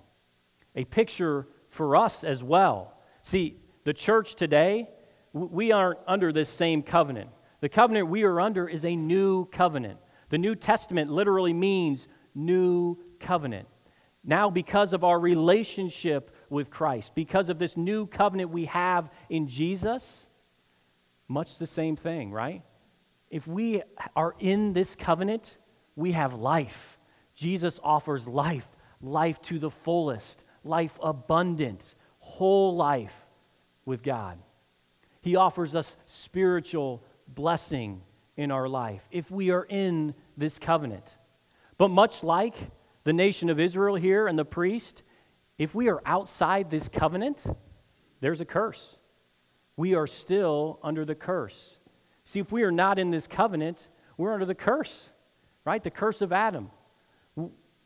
A 0.74 0.84
picture 0.84 1.46
for 1.68 1.96
us 1.96 2.22
as 2.24 2.42
well. 2.42 2.98
See, 3.22 3.60
the 3.84 3.92
church 3.92 4.34
today, 4.34 4.88
we 5.32 5.72
aren't 5.72 5.98
under 6.06 6.32
this 6.32 6.48
same 6.48 6.82
covenant. 6.82 7.30
The 7.60 7.68
covenant 7.68 8.08
we 8.08 8.22
are 8.22 8.40
under 8.40 8.68
is 8.68 8.84
a 8.84 8.94
new 8.94 9.46
covenant. 9.46 9.98
The 10.30 10.38
New 10.38 10.54
Testament 10.54 11.10
literally 11.10 11.52
means 11.52 12.06
new 12.34 12.98
covenant. 13.18 13.66
Now, 14.24 14.50
because 14.50 14.92
of 14.92 15.04
our 15.04 15.18
relationship 15.18 16.34
with 16.50 16.70
Christ, 16.70 17.14
because 17.14 17.48
of 17.48 17.58
this 17.58 17.76
new 17.76 18.06
covenant 18.06 18.50
we 18.50 18.66
have 18.66 19.10
in 19.30 19.46
Jesus, 19.46 20.26
much 21.28 21.58
the 21.58 21.66
same 21.66 21.96
thing, 21.96 22.32
right? 22.32 22.62
If 23.30 23.46
we 23.46 23.82
are 24.16 24.34
in 24.38 24.72
this 24.72 24.96
covenant, 24.96 25.56
we 25.96 26.12
have 26.12 26.34
life. 26.34 26.98
Jesus 27.34 27.78
offers 27.82 28.26
life, 28.26 28.68
life 29.00 29.40
to 29.42 29.58
the 29.58 29.70
fullest, 29.70 30.44
life 30.64 30.98
abundant, 31.02 31.94
whole 32.18 32.74
life 32.76 33.26
with 33.84 34.02
God. 34.02 34.38
He 35.20 35.36
offers 35.36 35.74
us 35.74 35.96
spiritual 36.06 37.02
blessing 37.26 38.02
in 38.36 38.50
our 38.50 38.68
life 38.68 39.02
if 39.10 39.30
we 39.30 39.50
are 39.50 39.64
in 39.64 40.14
this 40.36 40.58
covenant. 40.58 41.04
But 41.76 41.88
much 41.88 42.22
like 42.22 42.54
the 43.08 43.14
nation 43.14 43.48
of 43.48 43.58
Israel 43.58 43.94
here 43.94 44.26
and 44.26 44.38
the 44.38 44.44
priest, 44.44 45.02
if 45.56 45.74
we 45.74 45.88
are 45.88 46.02
outside 46.04 46.68
this 46.68 46.90
covenant, 46.90 47.42
there's 48.20 48.42
a 48.42 48.44
curse. 48.44 48.98
We 49.78 49.94
are 49.94 50.06
still 50.06 50.78
under 50.82 51.06
the 51.06 51.14
curse. 51.14 51.78
See, 52.26 52.38
if 52.38 52.52
we 52.52 52.64
are 52.64 52.70
not 52.70 52.98
in 52.98 53.10
this 53.10 53.26
covenant, 53.26 53.88
we're 54.18 54.34
under 54.34 54.44
the 54.44 54.54
curse, 54.54 55.10
right? 55.64 55.82
The 55.82 55.90
curse 55.90 56.20
of 56.20 56.34
Adam. 56.34 56.70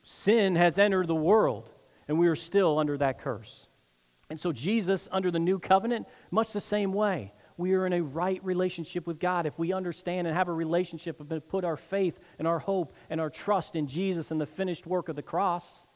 Sin 0.02 0.56
has 0.56 0.76
entered 0.76 1.06
the 1.06 1.14
world, 1.14 1.70
and 2.08 2.18
we 2.18 2.26
are 2.26 2.34
still 2.34 2.80
under 2.80 2.98
that 2.98 3.20
curse. 3.20 3.68
And 4.28 4.40
so, 4.40 4.50
Jesus, 4.50 5.08
under 5.12 5.30
the 5.30 5.38
new 5.38 5.60
covenant, 5.60 6.08
much 6.32 6.52
the 6.52 6.60
same 6.60 6.92
way, 6.92 7.32
we 7.56 7.74
are 7.74 7.86
in 7.86 7.92
a 7.92 8.02
right 8.02 8.42
relationship 8.44 9.06
with 9.06 9.18
God. 9.18 9.46
If 9.46 9.58
we 9.58 9.72
understand 9.72 10.26
and 10.26 10.36
have 10.36 10.48
a 10.48 10.52
relationship 10.52 11.20
and 11.20 11.48
put 11.48 11.64
our 11.64 11.76
faith 11.76 12.18
and 12.38 12.48
our 12.48 12.58
hope 12.58 12.94
and 13.10 13.20
our 13.20 13.30
trust 13.30 13.76
in 13.76 13.86
Jesus 13.86 14.30
and 14.30 14.40
the 14.40 14.46
finished 14.46 14.86
work 14.86 15.08
of 15.08 15.16
the 15.16 15.22
cross, 15.22 15.86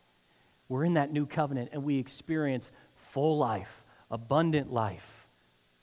we're 0.69 0.85
in 0.85 0.95
that 0.95 1.12
new 1.12 1.27
covenant 1.27 1.71
and 1.73 1.85
we 1.85 1.99
experience 1.99 2.73
full 2.95 3.38
life, 3.38 3.85
abundant 4.11 4.73
life, 4.73 5.27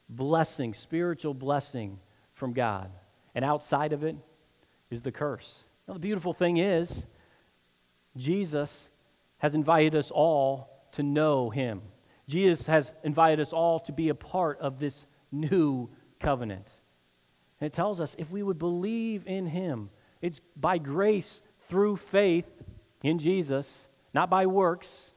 blessing, 0.10 0.74
spiritual 0.74 1.34
blessing 1.34 2.00
from 2.34 2.54
God. 2.54 2.92
And 3.36 3.44
outside 3.44 3.94
of 3.94 4.04
it 4.04 4.16
is 4.90 5.02
the 5.02 5.12
curse. 5.12 5.64
Now, 5.88 5.96
the 5.96 6.00
beautiful 6.00 6.34
thing 6.34 6.58
is, 6.58 7.08
Jesus 8.16 8.90
has 9.40 9.56
invited 9.56 9.96
us 9.96 10.12
all 10.12 10.88
to 10.94 11.04
know 11.04 11.50
him. 11.50 11.82
Jesus 12.28 12.68
has 12.68 12.94
invited 13.04 13.40
us 13.40 13.52
all 13.52 13.80
to 13.82 13.92
be 13.92 14.10
a 14.10 14.16
part 14.16 14.60
of 14.60 14.80
this 14.80 15.06
new 15.34 15.90
covenant. 16.20 16.68
And 17.60 17.68
it 17.68 17.74
tells 17.74 18.00
us 18.00 18.16
if 18.18 18.30
we 18.32 18.44
would 18.44 18.60
believe 18.60 19.28
in 19.28 19.48
him, 19.48 19.90
it's 20.22 20.40
by 20.56 20.78
grace 20.78 21.42
through 21.68 21.98
faith 21.98 22.46
in 23.02 23.20
Jesus, 23.20 23.88
not 24.14 24.30
by 24.30 24.46
works, 24.46 25.12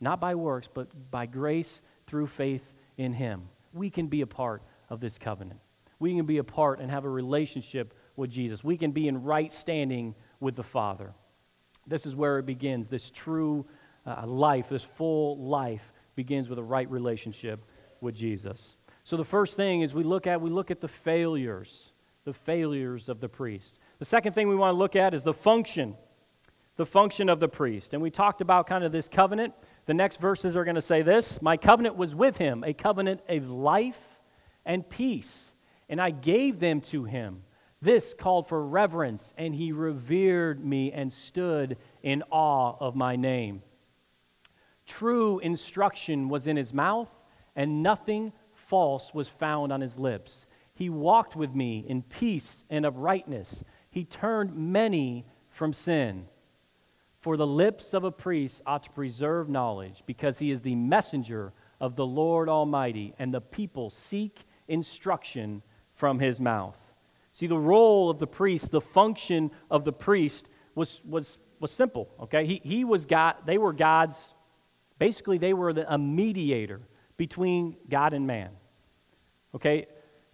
not 0.00 0.20
by 0.20 0.34
works, 0.34 0.68
but 0.72 1.10
by 1.10 1.26
grace 1.26 1.80
through 2.06 2.26
faith 2.26 2.74
in 2.98 3.14
him. 3.14 3.48
We 3.72 3.88
can 3.90 4.08
be 4.08 4.20
a 4.20 4.26
part 4.26 4.62
of 4.88 5.00
this 5.00 5.18
covenant. 5.18 5.60
We 5.98 6.16
can 6.16 6.26
be 6.26 6.38
a 6.38 6.44
part 6.44 6.80
and 6.80 6.90
have 6.90 7.04
a 7.04 7.10
relationship 7.10 7.94
with 8.16 8.30
Jesus. 8.30 8.64
We 8.64 8.76
can 8.76 8.90
be 8.90 9.06
in 9.06 9.22
right 9.22 9.52
standing 9.52 10.14
with 10.40 10.56
the 10.56 10.62
Father. 10.62 11.12
This 11.86 12.06
is 12.06 12.16
where 12.16 12.38
it 12.38 12.46
begins. 12.46 12.88
This 12.88 13.10
true 13.10 13.66
uh, 14.06 14.26
life, 14.26 14.70
this 14.70 14.84
full 14.84 15.38
life 15.38 15.92
begins 16.16 16.48
with 16.48 16.58
a 16.58 16.62
right 16.62 16.90
relationship 16.90 17.64
with 18.00 18.14
Jesus. 18.14 18.76
So 19.10 19.16
the 19.16 19.24
first 19.24 19.56
thing 19.56 19.80
is 19.80 19.92
we 19.92 20.04
look 20.04 20.28
at 20.28 20.40
we 20.40 20.50
look 20.50 20.70
at 20.70 20.80
the 20.80 20.86
failures, 20.86 21.90
the 22.22 22.32
failures 22.32 23.08
of 23.08 23.18
the 23.18 23.28
priest. 23.28 23.80
The 23.98 24.04
second 24.04 24.34
thing 24.34 24.46
we 24.46 24.54
want 24.54 24.72
to 24.72 24.78
look 24.78 24.94
at 24.94 25.14
is 25.14 25.24
the 25.24 25.34
function, 25.34 25.96
the 26.76 26.86
function 26.86 27.28
of 27.28 27.40
the 27.40 27.48
priest. 27.48 27.92
And 27.92 28.00
we 28.00 28.12
talked 28.12 28.40
about 28.40 28.68
kind 28.68 28.84
of 28.84 28.92
this 28.92 29.08
covenant. 29.08 29.54
The 29.86 29.94
next 29.94 30.20
verses 30.20 30.56
are 30.56 30.62
going 30.62 30.76
to 30.76 30.80
say 30.80 31.02
this, 31.02 31.42
my 31.42 31.56
covenant 31.56 31.96
was 31.96 32.14
with 32.14 32.38
him, 32.38 32.62
a 32.62 32.72
covenant 32.72 33.22
of 33.28 33.50
life 33.50 34.20
and 34.64 34.88
peace, 34.88 35.56
and 35.88 36.00
I 36.00 36.10
gave 36.10 36.60
them 36.60 36.80
to 36.82 37.02
him. 37.02 37.42
This 37.82 38.14
called 38.14 38.46
for 38.46 38.64
reverence, 38.64 39.34
and 39.36 39.56
he 39.56 39.72
revered 39.72 40.64
me 40.64 40.92
and 40.92 41.12
stood 41.12 41.78
in 42.04 42.22
awe 42.30 42.76
of 42.78 42.94
my 42.94 43.16
name. 43.16 43.62
True 44.86 45.40
instruction 45.40 46.28
was 46.28 46.46
in 46.46 46.56
his 46.56 46.72
mouth, 46.72 47.10
and 47.56 47.82
nothing 47.82 48.32
false 48.70 49.12
was 49.12 49.28
found 49.28 49.72
on 49.72 49.80
his 49.80 49.98
lips. 49.98 50.46
He 50.72 50.88
walked 50.88 51.36
with 51.36 51.54
me 51.54 51.84
in 51.86 52.02
peace 52.02 52.64
and 52.70 52.86
uprightness. 52.86 53.64
He 53.90 54.04
turned 54.04 54.54
many 54.54 55.26
from 55.48 55.72
sin. 55.72 56.28
For 57.18 57.36
the 57.36 57.46
lips 57.46 57.92
of 57.92 58.04
a 58.04 58.12
priest 58.12 58.62
ought 58.64 58.84
to 58.84 58.90
preserve 58.90 59.50
knowledge, 59.50 60.04
because 60.06 60.38
he 60.38 60.50
is 60.50 60.62
the 60.62 60.76
messenger 60.76 61.52
of 61.80 61.96
the 61.96 62.06
Lord 62.06 62.48
Almighty, 62.48 63.12
and 63.18 63.34
the 63.34 63.42
people 63.42 63.90
seek 63.90 64.44
instruction 64.68 65.62
from 65.90 66.20
his 66.20 66.40
mouth. 66.40 66.78
See, 67.32 67.46
the 67.46 67.58
role 67.58 68.08
of 68.08 68.18
the 68.18 68.26
priest, 68.26 68.70
the 68.70 68.80
function 68.80 69.50
of 69.70 69.84
the 69.84 69.92
priest 69.92 70.48
was, 70.74 71.02
was, 71.04 71.36
was 71.58 71.70
simple, 71.70 72.08
okay? 72.20 72.46
He, 72.46 72.60
he 72.64 72.84
was 72.84 73.04
God, 73.04 73.34
they 73.44 73.58
were 73.58 73.74
God's 73.74 74.32
Basically, 75.00 75.38
they 75.38 75.54
were 75.54 75.72
the, 75.72 75.92
a 75.92 75.96
mediator 75.96 76.82
between 77.16 77.76
God 77.88 78.12
and 78.12 78.26
man. 78.26 78.50
Okay? 79.54 79.86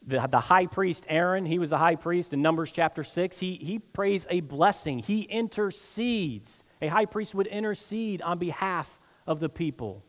The, 0.06 0.26
the 0.30 0.40
high 0.40 0.66
priest 0.66 1.04
Aaron, 1.08 1.46
he 1.46 1.58
was 1.58 1.70
the 1.70 1.78
high 1.78 1.96
priest 1.96 2.32
in 2.32 2.42
Numbers 2.42 2.70
chapter 2.70 3.02
6. 3.02 3.38
He, 3.38 3.54
he 3.54 3.78
prays 3.78 4.26
a 4.30 4.40
blessing, 4.40 5.00
he 5.00 5.22
intercedes. 5.22 6.62
A 6.82 6.88
high 6.88 7.06
priest 7.06 7.34
would 7.34 7.46
intercede 7.46 8.20
on 8.20 8.38
behalf 8.38 8.98
of 9.26 9.40
the 9.40 9.48
people. 9.48 10.04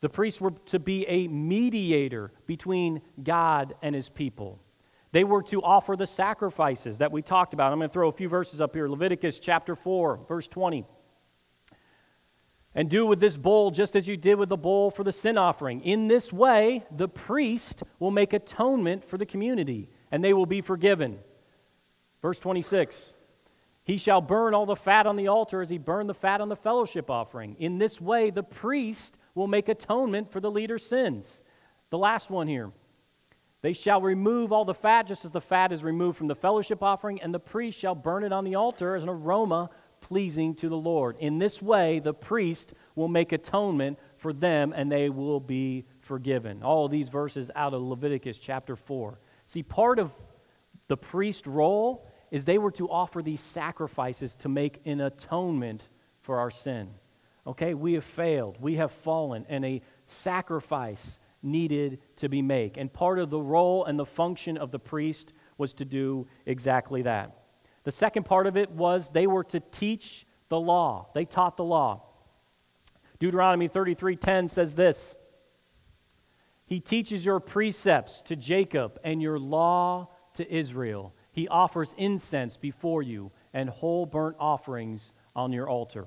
The 0.00 0.08
priests 0.08 0.40
were 0.40 0.52
to 0.66 0.78
be 0.78 1.06
a 1.06 1.28
mediator 1.28 2.32
between 2.46 3.02
God 3.22 3.74
and 3.82 3.94
his 3.94 4.08
people. 4.08 4.58
They 5.12 5.24
were 5.24 5.42
to 5.44 5.62
offer 5.62 5.94
the 5.94 6.06
sacrifices 6.06 6.98
that 6.98 7.12
we 7.12 7.22
talked 7.22 7.54
about. 7.54 7.72
I'm 7.72 7.78
going 7.78 7.90
to 7.90 7.92
throw 7.92 8.08
a 8.08 8.12
few 8.12 8.28
verses 8.28 8.60
up 8.60 8.74
here. 8.74 8.88
Leviticus 8.88 9.38
chapter 9.38 9.76
4, 9.76 10.20
verse 10.26 10.48
20. 10.48 10.86
And 12.74 12.88
do 12.88 13.04
with 13.04 13.20
this 13.20 13.36
bowl 13.36 13.70
just 13.70 13.94
as 13.94 14.08
you 14.08 14.16
did 14.16 14.36
with 14.36 14.48
the 14.48 14.56
bowl 14.56 14.90
for 14.90 15.04
the 15.04 15.12
sin 15.12 15.36
offering. 15.36 15.82
In 15.82 16.08
this 16.08 16.32
way, 16.32 16.84
the 16.90 17.08
priest 17.08 17.82
will 17.98 18.10
make 18.10 18.32
atonement 18.32 19.04
for 19.04 19.18
the 19.18 19.26
community, 19.26 19.90
and 20.10 20.24
they 20.24 20.32
will 20.32 20.46
be 20.46 20.62
forgiven. 20.62 21.18
Verse 22.22 22.38
26 22.38 23.12
He 23.84 23.98
shall 23.98 24.22
burn 24.22 24.54
all 24.54 24.64
the 24.64 24.76
fat 24.76 25.06
on 25.06 25.16
the 25.16 25.28
altar 25.28 25.60
as 25.60 25.68
he 25.68 25.76
burned 25.76 26.08
the 26.08 26.14
fat 26.14 26.40
on 26.40 26.48
the 26.48 26.56
fellowship 26.56 27.10
offering. 27.10 27.56
In 27.58 27.78
this 27.78 28.00
way, 28.00 28.30
the 28.30 28.42
priest 28.42 29.18
will 29.34 29.48
make 29.48 29.68
atonement 29.68 30.30
for 30.30 30.40
the 30.40 30.50
leader's 30.50 30.86
sins. 30.86 31.42
The 31.90 31.98
last 31.98 32.30
one 32.30 32.48
here. 32.48 32.72
They 33.60 33.74
shall 33.74 34.00
remove 34.00 34.50
all 34.50 34.64
the 34.64 34.74
fat 34.74 35.06
just 35.06 35.24
as 35.24 35.30
the 35.30 35.40
fat 35.40 35.72
is 35.72 35.84
removed 35.84 36.18
from 36.18 36.26
the 36.26 36.34
fellowship 36.34 36.82
offering, 36.82 37.22
and 37.22 37.32
the 37.32 37.38
priest 37.38 37.78
shall 37.78 37.94
burn 37.94 38.24
it 38.24 38.32
on 38.32 38.44
the 38.44 38.56
altar 38.56 38.96
as 38.96 39.04
an 39.04 39.08
aroma 39.08 39.70
pleasing 40.02 40.54
to 40.56 40.68
the 40.68 40.76
Lord. 40.76 41.16
In 41.18 41.38
this 41.38 41.62
way, 41.62 41.98
the 41.98 42.12
priest 42.12 42.74
will 42.94 43.08
make 43.08 43.32
atonement 43.32 43.98
for 44.18 44.32
them 44.32 44.74
and 44.76 44.92
they 44.92 45.08
will 45.08 45.40
be 45.40 45.86
forgiven. 46.00 46.62
All 46.62 46.88
these 46.88 47.08
verses 47.08 47.50
out 47.56 47.72
of 47.72 47.80
Leviticus 47.80 48.38
chapter 48.38 48.76
4. 48.76 49.18
See, 49.46 49.62
part 49.62 49.98
of 49.98 50.10
the 50.88 50.96
priest 50.96 51.46
role 51.46 52.06
is 52.30 52.44
they 52.44 52.58
were 52.58 52.70
to 52.72 52.90
offer 52.90 53.22
these 53.22 53.40
sacrifices 53.40 54.34
to 54.36 54.48
make 54.48 54.80
an 54.84 55.00
atonement 55.00 55.88
for 56.20 56.38
our 56.38 56.50
sin. 56.50 56.90
Okay, 57.46 57.74
we 57.74 57.94
have 57.94 58.04
failed, 58.04 58.58
we 58.60 58.76
have 58.76 58.92
fallen, 58.92 59.44
and 59.48 59.64
a 59.64 59.82
sacrifice 60.06 61.18
needed 61.42 61.98
to 62.16 62.28
be 62.28 62.40
made. 62.40 62.78
And 62.78 62.92
part 62.92 63.18
of 63.18 63.30
the 63.30 63.40
role 63.40 63.84
and 63.84 63.98
the 63.98 64.06
function 64.06 64.56
of 64.56 64.70
the 64.70 64.78
priest 64.78 65.32
was 65.58 65.72
to 65.74 65.84
do 65.84 66.26
exactly 66.46 67.02
that. 67.02 67.41
The 67.84 67.92
second 67.92 68.24
part 68.24 68.46
of 68.46 68.56
it 68.56 68.70
was 68.70 69.08
they 69.08 69.26
were 69.26 69.44
to 69.44 69.60
teach 69.60 70.26
the 70.48 70.60
law. 70.60 71.08
They 71.14 71.24
taught 71.24 71.56
the 71.56 71.64
law. 71.64 72.02
Deuteronomy 73.18 73.68
33:10 73.68 74.48
says 74.48 74.74
this. 74.74 75.16
He 76.66 76.80
teaches 76.80 77.24
your 77.24 77.40
precepts 77.40 78.22
to 78.22 78.36
Jacob 78.36 78.98
and 79.04 79.20
your 79.20 79.38
law 79.38 80.08
to 80.34 80.50
Israel. 80.50 81.14
He 81.30 81.48
offers 81.48 81.94
incense 81.98 82.56
before 82.56 83.02
you 83.02 83.32
and 83.52 83.68
whole 83.68 84.06
burnt 84.06 84.36
offerings 84.38 85.12
on 85.34 85.52
your 85.52 85.68
altar. 85.68 86.06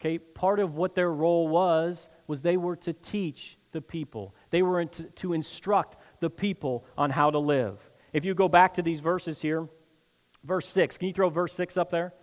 Okay, 0.00 0.18
part 0.18 0.58
of 0.60 0.76
what 0.76 0.94
their 0.94 1.12
role 1.12 1.48
was 1.48 2.08
was 2.26 2.42
they 2.42 2.56
were 2.56 2.76
to 2.76 2.92
teach 2.92 3.58
the 3.72 3.80
people. 3.80 4.34
They 4.50 4.62
were 4.62 4.84
to, 4.84 5.02
to 5.04 5.32
instruct 5.34 5.96
the 6.20 6.30
people 6.30 6.84
on 6.96 7.10
how 7.10 7.30
to 7.30 7.38
live. 7.38 7.90
If 8.12 8.24
you 8.24 8.34
go 8.34 8.48
back 8.48 8.74
to 8.74 8.82
these 8.82 9.00
verses 9.00 9.42
here, 9.42 9.68
Verse 10.44 10.68
6. 10.68 10.98
Can 10.98 11.08
you 11.08 11.14
throw 11.14 11.28
verse 11.28 11.52
6 11.54 11.76
up 11.76 11.90
there? 11.90 12.06
It 12.06 12.14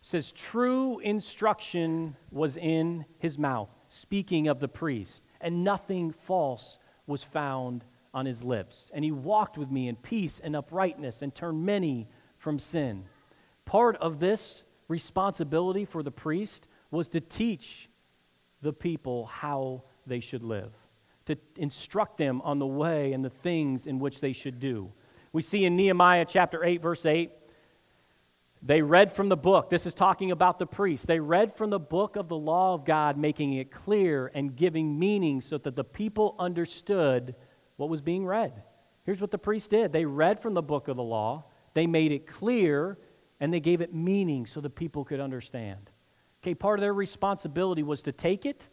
says, 0.00 0.32
True 0.32 0.98
instruction 1.00 2.16
was 2.30 2.56
in 2.56 3.04
his 3.18 3.38
mouth, 3.38 3.70
speaking 3.88 4.48
of 4.48 4.60
the 4.60 4.68
priest, 4.68 5.24
and 5.40 5.64
nothing 5.64 6.12
false 6.12 6.78
was 7.06 7.22
found 7.22 7.84
on 8.14 8.26
his 8.26 8.42
lips. 8.42 8.90
And 8.94 9.04
he 9.04 9.10
walked 9.10 9.58
with 9.58 9.70
me 9.70 9.88
in 9.88 9.96
peace 9.96 10.40
and 10.42 10.56
uprightness 10.56 11.22
and 11.22 11.34
turned 11.34 11.64
many 11.64 12.08
from 12.38 12.58
sin. 12.58 13.04
Part 13.64 13.96
of 13.96 14.20
this 14.20 14.62
responsibility 14.88 15.84
for 15.84 16.02
the 16.02 16.10
priest 16.10 16.68
was 16.90 17.08
to 17.08 17.20
teach 17.20 17.88
the 18.62 18.72
people 18.72 19.26
how 19.26 19.82
they 20.06 20.20
should 20.20 20.42
live, 20.42 20.72
to 21.26 21.36
instruct 21.56 22.16
them 22.16 22.40
on 22.42 22.58
the 22.58 22.66
way 22.66 23.12
and 23.12 23.24
the 23.24 23.30
things 23.30 23.86
in 23.86 23.98
which 23.98 24.20
they 24.20 24.32
should 24.32 24.60
do. 24.60 24.92
We 25.32 25.42
see 25.42 25.64
in 25.64 25.76
Nehemiah 25.76 26.24
chapter 26.26 26.64
8, 26.64 26.80
verse 26.80 27.04
8, 27.04 27.30
they 28.62 28.82
read 28.82 29.12
from 29.12 29.28
the 29.28 29.36
book. 29.36 29.70
This 29.70 29.86
is 29.86 29.94
talking 29.94 30.30
about 30.30 30.58
the 30.58 30.66
priests. 30.66 31.06
They 31.06 31.20
read 31.20 31.56
from 31.56 31.70
the 31.70 31.78
book 31.78 32.16
of 32.16 32.28
the 32.28 32.36
law 32.36 32.74
of 32.74 32.84
God, 32.84 33.16
making 33.16 33.52
it 33.52 33.70
clear 33.70 34.30
and 34.34 34.56
giving 34.56 34.98
meaning 34.98 35.40
so 35.40 35.58
that 35.58 35.76
the 35.76 35.84
people 35.84 36.34
understood 36.38 37.34
what 37.76 37.88
was 37.88 38.00
being 38.00 38.24
read. 38.26 38.62
Here's 39.04 39.20
what 39.20 39.30
the 39.30 39.38
priests 39.38 39.68
did 39.68 39.92
they 39.92 40.04
read 40.04 40.40
from 40.40 40.54
the 40.54 40.62
book 40.62 40.88
of 40.88 40.96
the 40.96 41.02
law, 41.02 41.44
they 41.74 41.86
made 41.86 42.12
it 42.12 42.26
clear, 42.26 42.98
and 43.38 43.52
they 43.52 43.60
gave 43.60 43.80
it 43.80 43.94
meaning 43.94 44.46
so 44.46 44.60
the 44.60 44.70
people 44.70 45.04
could 45.04 45.20
understand. 45.20 45.90
Okay, 46.42 46.54
part 46.54 46.78
of 46.78 46.80
their 46.80 46.94
responsibility 46.94 47.82
was 47.82 48.02
to 48.02 48.12
take 48.12 48.46
it, 48.46 48.68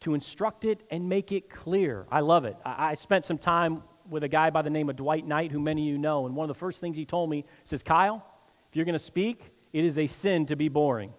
to 0.00 0.14
instruct 0.14 0.64
it, 0.64 0.82
and 0.90 1.08
make 1.08 1.32
it 1.32 1.48
clear. 1.48 2.06
I 2.10 2.20
love 2.20 2.44
it. 2.44 2.56
I, 2.64 2.90
I 2.90 2.94
spent 2.94 3.24
some 3.24 3.38
time 3.38 3.82
with 4.08 4.24
a 4.24 4.28
guy 4.28 4.50
by 4.50 4.62
the 4.62 4.70
name 4.70 4.88
of 4.88 4.96
Dwight 4.96 5.26
Knight, 5.26 5.52
who 5.52 5.60
many 5.60 5.82
of 5.82 5.92
you 5.92 5.98
know, 5.98 6.26
and 6.26 6.34
one 6.34 6.44
of 6.44 6.48
the 6.48 6.58
first 6.58 6.80
things 6.80 6.96
he 6.96 7.04
told 7.04 7.30
me 7.30 7.44
says, 7.64 7.82
Kyle, 7.82 8.24
if 8.70 8.76
you're 8.76 8.84
going 8.84 8.92
to 8.94 8.98
speak, 8.98 9.52
it 9.72 9.84
is 9.84 9.98
a 9.98 10.06
sin 10.06 10.46
to 10.46 10.56
be 10.56 10.68
boring. 10.68 11.12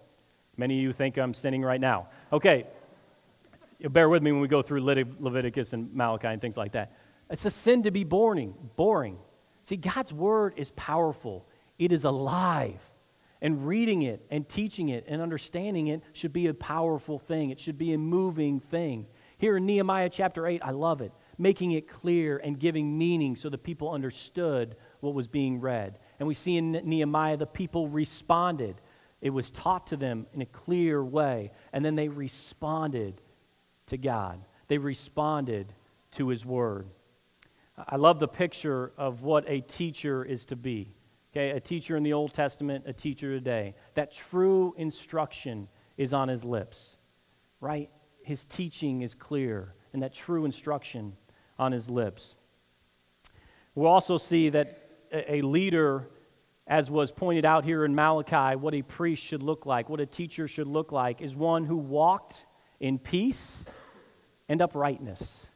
Many 0.56 0.78
of 0.78 0.82
you 0.82 0.92
think 0.92 1.16
I'm 1.16 1.34
sinning 1.34 1.62
right 1.62 1.80
now. 1.80 2.08
Okay, 2.32 2.66
bear 3.90 4.08
with 4.08 4.22
me 4.22 4.32
when 4.32 4.40
we 4.40 4.48
go 4.48 4.62
through 4.62 4.82
Leviticus 4.82 5.72
and 5.72 5.94
Malachi 5.94 6.28
and 6.28 6.40
things 6.40 6.56
like 6.56 6.72
that. 6.72 6.92
It's 7.30 7.44
a 7.44 7.50
sin 7.50 7.84
to 7.84 7.90
be 7.90 8.04
boring. 8.04 8.54
Boring. 8.76 9.18
See, 9.62 9.76
God's 9.76 10.12
word 10.12 10.54
is 10.56 10.70
powerful. 10.72 11.46
It 11.78 11.92
is 11.92 12.04
alive. 12.04 12.80
And 13.40 13.66
reading 13.66 14.02
it 14.02 14.26
and 14.30 14.46
teaching 14.46 14.90
it 14.90 15.04
and 15.08 15.22
understanding 15.22 15.86
it 15.86 16.02
should 16.12 16.32
be 16.32 16.48
a 16.48 16.54
powerful 16.54 17.18
thing. 17.18 17.50
It 17.50 17.58
should 17.58 17.78
be 17.78 17.94
a 17.94 17.98
moving 17.98 18.60
thing. 18.60 19.06
Here 19.38 19.56
in 19.56 19.64
Nehemiah 19.64 20.10
chapter 20.10 20.46
8, 20.46 20.60
I 20.62 20.72
love 20.72 21.00
it, 21.00 21.12
making 21.38 21.72
it 21.72 21.88
clear 21.88 22.36
and 22.36 22.58
giving 22.58 22.98
meaning 22.98 23.36
so 23.36 23.48
the 23.48 23.56
people 23.56 23.90
understood 23.90 24.76
what 25.00 25.14
was 25.14 25.26
being 25.26 25.60
read. 25.60 25.98
And 26.20 26.28
we 26.28 26.34
see 26.34 26.56
in 26.56 26.72
Nehemiah 26.72 27.38
the 27.38 27.46
people 27.46 27.88
responded. 27.88 28.76
It 29.20 29.30
was 29.30 29.50
taught 29.50 29.88
to 29.88 29.96
them 29.96 30.26
in 30.32 30.42
a 30.42 30.46
clear 30.46 31.02
way, 31.02 31.50
and 31.72 31.84
then 31.84 31.96
they 31.96 32.08
responded 32.08 33.20
to 33.86 33.96
God. 33.96 34.40
They 34.68 34.78
responded 34.78 35.72
to 36.12 36.28
His 36.28 36.44
Word. 36.46 36.88
I 37.88 37.96
love 37.96 38.18
the 38.18 38.28
picture 38.28 38.92
of 38.98 39.22
what 39.22 39.44
a 39.48 39.62
teacher 39.62 40.22
is 40.22 40.44
to 40.46 40.56
be. 40.56 40.92
Okay, 41.32 41.50
a 41.50 41.60
teacher 41.60 41.96
in 41.96 42.02
the 42.02 42.12
Old 42.12 42.34
Testament, 42.34 42.84
a 42.86 42.92
teacher 42.92 43.32
today. 43.32 43.74
That 43.94 44.12
true 44.12 44.74
instruction 44.76 45.68
is 45.96 46.12
on 46.12 46.28
his 46.28 46.44
lips, 46.44 46.96
right? 47.60 47.88
His 48.22 48.44
teaching 48.44 49.02
is 49.02 49.14
clear, 49.14 49.74
and 49.92 50.02
that 50.02 50.12
true 50.12 50.44
instruction 50.44 51.16
on 51.58 51.72
his 51.72 51.88
lips. 51.88 52.34
We'll 53.74 53.86
also 53.86 54.18
see 54.18 54.48
that 54.50 54.89
a 55.12 55.42
leader, 55.42 56.08
as 56.66 56.90
was 56.90 57.10
pointed 57.10 57.44
out 57.44 57.64
here 57.64 57.84
in 57.84 57.94
Malachi, 57.94 58.56
what 58.56 58.74
a 58.74 58.82
priest 58.82 59.22
should 59.22 59.42
look 59.42 59.66
like, 59.66 59.88
what 59.88 60.00
a 60.00 60.06
teacher 60.06 60.46
should 60.46 60.68
look 60.68 60.92
like, 60.92 61.20
is 61.20 61.34
one 61.34 61.64
who 61.64 61.76
walked 61.76 62.46
in 62.78 62.98
peace 62.98 63.66
and 64.48 64.62
uprightness. 64.62 65.48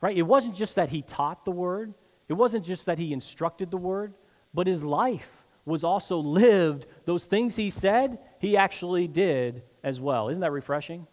Right? 0.00 0.16
It 0.16 0.22
wasn't 0.22 0.54
just 0.54 0.76
that 0.76 0.90
he 0.90 1.02
taught 1.02 1.44
the 1.44 1.50
word, 1.50 1.94
it 2.28 2.34
wasn't 2.34 2.64
just 2.64 2.86
that 2.86 2.98
he 2.98 3.12
instructed 3.12 3.70
the 3.70 3.76
word, 3.76 4.14
but 4.52 4.66
his 4.66 4.84
life 4.84 5.30
was 5.64 5.84
also 5.84 6.18
lived. 6.18 6.86
Those 7.04 7.26
things 7.26 7.56
he 7.56 7.70
said, 7.70 8.18
he 8.38 8.56
actually 8.56 9.06
did 9.06 9.62
as 9.82 10.00
well. 10.00 10.28
Isn't 10.28 10.40
that 10.40 10.52
refreshing? 10.52 11.06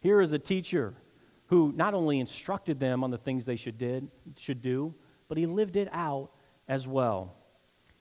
Here 0.00 0.20
is 0.20 0.32
a 0.32 0.38
teacher 0.38 0.94
who 1.46 1.72
not 1.76 1.94
only 1.94 2.20
instructed 2.20 2.80
them 2.80 3.04
on 3.04 3.10
the 3.10 3.18
things 3.18 3.44
they 3.44 3.56
should, 3.56 3.76
did, 3.76 4.08
should 4.36 4.62
do, 4.62 4.94
but 5.28 5.36
he 5.36 5.46
lived 5.46 5.76
it 5.76 5.88
out 5.92 6.30
as 6.70 6.86
well. 6.86 7.34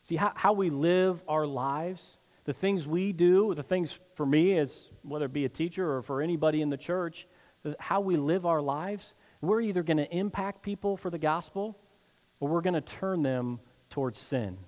See, 0.03 0.15
how, 0.15 0.31
how 0.35 0.53
we 0.53 0.69
live 0.69 1.21
our 1.27 1.47
lives, 1.47 2.19
the 2.45 2.53
things 2.53 2.87
we 2.87 3.11
do, 3.11 3.53
the 3.55 3.63
things 3.63 3.97
for 4.13 4.25
me, 4.25 4.57
as 4.59 4.89
whether 5.01 5.25
it 5.25 5.33
be 5.33 5.43
a 5.43 5.49
teacher 5.49 5.91
or 5.91 6.03
for 6.03 6.21
anybody 6.21 6.61
in 6.61 6.69
the 6.69 6.77
church, 6.77 7.27
how 7.79 7.99
we 7.99 8.15
live 8.15 8.45
our 8.45 8.61
lives, 8.61 9.15
we're 9.41 9.59
either 9.59 9.81
going 9.81 9.97
to 9.97 10.15
impact 10.15 10.61
people 10.61 10.95
for 10.95 11.09
the 11.09 11.17
gospel 11.17 11.77
or 12.39 12.47
we're 12.47 12.61
going 12.61 12.75
to 12.75 12.81
turn 12.81 13.23
them 13.23 13.59
towards 13.89 14.19
sin 14.19 14.59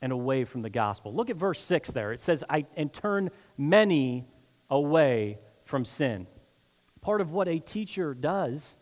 and 0.00 0.12
away 0.12 0.44
from 0.44 0.62
the 0.62 0.70
gospel. 0.70 1.12
Look 1.12 1.28
at 1.28 1.36
verse 1.36 1.60
6 1.60 1.90
there. 1.90 2.12
It 2.12 2.20
says, 2.20 2.44
I, 2.48 2.64
and 2.76 2.92
turn 2.92 3.30
many 3.58 4.24
away 4.70 5.38
from 5.64 5.84
sin. 5.84 6.28
Part 7.00 7.20
of 7.20 7.32
what 7.32 7.48
a 7.48 7.58
teacher 7.58 8.14
does 8.14 8.76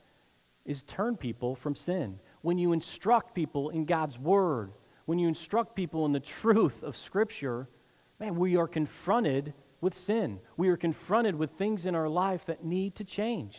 is 0.66 0.82
turn 0.82 1.16
people 1.16 1.56
from 1.56 1.74
sin. 1.74 2.18
When 2.46 2.58
you 2.58 2.72
instruct 2.72 3.34
people 3.34 3.70
in 3.70 3.86
God's 3.86 4.20
word, 4.20 4.70
when 5.04 5.18
you 5.18 5.26
instruct 5.26 5.74
people 5.74 6.06
in 6.06 6.12
the 6.12 6.20
truth 6.20 6.84
of 6.84 6.96
Scripture, 6.96 7.68
man, 8.20 8.36
we 8.36 8.56
are 8.56 8.68
confronted 8.68 9.52
with 9.80 9.94
sin. 9.94 10.38
We 10.56 10.68
are 10.68 10.76
confronted 10.76 11.34
with 11.34 11.50
things 11.50 11.86
in 11.86 11.96
our 11.96 12.08
life 12.08 12.46
that 12.46 12.64
need 12.64 12.94
to 12.94 13.04
change. 13.04 13.58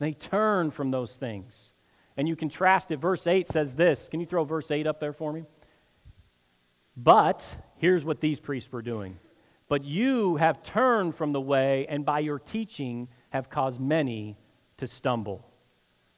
They 0.00 0.12
turn 0.12 0.70
from 0.70 0.90
those 0.90 1.16
things. 1.16 1.72
And 2.14 2.28
you 2.28 2.36
contrast 2.36 2.90
it. 2.90 2.98
Verse 2.98 3.26
8 3.26 3.48
says 3.48 3.76
this. 3.76 4.06
Can 4.10 4.20
you 4.20 4.26
throw 4.26 4.44
verse 4.44 4.70
8 4.70 4.86
up 4.86 5.00
there 5.00 5.14
for 5.14 5.32
me? 5.32 5.44
But 6.94 7.56
here's 7.78 8.04
what 8.04 8.20
these 8.20 8.38
priests 8.38 8.70
were 8.70 8.82
doing. 8.82 9.18
But 9.66 9.82
you 9.82 10.36
have 10.36 10.62
turned 10.62 11.14
from 11.14 11.32
the 11.32 11.40
way, 11.40 11.86
and 11.88 12.04
by 12.04 12.18
your 12.18 12.38
teaching 12.38 13.08
have 13.30 13.48
caused 13.48 13.80
many 13.80 14.36
to 14.76 14.86
stumble. 14.86 15.49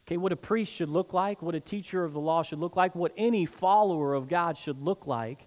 Okay, 0.06 0.16
what 0.16 0.32
a 0.32 0.36
priest 0.36 0.72
should 0.72 0.88
look 0.88 1.12
like, 1.12 1.42
what 1.42 1.54
a 1.54 1.60
teacher 1.60 2.04
of 2.04 2.12
the 2.12 2.20
law 2.20 2.42
should 2.42 2.58
look 2.58 2.74
like, 2.74 2.94
what 2.94 3.12
any 3.16 3.46
follower 3.46 4.14
of 4.14 4.28
God 4.28 4.58
should 4.58 4.80
look 4.82 5.06
like 5.06 5.46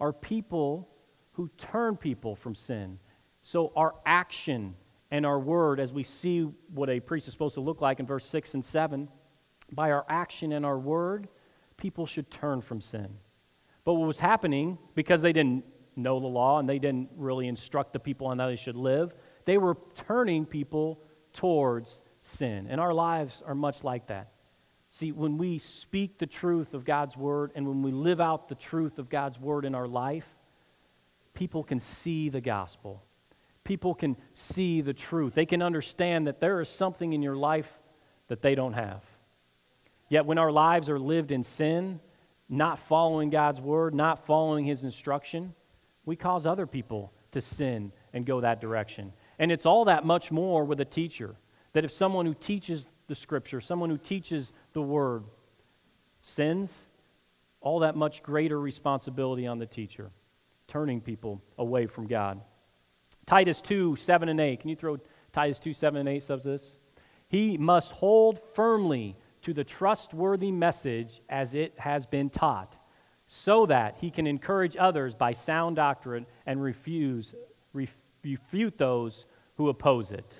are 0.00 0.12
people 0.12 0.88
who 1.32 1.50
turn 1.58 1.96
people 1.96 2.34
from 2.34 2.54
sin. 2.54 2.98
So 3.42 3.72
our 3.76 3.94
action 4.06 4.74
and 5.10 5.26
our 5.26 5.38
word, 5.38 5.80
as 5.80 5.92
we 5.92 6.02
see 6.02 6.42
what 6.72 6.88
a 6.88 6.98
priest 7.00 7.28
is 7.28 7.32
supposed 7.32 7.54
to 7.54 7.60
look 7.60 7.80
like 7.80 8.00
in 8.00 8.06
verse 8.06 8.24
6 8.24 8.54
and 8.54 8.64
7, 8.64 9.08
by 9.70 9.90
our 9.90 10.04
action 10.08 10.52
and 10.52 10.64
our 10.64 10.78
word, 10.78 11.28
people 11.76 12.06
should 12.06 12.30
turn 12.30 12.62
from 12.62 12.80
sin. 12.80 13.08
But 13.84 13.94
what 13.94 14.06
was 14.06 14.20
happening, 14.20 14.78
because 14.94 15.20
they 15.20 15.32
didn't 15.32 15.64
know 15.94 16.20
the 16.20 16.26
law 16.26 16.58
and 16.58 16.68
they 16.68 16.78
didn't 16.78 17.10
really 17.16 17.48
instruct 17.48 17.92
the 17.92 18.00
people 18.00 18.28
on 18.28 18.38
how 18.38 18.46
they 18.46 18.56
should 18.56 18.76
live, 18.76 19.14
they 19.44 19.58
were 19.58 19.76
turning 19.94 20.46
people 20.46 21.00
towards 21.32 22.00
sin. 22.24 22.66
And 22.68 22.80
our 22.80 22.92
lives 22.92 23.42
are 23.46 23.54
much 23.54 23.84
like 23.84 24.08
that. 24.08 24.32
See, 24.90 25.12
when 25.12 25.38
we 25.38 25.58
speak 25.58 26.18
the 26.18 26.26
truth 26.26 26.74
of 26.74 26.84
God's 26.84 27.16
word 27.16 27.52
and 27.54 27.68
when 27.68 27.82
we 27.82 27.92
live 27.92 28.20
out 28.20 28.48
the 28.48 28.54
truth 28.54 28.98
of 28.98 29.08
God's 29.08 29.38
word 29.38 29.64
in 29.64 29.74
our 29.74 29.86
life, 29.86 30.26
people 31.34 31.62
can 31.62 31.80
see 31.80 32.28
the 32.28 32.40
gospel. 32.40 33.02
People 33.64 33.94
can 33.94 34.16
see 34.34 34.80
the 34.80 34.94
truth. 34.94 35.34
They 35.34 35.46
can 35.46 35.62
understand 35.62 36.26
that 36.26 36.40
there 36.40 36.60
is 36.60 36.68
something 36.68 37.12
in 37.12 37.22
your 37.22 37.36
life 37.36 37.80
that 38.28 38.42
they 38.42 38.54
don't 38.54 38.74
have. 38.74 39.02
Yet 40.08 40.26
when 40.26 40.38
our 40.38 40.52
lives 40.52 40.88
are 40.88 40.98
lived 40.98 41.32
in 41.32 41.42
sin, 41.42 42.00
not 42.48 42.78
following 42.78 43.30
God's 43.30 43.60
word, 43.60 43.94
not 43.94 44.26
following 44.26 44.64
his 44.64 44.84
instruction, 44.84 45.54
we 46.04 46.14
cause 46.14 46.46
other 46.46 46.66
people 46.66 47.12
to 47.32 47.40
sin 47.40 47.92
and 48.12 48.24
go 48.24 48.40
that 48.40 48.60
direction. 48.60 49.12
And 49.38 49.50
it's 49.50 49.66
all 49.66 49.86
that 49.86 50.04
much 50.04 50.30
more 50.30 50.64
with 50.64 50.80
a 50.80 50.84
teacher. 50.84 51.36
That 51.74 51.84
if 51.84 51.90
someone 51.92 52.26
who 52.26 52.34
teaches 52.34 52.88
the 53.06 53.14
scripture, 53.14 53.60
someone 53.60 53.90
who 53.90 53.98
teaches 53.98 54.52
the 54.72 54.82
word, 54.82 55.24
sins, 56.22 56.88
all 57.60 57.80
that 57.80 57.96
much 57.96 58.22
greater 58.22 58.58
responsibility 58.58 59.46
on 59.46 59.58
the 59.58 59.66
teacher, 59.66 60.10
turning 60.66 61.00
people 61.00 61.42
away 61.58 61.86
from 61.86 62.06
God. 62.06 62.40
Titus 63.26 63.60
2, 63.60 63.96
7 63.96 64.28
and 64.28 64.40
8. 64.40 64.60
Can 64.60 64.70
you 64.70 64.76
throw 64.76 64.98
Titus 65.32 65.58
2, 65.58 65.72
7 65.72 66.00
and 66.00 66.08
8 66.08 66.22
subs 66.22 66.44
this? 66.44 66.78
He 67.28 67.58
must 67.58 67.92
hold 67.92 68.38
firmly 68.54 69.16
to 69.42 69.52
the 69.52 69.64
trustworthy 69.64 70.50
message 70.50 71.20
as 71.28 71.54
it 71.54 71.74
has 71.78 72.06
been 72.06 72.30
taught, 72.30 72.76
so 73.26 73.66
that 73.66 73.96
he 74.00 74.10
can 74.10 74.26
encourage 74.26 74.76
others 74.76 75.14
by 75.14 75.32
sound 75.32 75.76
doctrine 75.76 76.26
and 76.46 76.62
refuse, 76.62 77.34
refute 78.22 78.78
those 78.78 79.26
who 79.56 79.68
oppose 79.68 80.10
it. 80.10 80.38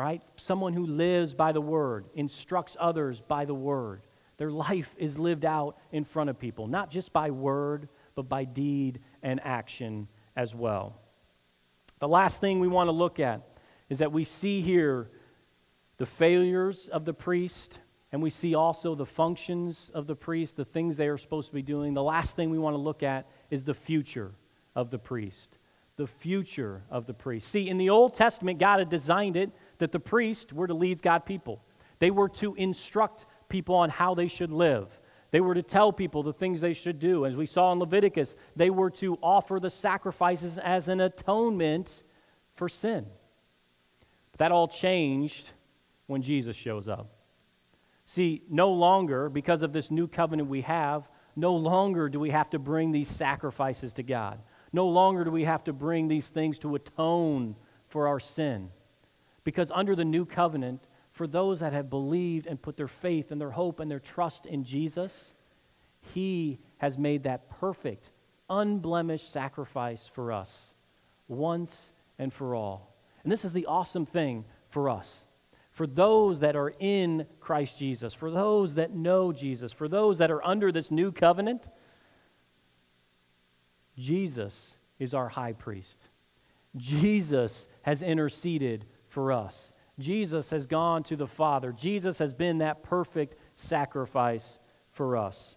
Right? 0.00 0.22
Someone 0.36 0.72
who 0.72 0.86
lives 0.86 1.34
by 1.34 1.52
the 1.52 1.60
word, 1.60 2.06
instructs 2.14 2.74
others 2.80 3.20
by 3.20 3.44
the 3.44 3.54
word. 3.54 4.00
Their 4.38 4.50
life 4.50 4.94
is 4.96 5.18
lived 5.18 5.44
out 5.44 5.76
in 5.92 6.04
front 6.04 6.30
of 6.30 6.38
people, 6.38 6.66
not 6.68 6.90
just 6.90 7.12
by 7.12 7.30
word, 7.30 7.86
but 8.14 8.26
by 8.26 8.44
deed 8.44 9.00
and 9.22 9.38
action 9.44 10.08
as 10.34 10.54
well. 10.54 10.96
The 11.98 12.08
last 12.08 12.40
thing 12.40 12.60
we 12.60 12.66
want 12.66 12.88
to 12.88 12.92
look 12.92 13.20
at 13.20 13.42
is 13.90 13.98
that 13.98 14.10
we 14.10 14.24
see 14.24 14.62
here 14.62 15.10
the 15.98 16.06
failures 16.06 16.88
of 16.88 17.04
the 17.04 17.12
priest, 17.12 17.80
and 18.10 18.22
we 18.22 18.30
see 18.30 18.54
also 18.54 18.94
the 18.94 19.04
functions 19.04 19.90
of 19.92 20.06
the 20.06 20.16
priest, 20.16 20.56
the 20.56 20.64
things 20.64 20.96
they 20.96 21.08
are 21.08 21.18
supposed 21.18 21.48
to 21.48 21.54
be 21.54 21.60
doing. 21.60 21.92
The 21.92 22.02
last 22.02 22.36
thing 22.36 22.48
we 22.48 22.58
want 22.58 22.72
to 22.72 22.80
look 22.80 23.02
at 23.02 23.26
is 23.50 23.64
the 23.64 23.74
future 23.74 24.32
of 24.74 24.90
the 24.90 24.98
priest. 24.98 25.58
The 25.96 26.06
future 26.06 26.84
of 26.90 27.04
the 27.04 27.12
priest. 27.12 27.48
See, 27.48 27.68
in 27.68 27.76
the 27.76 27.90
Old 27.90 28.14
Testament, 28.14 28.58
God 28.58 28.78
had 28.78 28.88
designed 28.88 29.36
it 29.36 29.50
that 29.80 29.92
the 29.92 30.00
priests 30.00 30.52
were 30.52 30.66
to 30.66 30.74
lead 30.74 31.02
God's 31.02 31.24
people. 31.26 31.62
They 31.98 32.10
were 32.10 32.28
to 32.30 32.54
instruct 32.54 33.26
people 33.48 33.74
on 33.74 33.90
how 33.90 34.14
they 34.14 34.28
should 34.28 34.52
live. 34.52 34.88
They 35.32 35.40
were 35.40 35.54
to 35.54 35.62
tell 35.62 35.92
people 35.92 36.22
the 36.22 36.32
things 36.32 36.60
they 36.60 36.72
should 36.72 36.98
do. 36.98 37.26
As 37.26 37.36
we 37.36 37.46
saw 37.46 37.72
in 37.72 37.78
Leviticus, 37.78 38.36
they 38.56 38.70
were 38.70 38.90
to 38.92 39.18
offer 39.22 39.60
the 39.60 39.70
sacrifices 39.70 40.58
as 40.58 40.88
an 40.88 41.00
atonement 41.00 42.02
for 42.54 42.68
sin. 42.68 43.06
But 44.32 44.38
that 44.38 44.52
all 44.52 44.68
changed 44.68 45.52
when 46.06 46.22
Jesus 46.22 46.56
shows 46.56 46.88
up. 46.88 47.12
See, 48.06 48.42
no 48.50 48.72
longer, 48.72 49.28
because 49.28 49.62
of 49.62 49.72
this 49.72 49.90
new 49.90 50.08
covenant 50.08 50.48
we 50.48 50.62
have, 50.62 51.08
no 51.36 51.54
longer 51.54 52.08
do 52.08 52.18
we 52.18 52.30
have 52.30 52.50
to 52.50 52.58
bring 52.58 52.90
these 52.90 53.08
sacrifices 53.08 53.92
to 53.94 54.02
God. 54.02 54.40
No 54.72 54.88
longer 54.88 55.24
do 55.24 55.30
we 55.30 55.44
have 55.44 55.62
to 55.64 55.72
bring 55.72 56.08
these 56.08 56.28
things 56.28 56.58
to 56.60 56.74
atone 56.74 57.54
for 57.86 58.08
our 58.08 58.18
sin. 58.18 58.70
Because 59.44 59.70
under 59.74 59.96
the 59.96 60.04
new 60.04 60.24
covenant, 60.24 60.86
for 61.12 61.26
those 61.26 61.60
that 61.60 61.72
have 61.72 61.90
believed 61.90 62.46
and 62.46 62.60
put 62.60 62.76
their 62.76 62.88
faith 62.88 63.30
and 63.30 63.40
their 63.40 63.50
hope 63.50 63.80
and 63.80 63.90
their 63.90 64.00
trust 64.00 64.46
in 64.46 64.64
Jesus, 64.64 65.34
He 66.14 66.58
has 66.78 66.96
made 66.96 67.24
that 67.24 67.50
perfect, 67.50 68.10
unblemished 68.48 69.32
sacrifice 69.32 70.08
for 70.12 70.32
us 70.32 70.72
once 71.28 71.92
and 72.18 72.32
for 72.32 72.54
all. 72.54 72.94
And 73.22 73.32
this 73.32 73.44
is 73.44 73.52
the 73.52 73.66
awesome 73.66 74.06
thing 74.06 74.44
for 74.68 74.88
us. 74.88 75.24
For 75.70 75.86
those 75.86 76.40
that 76.40 76.56
are 76.56 76.74
in 76.78 77.26
Christ 77.38 77.78
Jesus, 77.78 78.12
for 78.12 78.30
those 78.30 78.74
that 78.74 78.94
know 78.94 79.32
Jesus, 79.32 79.72
for 79.72 79.88
those 79.88 80.18
that 80.18 80.30
are 80.30 80.44
under 80.44 80.72
this 80.72 80.90
new 80.90 81.12
covenant, 81.12 81.68
Jesus 83.96 84.76
is 84.98 85.14
our 85.14 85.28
high 85.28 85.52
priest. 85.52 85.98
Jesus 86.76 87.68
has 87.82 88.02
interceded 88.02 88.84
for 89.10 89.32
us. 89.32 89.72
Jesus 89.98 90.50
has 90.50 90.66
gone 90.66 91.02
to 91.02 91.16
the 91.16 91.26
Father. 91.26 91.72
Jesus 91.72 92.18
has 92.18 92.32
been 92.32 92.58
that 92.58 92.82
perfect 92.82 93.36
sacrifice 93.56 94.58
for 94.90 95.16
us. 95.16 95.56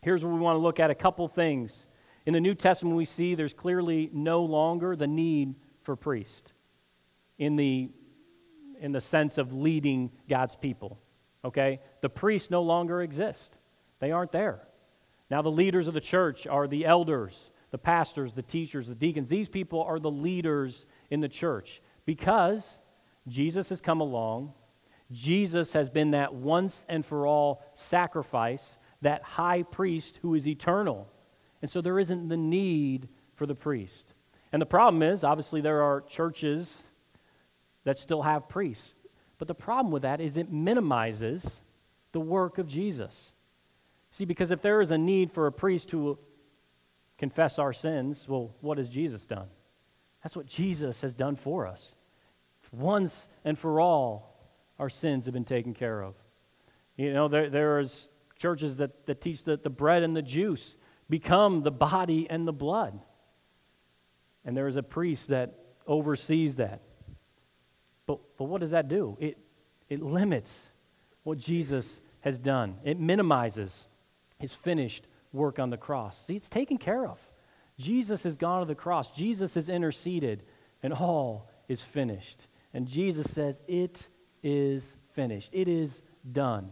Here's 0.00 0.24
what 0.24 0.32
we 0.32 0.40
want 0.40 0.56
to 0.56 0.60
look 0.60 0.80
at 0.80 0.90
a 0.90 0.94
couple 0.94 1.28
things. 1.28 1.86
In 2.24 2.32
the 2.32 2.40
New 2.40 2.54
Testament, 2.54 2.96
we 2.96 3.04
see 3.04 3.34
there's 3.34 3.52
clearly 3.52 4.08
no 4.12 4.42
longer 4.42 4.96
the 4.96 5.06
need 5.06 5.56
for 5.82 5.96
priest 5.96 6.52
in 7.36 7.56
the, 7.56 7.90
in 8.80 8.92
the 8.92 9.00
sense 9.00 9.36
of 9.36 9.52
leading 9.52 10.10
God's 10.28 10.56
people. 10.56 10.98
Okay? 11.44 11.80
The 12.00 12.08
priests 12.08 12.50
no 12.50 12.62
longer 12.62 13.02
exist, 13.02 13.56
they 13.98 14.12
aren't 14.12 14.32
there. 14.32 14.66
Now, 15.30 15.42
the 15.42 15.50
leaders 15.50 15.88
of 15.88 15.94
the 15.94 16.00
church 16.00 16.46
are 16.46 16.68
the 16.68 16.86
elders, 16.86 17.50
the 17.70 17.78
pastors, 17.78 18.34
the 18.34 18.42
teachers, 18.42 18.86
the 18.86 18.94
deacons. 18.94 19.28
These 19.28 19.48
people 19.48 19.82
are 19.82 19.98
the 19.98 20.10
leaders 20.10 20.86
in 21.10 21.20
the 21.20 21.28
church 21.28 21.82
because 22.06 22.78
Jesus 23.26 23.68
has 23.70 23.80
come 23.80 24.00
along. 24.00 24.52
Jesus 25.10 25.72
has 25.72 25.88
been 25.88 26.10
that 26.12 26.34
once 26.34 26.84
and 26.88 27.04
for 27.04 27.26
all 27.26 27.62
sacrifice, 27.74 28.78
that 29.00 29.22
high 29.22 29.62
priest 29.62 30.18
who 30.22 30.34
is 30.34 30.46
eternal. 30.46 31.08
And 31.62 31.70
so 31.70 31.80
there 31.80 31.98
isn't 31.98 32.28
the 32.28 32.36
need 32.36 33.08
for 33.34 33.46
the 33.46 33.54
priest. 33.54 34.14
And 34.52 34.60
the 34.60 34.66
problem 34.66 35.02
is, 35.02 35.24
obviously, 35.24 35.60
there 35.60 35.82
are 35.82 36.00
churches 36.02 36.84
that 37.84 37.98
still 37.98 38.22
have 38.22 38.48
priests. 38.48 38.96
But 39.38 39.48
the 39.48 39.54
problem 39.54 39.92
with 39.92 40.02
that 40.02 40.20
is 40.20 40.36
it 40.36 40.52
minimizes 40.52 41.60
the 42.12 42.20
work 42.20 42.58
of 42.58 42.66
Jesus. 42.66 43.32
See, 44.12 44.24
because 44.24 44.50
if 44.50 44.62
there 44.62 44.80
is 44.80 44.90
a 44.90 44.98
need 44.98 45.32
for 45.32 45.46
a 45.46 45.52
priest 45.52 45.88
to 45.90 46.18
confess 47.18 47.58
our 47.58 47.72
sins, 47.72 48.26
well, 48.28 48.54
what 48.60 48.78
has 48.78 48.88
Jesus 48.88 49.26
done? 49.26 49.48
That's 50.22 50.36
what 50.36 50.46
Jesus 50.46 51.00
has 51.00 51.14
done 51.14 51.36
for 51.36 51.66
us 51.66 51.94
once 52.74 53.28
and 53.44 53.58
for 53.58 53.80
all, 53.80 54.34
our 54.78 54.88
sins 54.88 55.24
have 55.24 55.34
been 55.34 55.44
taken 55.44 55.74
care 55.74 56.02
of. 56.02 56.14
You 56.96 57.12
know, 57.12 57.28
there, 57.28 57.50
there's 57.50 58.08
churches 58.36 58.76
that, 58.78 59.06
that 59.06 59.20
teach 59.20 59.44
that 59.44 59.62
the 59.62 59.70
bread 59.70 60.02
and 60.02 60.16
the 60.16 60.22
juice 60.22 60.76
become 61.08 61.62
the 61.62 61.70
body 61.70 62.26
and 62.28 62.46
the 62.46 62.52
blood. 62.52 62.98
And 64.44 64.56
there 64.56 64.68
is 64.68 64.76
a 64.76 64.82
priest 64.82 65.28
that 65.28 65.54
oversees 65.86 66.56
that. 66.56 66.82
But, 68.06 68.18
but 68.36 68.44
what 68.44 68.60
does 68.60 68.70
that 68.70 68.88
do? 68.88 69.16
It, 69.20 69.38
it 69.88 70.02
limits 70.02 70.68
what 71.22 71.38
Jesus 71.38 72.00
has 72.20 72.38
done, 72.38 72.76
it 72.84 72.98
minimizes 72.98 73.86
his 74.38 74.54
finished 74.54 75.06
work 75.32 75.58
on 75.58 75.70
the 75.70 75.76
cross. 75.76 76.26
See, 76.26 76.36
it's 76.36 76.48
taken 76.48 76.78
care 76.78 77.06
of. 77.06 77.18
Jesus 77.78 78.22
has 78.22 78.36
gone 78.36 78.60
to 78.60 78.66
the 78.66 78.74
cross, 78.74 79.10
Jesus 79.10 79.54
has 79.54 79.68
interceded, 79.68 80.42
and 80.82 80.92
all 80.92 81.50
is 81.68 81.82
finished. 81.82 82.46
And 82.74 82.86
Jesus 82.86 83.32
says, 83.32 83.62
It 83.66 84.08
is 84.42 84.96
finished. 85.12 85.50
It 85.52 85.68
is 85.68 86.02
done 86.30 86.70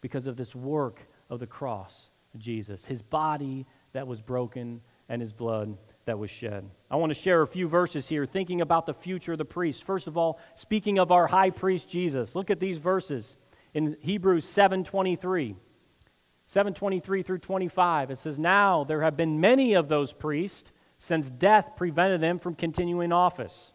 because 0.00 0.26
of 0.26 0.36
this 0.36 0.54
work 0.54 1.00
of 1.30 1.40
the 1.40 1.46
cross 1.46 2.10
Jesus, 2.36 2.84
his 2.84 3.00
body 3.00 3.66
that 3.92 4.06
was 4.06 4.20
broken 4.20 4.80
and 5.08 5.22
his 5.22 5.32
blood 5.32 5.78
that 6.04 6.18
was 6.18 6.30
shed. 6.30 6.68
I 6.90 6.96
want 6.96 7.10
to 7.10 7.14
share 7.14 7.42
a 7.42 7.46
few 7.46 7.68
verses 7.68 8.08
here 8.08 8.26
thinking 8.26 8.60
about 8.60 8.86
the 8.86 8.94
future 8.94 9.32
of 9.32 9.38
the 9.38 9.44
priest. 9.44 9.84
First 9.84 10.06
of 10.06 10.18
all, 10.18 10.38
speaking 10.56 10.98
of 10.98 11.12
our 11.12 11.28
high 11.28 11.50
priest 11.50 11.88
Jesus. 11.88 12.34
Look 12.34 12.50
at 12.50 12.60
these 12.60 12.78
verses 12.78 13.36
in 13.72 13.96
Hebrews 14.00 14.44
7:23. 14.44 15.56
723 16.46 17.22
through 17.22 17.38
25. 17.38 18.10
It 18.10 18.18
says, 18.18 18.38
Now 18.38 18.84
there 18.84 19.02
have 19.02 19.16
been 19.16 19.40
many 19.40 19.74
of 19.74 19.88
those 19.88 20.12
priests 20.12 20.72
since 20.98 21.30
death 21.30 21.70
prevented 21.76 22.20
them 22.20 22.38
from 22.38 22.54
continuing 22.54 23.12
office. 23.12 23.73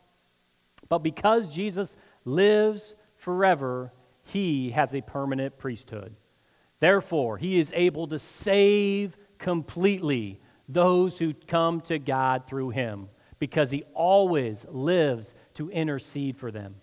But 0.90 1.00
because 1.00 1.48
Jesus 1.48 1.96
lives 2.26 2.96
forever, 3.16 3.94
he 4.24 4.72
has 4.72 4.94
a 4.94 5.02
permanent 5.02 5.58
priesthood. 5.58 6.16
Therefore, 6.80 7.38
he 7.38 7.60
is 7.60 7.72
able 7.76 8.08
to 8.08 8.20
save 8.20 9.16
completely 9.38 10.42
those 10.68 11.20
who 11.20 11.34
come 11.34 11.82
to 11.82 12.00
God 12.00 12.48
through 12.48 12.70
him 12.72 13.10
because 13.38 13.72
he 13.72 13.84
always 13.94 14.66
lives 14.70 15.34
to 15.56 15.70
intercede 15.70 16.36
for 16.36 16.52
them. 16.52 16.76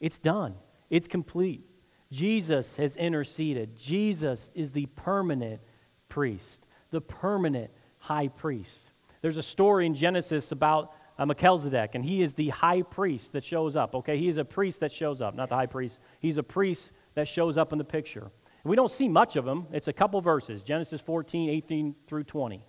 It's 0.00 0.18
done, 0.18 0.54
it's 0.90 1.08
complete. 1.08 1.64
Jesus 2.12 2.76
has 2.76 2.94
interceded. 2.96 3.76
Jesus 3.76 4.50
is 4.54 4.70
the 4.70 4.86
permanent 4.86 5.60
priest, 6.08 6.66
the 6.90 7.00
permanent 7.00 7.70
high 7.98 8.28
priest. 8.28 8.92
There's 9.22 9.36
a 9.36 9.42
story 9.42 9.86
in 9.86 9.94
Genesis 9.94 10.52
about 10.52 10.92
uh, 11.18 11.26
Melchizedek, 11.26 11.94
and 11.94 12.04
he 12.04 12.22
is 12.22 12.34
the 12.34 12.50
high 12.50 12.82
priest 12.82 13.32
that 13.32 13.44
shows 13.44 13.76
up. 13.76 13.94
Okay, 13.94 14.18
he 14.18 14.28
is 14.28 14.36
a 14.36 14.44
priest 14.44 14.80
that 14.80 14.92
shows 14.92 15.20
up, 15.20 15.34
not 15.34 15.48
the 15.48 15.54
high 15.54 15.66
priest. 15.66 15.98
He's 16.20 16.36
a 16.36 16.42
priest 16.42 16.92
that 17.14 17.26
shows 17.26 17.56
up 17.56 17.72
in 17.72 17.78
the 17.78 17.84
picture. 17.84 18.30
And 18.64 18.70
we 18.70 18.76
don't 18.76 18.90
see 18.90 19.08
much 19.08 19.36
of 19.36 19.46
him. 19.46 19.66
It's 19.72 19.88
a 19.88 19.92
couple 19.92 20.20
verses 20.20 20.62
Genesis 20.62 21.00
14, 21.00 21.48
18 21.48 21.94
through 22.06 22.24
20. 22.24 22.64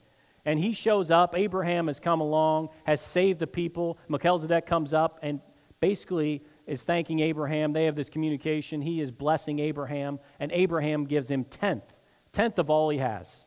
And 0.46 0.60
he 0.60 0.72
shows 0.72 1.12
up. 1.12 1.36
Abraham 1.36 1.88
has 1.88 2.00
come 2.00 2.22
along, 2.22 2.70
has 2.86 3.02
saved 3.02 3.40
the 3.40 3.48
people. 3.48 3.98
Melchizedek 4.08 4.66
comes 4.66 4.94
up 4.94 5.20
and 5.22 5.42
basically 5.80 6.42
is 6.66 6.84
thanking 6.84 7.20
Abraham. 7.20 7.74
They 7.74 7.86
have 7.86 7.96
this 7.96 8.10
communication. 8.10 8.82
He 8.82 9.02
is 9.02 9.12
blessing 9.12 9.60
Abraham, 9.60 10.20
and 10.40 10.52
Abraham 10.52 11.06
gives 11.06 11.30
him 11.30 11.44
tenth, 11.46 11.84
tenth 12.32 12.60
of 12.60 12.70
all 12.70 12.90
he 12.90 13.00
has, 13.00 13.46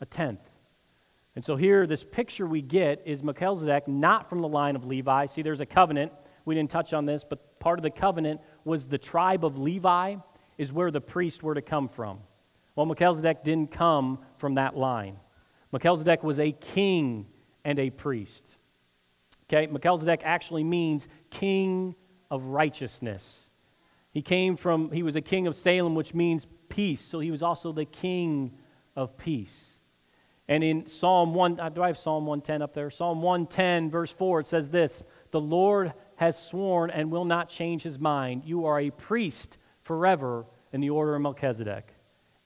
a 0.00 0.06
tenth. 0.06 0.45
And 1.36 1.44
so 1.44 1.54
here, 1.54 1.86
this 1.86 2.02
picture 2.02 2.46
we 2.46 2.62
get 2.62 3.02
is 3.04 3.22
Melchizedek 3.22 3.86
not 3.86 4.28
from 4.28 4.40
the 4.40 4.48
line 4.48 4.74
of 4.74 4.86
Levi. 4.86 5.26
See, 5.26 5.42
there's 5.42 5.60
a 5.60 5.66
covenant. 5.66 6.10
We 6.46 6.54
didn't 6.54 6.70
touch 6.70 6.94
on 6.94 7.04
this, 7.04 7.24
but 7.28 7.60
part 7.60 7.78
of 7.78 7.82
the 7.82 7.90
covenant 7.90 8.40
was 8.64 8.86
the 8.86 8.96
tribe 8.96 9.44
of 9.44 9.58
Levi 9.58 10.16
is 10.56 10.72
where 10.72 10.90
the 10.90 11.00
priests 11.00 11.42
were 11.42 11.54
to 11.54 11.60
come 11.60 11.88
from. 11.88 12.20
Well, 12.74 12.86
Melchizedek 12.86 13.44
didn't 13.44 13.70
come 13.70 14.18
from 14.38 14.54
that 14.54 14.78
line. 14.78 15.18
Melchizedek 15.72 16.22
was 16.22 16.38
a 16.38 16.52
king 16.52 17.26
and 17.64 17.78
a 17.78 17.90
priest. 17.90 18.46
Okay, 19.44 19.66
Melchizedek 19.66 20.22
actually 20.24 20.64
means 20.64 21.06
king 21.28 21.94
of 22.30 22.44
righteousness. 22.44 23.50
He 24.10 24.22
came 24.22 24.56
from, 24.56 24.90
he 24.90 25.02
was 25.02 25.16
a 25.16 25.20
king 25.20 25.46
of 25.46 25.54
Salem, 25.54 25.94
which 25.94 26.14
means 26.14 26.46
peace. 26.70 27.02
So 27.02 27.20
he 27.20 27.30
was 27.30 27.42
also 27.42 27.72
the 27.72 27.84
king 27.84 28.52
of 28.96 29.18
peace. 29.18 29.75
And 30.48 30.62
in 30.62 30.88
Psalm 30.88 31.34
1, 31.34 31.58
uh, 31.58 31.68
do 31.70 31.82
I 31.82 31.88
have 31.88 31.98
Psalm 31.98 32.26
110 32.26 32.62
up 32.62 32.72
there? 32.72 32.90
Psalm 32.90 33.20
110, 33.20 33.90
verse 33.90 34.12
4, 34.12 34.40
it 34.40 34.46
says 34.46 34.70
this 34.70 35.04
The 35.30 35.40
Lord 35.40 35.92
has 36.16 36.40
sworn 36.40 36.90
and 36.90 37.10
will 37.10 37.24
not 37.24 37.48
change 37.48 37.82
his 37.82 37.98
mind. 37.98 38.44
You 38.44 38.66
are 38.66 38.80
a 38.80 38.90
priest 38.90 39.58
forever 39.82 40.46
in 40.72 40.80
the 40.80 40.90
order 40.90 41.14
of 41.14 41.22
Melchizedek. 41.22 41.94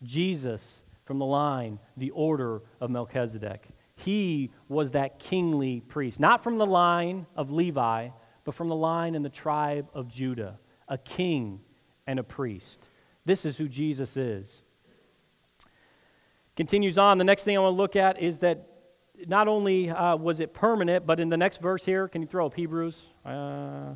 Jesus 0.03 0.83
from 1.05 1.19
the 1.19 1.27
line, 1.27 1.79
the 1.97 2.11
order 2.11 2.63
of 2.81 2.89
Melchizedek. 2.89 3.69
He 3.97 4.51
was 4.69 4.93
that 4.93 5.19
kingly 5.19 5.81
priest, 5.81 6.21
not 6.21 6.43
from 6.43 6.57
the 6.57 6.67
line 6.67 7.27
of 7.37 7.51
Levi, 7.51 8.11
but 8.45 8.55
from 8.55 8.69
the 8.69 8.77
line 8.77 9.15
and 9.15 9.25
the 9.25 9.29
tribe 9.29 9.89
of 9.93 10.09
Judah, 10.09 10.59
a 10.89 10.97
king 10.97 11.61
and 12.07 12.19
a 12.19 12.23
priest. 12.23 12.89
This 13.25 13.45
is 13.45 13.59
who 13.59 13.69
Jesus 13.69 14.17
is. 14.17 14.63
Continues 16.57 16.99
on. 16.99 17.19
The 17.19 17.25
next 17.25 17.45
thing 17.45 17.57
I 17.57 17.61
want 17.61 17.75
to 17.75 17.77
look 17.77 17.97
at 17.97 18.21
is 18.21 18.41
that 18.41 18.67
not 19.27 19.49
only 19.49 19.91
uh, 19.91 20.17
was 20.17 20.41
it 20.41 20.55
permanent, 20.55 21.07
but 21.07 21.21
in 21.21 21.29
the 21.29 21.37
next 21.37 21.61
verse 21.61 21.85
here, 21.85 22.09
can 22.09 22.23
you 22.23 22.29
throw 22.29 22.47
up 22.47 22.55
Hebrews? 22.55 23.11
Uh, 23.25 23.95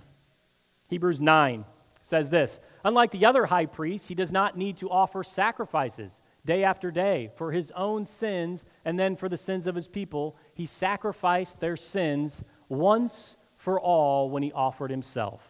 Hebrews 0.89 1.21
9 1.21 1.65
says 2.03 2.31
this 2.31 2.61
Unlike 2.85 3.13
the 3.13 3.27
other 3.27 3.47
high 3.47 3.67
priests, 3.67 4.09
he 4.09 4.15
does 4.15 4.33
not 4.33 4.57
need 4.57 4.77
to 4.79 4.91
offer 4.91 5.23
sacrifices 5.25 6.21
day 6.45 6.63
after 6.63 6.91
day 6.91 7.31
for 7.37 7.53
his 7.53 7.73
own 7.75 8.07
sins 8.07 8.65
and 8.85 8.99
then 8.99 9.17
for 9.17 9.29
the 9.29 9.39
sins 9.39 9.67
of 9.67 9.75
his 9.75 9.89
people. 9.89 10.37
He 10.55 10.67
sacrificed 10.67 11.61
their 11.61 11.77
sins 11.77 12.45
once 12.69 13.37
for 13.57 13.81
all 13.81 14.29
when 14.29 14.43
he 14.43 14.53
offered 14.53 14.91
himself. 14.91 15.41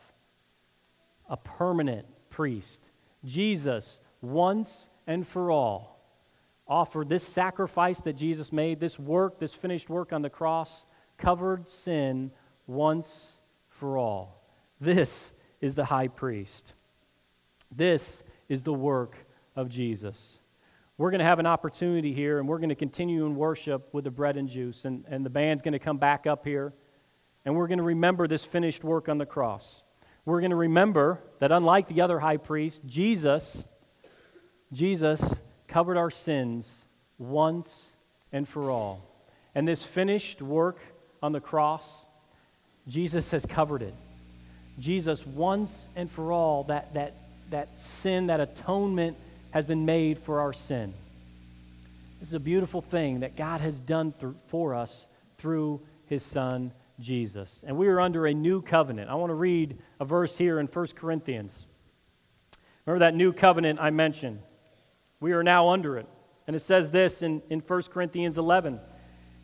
A 1.29 1.37
permanent 1.37 2.07
priest. 2.31 2.91
Jesus, 3.25 4.01
once 4.21 4.89
and 5.07 5.27
for 5.27 5.51
all, 5.51 5.94
offered 6.67 7.09
this 7.09 7.23
sacrifice 7.23 8.01
that 8.03 8.15
Jesus 8.15 8.53
made, 8.53 8.81
this 8.81 8.99
work, 8.99 9.39
this 9.39 9.55
finished 9.55 9.91
work 9.91 10.12
on 10.12 10.23
the 10.23 10.31
cross, 10.31 10.87
covered 11.19 11.69
sin 11.69 12.31
once 12.67 13.41
for 13.69 13.99
all. 13.99 14.43
This 14.81 15.33
is 15.61 15.75
the 15.75 15.87
high 15.87 16.09
priest. 16.09 16.75
This 17.75 18.25
is 18.49 18.62
the 18.62 18.73
work 18.73 19.17
of 19.57 19.69
Jesus. 19.69 20.39
We're 20.97 21.11
going 21.11 21.21
to 21.21 21.25
have 21.25 21.39
an 21.39 21.47
opportunity 21.47 22.12
here, 22.12 22.39
and 22.39 22.49
we're 22.49 22.59
going 22.59 22.69
to 22.69 22.75
continue 22.75 23.27
in 23.27 23.35
worship 23.35 23.93
with 23.93 24.05
the 24.05 24.11
bread 24.11 24.37
and 24.37 24.49
juice. 24.49 24.85
And, 24.85 25.05
and 25.09 25.27
the 25.27 25.31
band's 25.31 25.61
going 25.61 25.73
to 25.73 25.79
come 25.79 25.99
back 25.99 26.27
up 26.27 26.45
here, 26.45 26.73
and 27.45 27.57
we're 27.57 27.67
going 27.67 27.79
to 27.79 27.85
remember 27.85 28.29
this 28.29 28.45
finished 28.45 28.85
work 28.85 29.09
on 29.09 29.19
the 29.19 29.27
cross. 29.27 29.83
We're 30.25 30.41
going 30.41 30.51
to 30.51 30.57
remember 30.57 31.21
that 31.41 31.53
unlike 31.53 31.89
the 31.89 32.01
other 32.01 32.21
high 32.21 32.37
priest, 32.39 32.83
Jesus, 32.87 33.67
Jesus 34.73 35.41
covered 35.75 35.97
our 35.97 36.09
sins 36.09 36.85
once 37.18 37.97
and 38.31 38.49
for 38.49 38.70
all. 38.70 39.03
And 39.57 39.66
this 39.66 39.83
finished 39.83 40.41
work 40.41 40.79
on 41.20 41.33
the 41.33 41.41
cross, 41.41 42.05
Jesus 42.87 43.33
has 43.33 43.45
covered 43.45 43.83
it. 43.83 43.95
Jesus, 44.79 45.27
once 45.27 45.89
and 45.97 46.09
for 46.09 46.31
all, 46.31 46.62
that, 46.64 46.95
that, 46.95 47.16
that 47.51 47.75
sin, 47.75 48.29
that 48.29 48.39
atonement 48.39 49.16
has 49.51 49.64
been 49.64 49.85
made 49.85 50.16
for 50.16 50.39
our 50.39 50.53
sin. 50.53 50.95
This 52.20 52.29
is 52.29 52.35
a 52.35 52.41
beautiful 52.41 52.81
thing 52.81 53.18
that 53.20 53.35
God 53.35 53.61
has 53.61 53.81
done 53.81 54.12
through, 54.12 54.37
for 54.47 54.77
us 54.77 55.09
through 55.39 55.81
his 56.07 56.22
Son, 56.22 56.70
Jesus. 57.01 57.64
And 57.66 57.77
we 57.77 57.89
are 57.89 58.01
under 58.01 58.29
a 58.29 58.33
new 58.33 58.62
covenant. 58.62 59.11
I 59.11 59.16
want 59.16 59.31
to 59.31 59.35
read 59.35 59.77
a 59.99 60.05
verse 60.05 60.39
here 60.39 60.61
in 60.61 60.68
1 60.68 60.87
Corinthians. 60.95 61.66
Remember 62.87 63.05
that 63.05 63.16
new 63.16 63.33
covenant 63.33 63.81
I 63.83 63.91
mentioned? 63.91 64.39
We 65.21 65.33
are 65.33 65.43
now 65.43 65.69
under 65.69 65.99
it. 65.99 66.07
And 66.47 66.55
it 66.55 66.61
says 66.61 66.91
this 66.91 67.23
in, 67.23 67.43
in 67.49 67.61
1 67.61 67.83
Corinthians 67.85 68.39
11. 68.39 68.81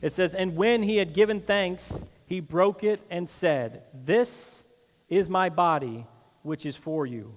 It 0.02 0.12
says, 0.12 0.34
And 0.34 0.56
when 0.56 0.82
he 0.82 0.96
had 0.96 1.14
given 1.14 1.40
thanks, 1.40 2.04
he 2.26 2.40
broke 2.40 2.84
it 2.84 3.00
and 3.10 3.28
said, 3.28 3.82
This 3.94 4.64
is 5.08 5.28
my 5.28 5.48
body, 5.48 6.06
which 6.42 6.66
is 6.66 6.76
for 6.76 7.06
you. 7.06 7.36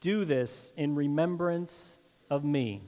Do 0.00 0.24
this 0.24 0.72
in 0.76 0.94
remembrance 0.94 1.98
of 2.30 2.44
me. 2.44 2.82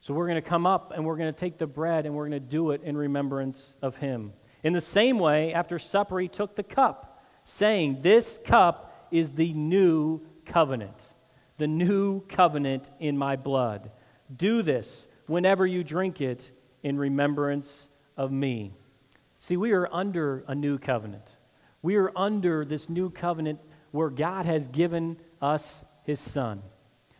So 0.00 0.14
we're 0.14 0.28
going 0.28 0.40
to 0.40 0.48
come 0.48 0.66
up 0.66 0.92
and 0.94 1.04
we're 1.04 1.16
going 1.16 1.32
to 1.32 1.38
take 1.38 1.58
the 1.58 1.66
bread 1.66 2.06
and 2.06 2.14
we're 2.14 2.28
going 2.28 2.40
to 2.40 2.48
do 2.48 2.70
it 2.70 2.82
in 2.84 2.96
remembrance 2.96 3.74
of 3.82 3.96
him. 3.96 4.32
In 4.62 4.72
the 4.72 4.80
same 4.80 5.18
way, 5.18 5.52
after 5.52 5.78
supper, 5.78 6.18
he 6.20 6.28
took 6.28 6.54
the 6.54 6.62
cup, 6.62 7.22
saying, 7.44 8.02
This 8.02 8.38
cup 8.44 9.08
is 9.10 9.32
the 9.32 9.52
new 9.52 10.22
covenant, 10.44 11.14
the 11.58 11.66
new 11.66 12.20
covenant 12.22 12.90
in 13.00 13.16
my 13.16 13.36
blood. 13.36 13.90
Do 14.34 14.62
this 14.62 15.08
whenever 15.26 15.66
you 15.66 15.84
drink 15.84 16.20
it 16.20 16.50
in 16.82 16.98
remembrance 16.98 17.88
of 18.16 18.30
me. 18.30 18.72
See, 19.40 19.56
we 19.56 19.72
are 19.72 19.88
under 19.92 20.44
a 20.48 20.54
new 20.54 20.78
covenant. 20.78 21.24
We 21.82 21.96
are 21.96 22.10
under 22.16 22.64
this 22.64 22.88
new 22.88 23.10
covenant 23.10 23.60
where 23.90 24.10
God 24.10 24.46
has 24.46 24.68
given 24.68 25.18
us 25.40 25.84
his 26.04 26.20
son. 26.20 26.62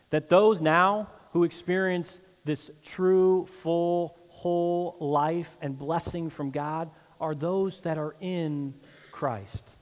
That 0.09 0.29
those 0.29 0.61
now 0.61 1.09
who 1.31 1.43
experience 1.43 2.21
this 2.45 2.71
true, 2.83 3.45
full, 3.45 4.17
whole 4.29 4.95
life 4.99 5.57
and 5.61 5.77
blessing 5.77 6.29
from 6.29 6.51
God 6.51 6.89
are 7.19 7.35
those 7.35 7.81
that 7.81 7.97
are 7.97 8.15
in 8.19 8.73
Christ. 9.11 9.76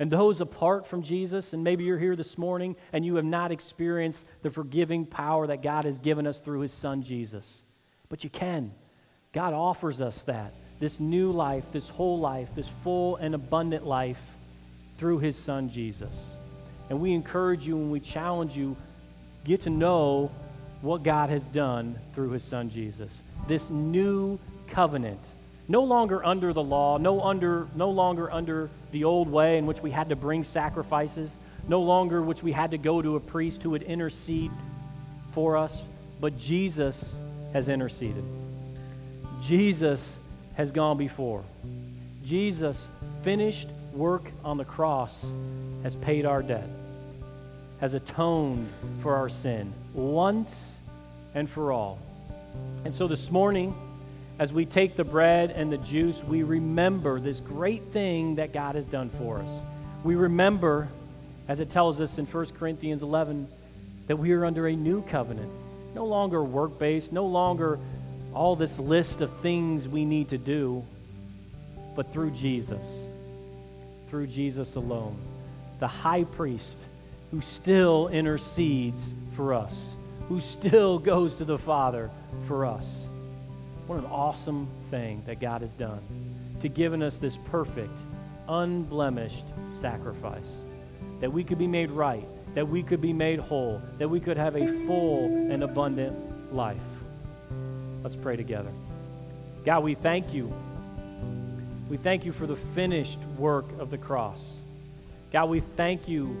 And 0.00 0.10
those 0.10 0.40
apart 0.40 0.86
from 0.86 1.02
Jesus, 1.02 1.52
and 1.52 1.62
maybe 1.62 1.84
you're 1.84 1.98
here 1.98 2.16
this 2.16 2.38
morning 2.38 2.74
and 2.90 3.04
you 3.04 3.16
have 3.16 3.24
not 3.24 3.52
experienced 3.52 4.24
the 4.40 4.50
forgiving 4.50 5.04
power 5.04 5.46
that 5.46 5.62
God 5.62 5.84
has 5.84 5.98
given 5.98 6.26
us 6.26 6.38
through 6.38 6.60
his 6.60 6.72
son 6.72 7.02
Jesus. 7.02 7.62
But 8.08 8.24
you 8.24 8.30
can. 8.30 8.72
God 9.34 9.52
offers 9.52 10.00
us 10.00 10.22
that 10.22 10.54
this 10.80 10.98
new 10.98 11.30
life, 11.30 11.64
this 11.72 11.90
whole 11.90 12.18
life, 12.18 12.48
this 12.56 12.68
full 12.68 13.16
and 13.16 13.34
abundant 13.34 13.86
life 13.86 14.22
through 14.96 15.18
his 15.18 15.36
son 15.36 15.68
Jesus. 15.68 16.30
And 16.88 16.98
we 17.00 17.12
encourage 17.12 17.66
you 17.66 17.76
and 17.76 17.92
we 17.92 18.00
challenge 18.00 18.56
you 18.56 18.76
get 19.44 19.60
to 19.62 19.70
know 19.70 20.32
what 20.80 21.02
God 21.02 21.28
has 21.28 21.46
done 21.46 21.98
through 22.14 22.30
his 22.30 22.42
son 22.42 22.70
Jesus. 22.70 23.22
This 23.46 23.68
new 23.68 24.38
covenant 24.66 25.20
no 25.70 25.84
longer 25.84 26.24
under 26.26 26.52
the 26.52 26.62
law, 26.62 26.98
no, 26.98 27.20
under, 27.20 27.68
no 27.76 27.90
longer 27.90 28.28
under 28.28 28.68
the 28.90 29.04
old 29.04 29.30
way 29.30 29.56
in 29.56 29.66
which 29.66 29.80
we 29.80 29.92
had 29.92 30.08
to 30.08 30.16
bring 30.16 30.42
sacrifices, 30.42 31.38
no 31.68 31.80
longer 31.80 32.20
which 32.20 32.42
we 32.42 32.50
had 32.50 32.72
to 32.72 32.78
go 32.78 33.00
to 33.00 33.14
a 33.14 33.20
priest 33.20 33.62
who 33.62 33.70
would 33.70 33.84
intercede 33.84 34.50
for 35.30 35.56
us, 35.56 35.80
but 36.20 36.36
Jesus 36.36 37.20
has 37.52 37.68
interceded. 37.68 38.24
Jesus 39.40 40.18
has 40.54 40.72
gone 40.72 40.98
before. 40.98 41.44
Jesus' 42.24 42.88
finished 43.22 43.68
work 43.94 44.32
on 44.44 44.56
the 44.56 44.64
cross 44.64 45.24
has 45.84 45.94
paid 45.94 46.26
our 46.26 46.42
debt, 46.42 46.68
has 47.78 47.94
atoned 47.94 48.68
for 49.02 49.14
our 49.14 49.28
sin 49.28 49.72
once 49.94 50.78
and 51.32 51.48
for 51.48 51.70
all. 51.70 52.00
And 52.84 52.92
so 52.92 53.06
this 53.06 53.30
morning, 53.30 53.72
as 54.40 54.54
we 54.54 54.64
take 54.64 54.96
the 54.96 55.04
bread 55.04 55.50
and 55.50 55.70
the 55.70 55.76
juice, 55.76 56.24
we 56.24 56.42
remember 56.42 57.20
this 57.20 57.40
great 57.40 57.92
thing 57.92 58.36
that 58.36 58.54
God 58.54 58.74
has 58.74 58.86
done 58.86 59.10
for 59.10 59.38
us. 59.38 59.50
We 60.02 60.14
remember, 60.14 60.88
as 61.46 61.60
it 61.60 61.68
tells 61.68 62.00
us 62.00 62.16
in 62.16 62.24
1 62.24 62.46
Corinthians 62.58 63.02
11, 63.02 63.46
that 64.06 64.16
we 64.16 64.32
are 64.32 64.46
under 64.46 64.66
a 64.66 64.74
new 64.74 65.02
covenant, 65.02 65.52
no 65.94 66.06
longer 66.06 66.42
work 66.42 66.78
based, 66.78 67.12
no 67.12 67.26
longer 67.26 67.78
all 68.32 68.56
this 68.56 68.78
list 68.78 69.20
of 69.20 69.30
things 69.40 69.86
we 69.86 70.06
need 70.06 70.30
to 70.30 70.38
do, 70.38 70.86
but 71.94 72.10
through 72.10 72.30
Jesus, 72.30 72.86
through 74.08 74.26
Jesus 74.26 74.74
alone, 74.74 75.18
the 75.80 75.86
high 75.86 76.24
priest 76.24 76.78
who 77.30 77.42
still 77.42 78.08
intercedes 78.08 79.12
for 79.36 79.52
us, 79.52 79.76
who 80.30 80.40
still 80.40 80.98
goes 80.98 81.34
to 81.34 81.44
the 81.44 81.58
Father 81.58 82.10
for 82.46 82.64
us. 82.64 82.86
What 83.90 83.98
an 83.98 84.06
awesome 84.06 84.68
thing 84.88 85.24
that 85.26 85.40
God 85.40 85.62
has 85.62 85.74
done 85.74 86.00
to 86.60 86.68
given 86.68 87.02
us 87.02 87.18
this 87.18 87.36
perfect, 87.46 87.98
unblemished 88.48 89.46
sacrifice. 89.72 90.46
That 91.18 91.32
we 91.32 91.42
could 91.42 91.58
be 91.58 91.66
made 91.66 91.90
right, 91.90 92.24
that 92.54 92.68
we 92.68 92.84
could 92.84 93.00
be 93.00 93.12
made 93.12 93.40
whole, 93.40 93.82
that 93.98 94.08
we 94.08 94.20
could 94.20 94.36
have 94.36 94.54
a 94.54 94.64
full 94.86 95.24
and 95.24 95.64
abundant 95.64 96.54
life. 96.54 96.76
Let's 98.04 98.14
pray 98.14 98.36
together. 98.36 98.70
God, 99.64 99.82
we 99.82 99.96
thank 99.96 100.32
you. 100.32 100.54
We 101.88 101.96
thank 101.96 102.24
you 102.24 102.30
for 102.30 102.46
the 102.46 102.54
finished 102.54 103.18
work 103.36 103.66
of 103.80 103.90
the 103.90 103.98
cross. 103.98 104.38
God, 105.32 105.46
we 105.46 105.62
thank 105.62 106.06
you 106.06 106.36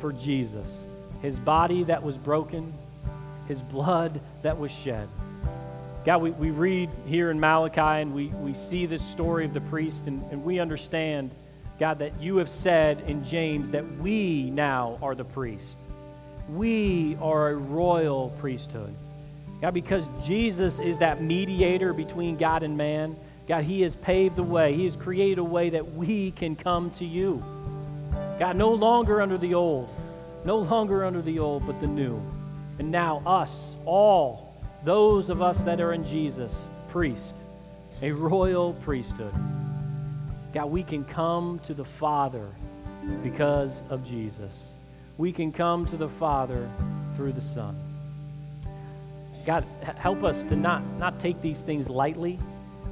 for 0.00 0.10
Jesus, 0.10 0.86
his 1.20 1.38
body 1.38 1.84
that 1.84 2.02
was 2.02 2.16
broken, 2.16 2.72
his 3.46 3.60
blood 3.60 4.22
that 4.40 4.58
was 4.58 4.72
shed. 4.72 5.10
God, 6.06 6.22
we, 6.22 6.30
we 6.30 6.50
read 6.50 6.88
here 7.04 7.32
in 7.32 7.40
Malachi 7.40 7.80
and 7.80 8.14
we, 8.14 8.28
we 8.28 8.54
see 8.54 8.86
this 8.86 9.04
story 9.04 9.44
of 9.44 9.52
the 9.52 9.60
priest, 9.60 10.06
and, 10.06 10.22
and 10.30 10.44
we 10.44 10.60
understand, 10.60 11.32
God, 11.80 11.98
that 11.98 12.22
you 12.22 12.36
have 12.36 12.48
said 12.48 13.00
in 13.08 13.24
James 13.24 13.72
that 13.72 13.98
we 13.98 14.48
now 14.50 15.00
are 15.02 15.16
the 15.16 15.24
priest. 15.24 15.76
We 16.48 17.18
are 17.20 17.48
a 17.48 17.56
royal 17.56 18.30
priesthood. 18.38 18.94
God, 19.60 19.74
because 19.74 20.04
Jesus 20.24 20.78
is 20.78 20.98
that 20.98 21.20
mediator 21.20 21.92
between 21.92 22.36
God 22.36 22.62
and 22.62 22.76
man, 22.76 23.16
God, 23.48 23.64
He 23.64 23.80
has 23.80 23.96
paved 23.96 24.36
the 24.36 24.44
way. 24.44 24.74
He 24.74 24.84
has 24.84 24.94
created 24.94 25.38
a 25.38 25.44
way 25.44 25.70
that 25.70 25.94
we 25.94 26.30
can 26.30 26.54
come 26.54 26.90
to 26.92 27.04
you. 27.04 27.42
God, 28.38 28.54
no 28.54 28.72
longer 28.72 29.20
under 29.20 29.38
the 29.38 29.54
old, 29.54 29.90
no 30.44 30.58
longer 30.58 31.04
under 31.04 31.20
the 31.20 31.40
old, 31.40 31.66
but 31.66 31.80
the 31.80 31.88
new. 31.88 32.22
And 32.78 32.92
now, 32.92 33.22
us, 33.26 33.74
all, 33.84 34.45
those 34.84 35.30
of 35.30 35.42
us 35.42 35.62
that 35.64 35.80
are 35.80 35.92
in 35.92 36.04
Jesus, 36.04 36.68
priest, 36.88 37.36
a 38.02 38.12
royal 38.12 38.74
priesthood. 38.74 39.34
God, 40.52 40.66
we 40.66 40.82
can 40.82 41.04
come 41.04 41.58
to 41.60 41.74
the 41.74 41.84
Father 41.84 42.48
because 43.22 43.82
of 43.90 44.04
Jesus. 44.04 44.68
We 45.18 45.32
can 45.32 45.52
come 45.52 45.86
to 45.86 45.96
the 45.96 46.08
Father 46.08 46.70
through 47.14 47.32
the 47.32 47.40
Son. 47.40 47.76
God, 49.44 49.64
help 49.96 50.24
us 50.24 50.44
to 50.44 50.56
not, 50.56 50.84
not 50.98 51.20
take 51.20 51.40
these 51.40 51.60
things 51.60 51.88
lightly, 51.88 52.38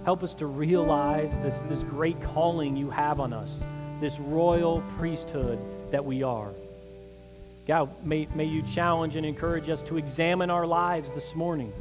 Help 0.05 0.23
us 0.23 0.35
to 0.35 0.47
realize 0.47 1.35
this, 1.39 1.63
this 1.71 1.83
great 1.83 2.21
calling 2.21 2.77
you 2.77 2.91
have 2.91 3.21
on 3.21 3.33
us, 3.33 3.51
this 4.01 4.19
royal 4.19 4.83
priesthood 4.99 5.59
that 5.91 6.05
we 6.05 6.23
are. 6.23 6.51
God, 7.67 8.05
may, 8.05 8.29
may 8.35 8.45
you 8.45 8.61
challenge 8.63 9.17
and 9.17 9.25
encourage 9.25 9.71
us 9.71 9.81
to 9.85 9.97
examine 9.97 10.51
our 10.51 10.67
lives 10.67 11.11
this 11.13 11.35
morning 11.35 11.73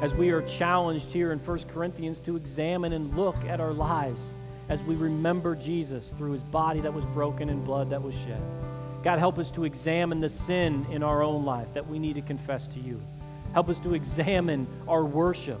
as 0.00 0.14
we 0.14 0.30
are 0.30 0.40
challenged 0.42 1.10
here 1.10 1.32
in 1.32 1.40
1 1.40 1.58
Corinthians 1.64 2.20
to 2.20 2.36
examine 2.36 2.92
and 2.92 3.16
look 3.16 3.36
at 3.44 3.60
our 3.60 3.72
lives 3.72 4.34
as 4.68 4.80
we 4.84 4.94
remember 4.94 5.56
Jesus 5.56 6.14
through 6.16 6.30
his 6.30 6.44
body 6.44 6.80
that 6.80 6.94
was 6.94 7.04
broken 7.06 7.48
and 7.48 7.64
blood 7.64 7.90
that 7.90 8.00
was 8.00 8.14
shed. 8.14 8.40
God, 9.02 9.18
help 9.18 9.38
us 9.38 9.50
to 9.52 9.64
examine 9.64 10.20
the 10.20 10.28
sin 10.28 10.86
in 10.92 11.02
our 11.02 11.24
own 11.24 11.44
life 11.44 11.74
that 11.74 11.88
we 11.88 11.98
need 11.98 12.14
to 12.14 12.22
confess 12.22 12.68
to 12.68 12.78
you. 12.78 13.02
Help 13.52 13.68
us 13.68 13.80
to 13.80 13.94
examine 13.94 14.68
our 14.86 15.04
worship. 15.04 15.60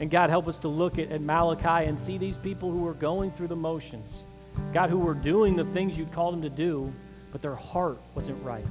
And 0.00 0.10
God, 0.10 0.30
help 0.30 0.48
us 0.48 0.58
to 0.60 0.68
look 0.68 0.98
at, 0.98 1.12
at 1.12 1.20
Malachi 1.20 1.86
and 1.86 1.98
see 1.98 2.16
these 2.16 2.38
people 2.38 2.70
who 2.70 2.86
are 2.86 2.94
going 2.94 3.30
through 3.32 3.48
the 3.48 3.56
motions. 3.56 4.24
God, 4.72 4.88
who 4.88 4.98
were 4.98 5.14
doing 5.14 5.54
the 5.54 5.66
things 5.66 5.98
you'd 5.98 6.12
called 6.12 6.32
them 6.32 6.42
to 6.42 6.48
do, 6.48 6.94
but 7.36 7.42
their 7.42 7.54
heart 7.54 7.98
wasn't 8.14 8.42
right. 8.42 8.64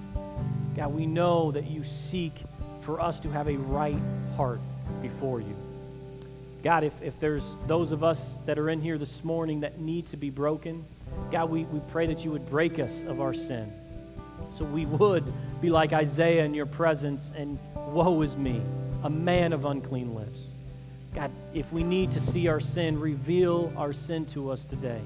God, 0.76 0.92
we 0.92 1.06
know 1.06 1.52
that 1.52 1.70
you 1.70 1.84
seek 1.84 2.34
for 2.82 3.00
us 3.00 3.20
to 3.20 3.30
have 3.30 3.48
a 3.48 3.56
right 3.56 4.02
heart 4.36 4.60
before 5.04 5.40
you. 5.40 5.56
God, 6.64 6.84
if, 6.84 7.00
if 7.04 7.20
there's 7.20 7.44
those 7.68 7.92
of 7.92 8.04
us 8.04 8.34
that 8.48 8.58
are 8.58 8.72
in 8.72 8.82
here 8.82 8.98
this 8.98 9.24
morning 9.24 9.60
that 9.60 9.80
need 9.80 10.08
to 10.08 10.18
be 10.18 10.32
broken, 10.32 10.84
God, 11.30 11.52
we, 11.52 11.66
we 11.66 11.80
pray 11.92 12.08
that 12.08 12.26
you 12.26 12.32
would 12.32 12.50
break 12.50 12.80
us 12.80 13.04
of 13.04 13.22
our 13.22 13.36
sin. 13.36 13.72
So 14.58 14.66
we 14.66 14.88
would 14.88 15.32
be 15.62 15.70
like 15.70 15.94
Isaiah 15.94 16.44
in 16.44 16.56
your 16.56 16.66
presence, 16.66 17.32
and 17.36 17.60
woe 17.76 18.20
is 18.24 18.36
me, 18.36 18.64
a 19.04 19.12
man 19.12 19.54
of 19.54 19.66
unclean 19.66 20.16
lips. 20.16 20.40
God, 21.14 21.30
if 21.54 21.72
we 21.72 21.84
need 21.84 22.14
to 22.14 22.20
see 22.20 22.48
our 22.48 22.60
sin, 22.60 23.00
reveal 23.00 23.72
our 23.78 23.94
sin 23.94 24.26
to 24.28 24.50
us 24.50 24.66
today. 24.66 25.02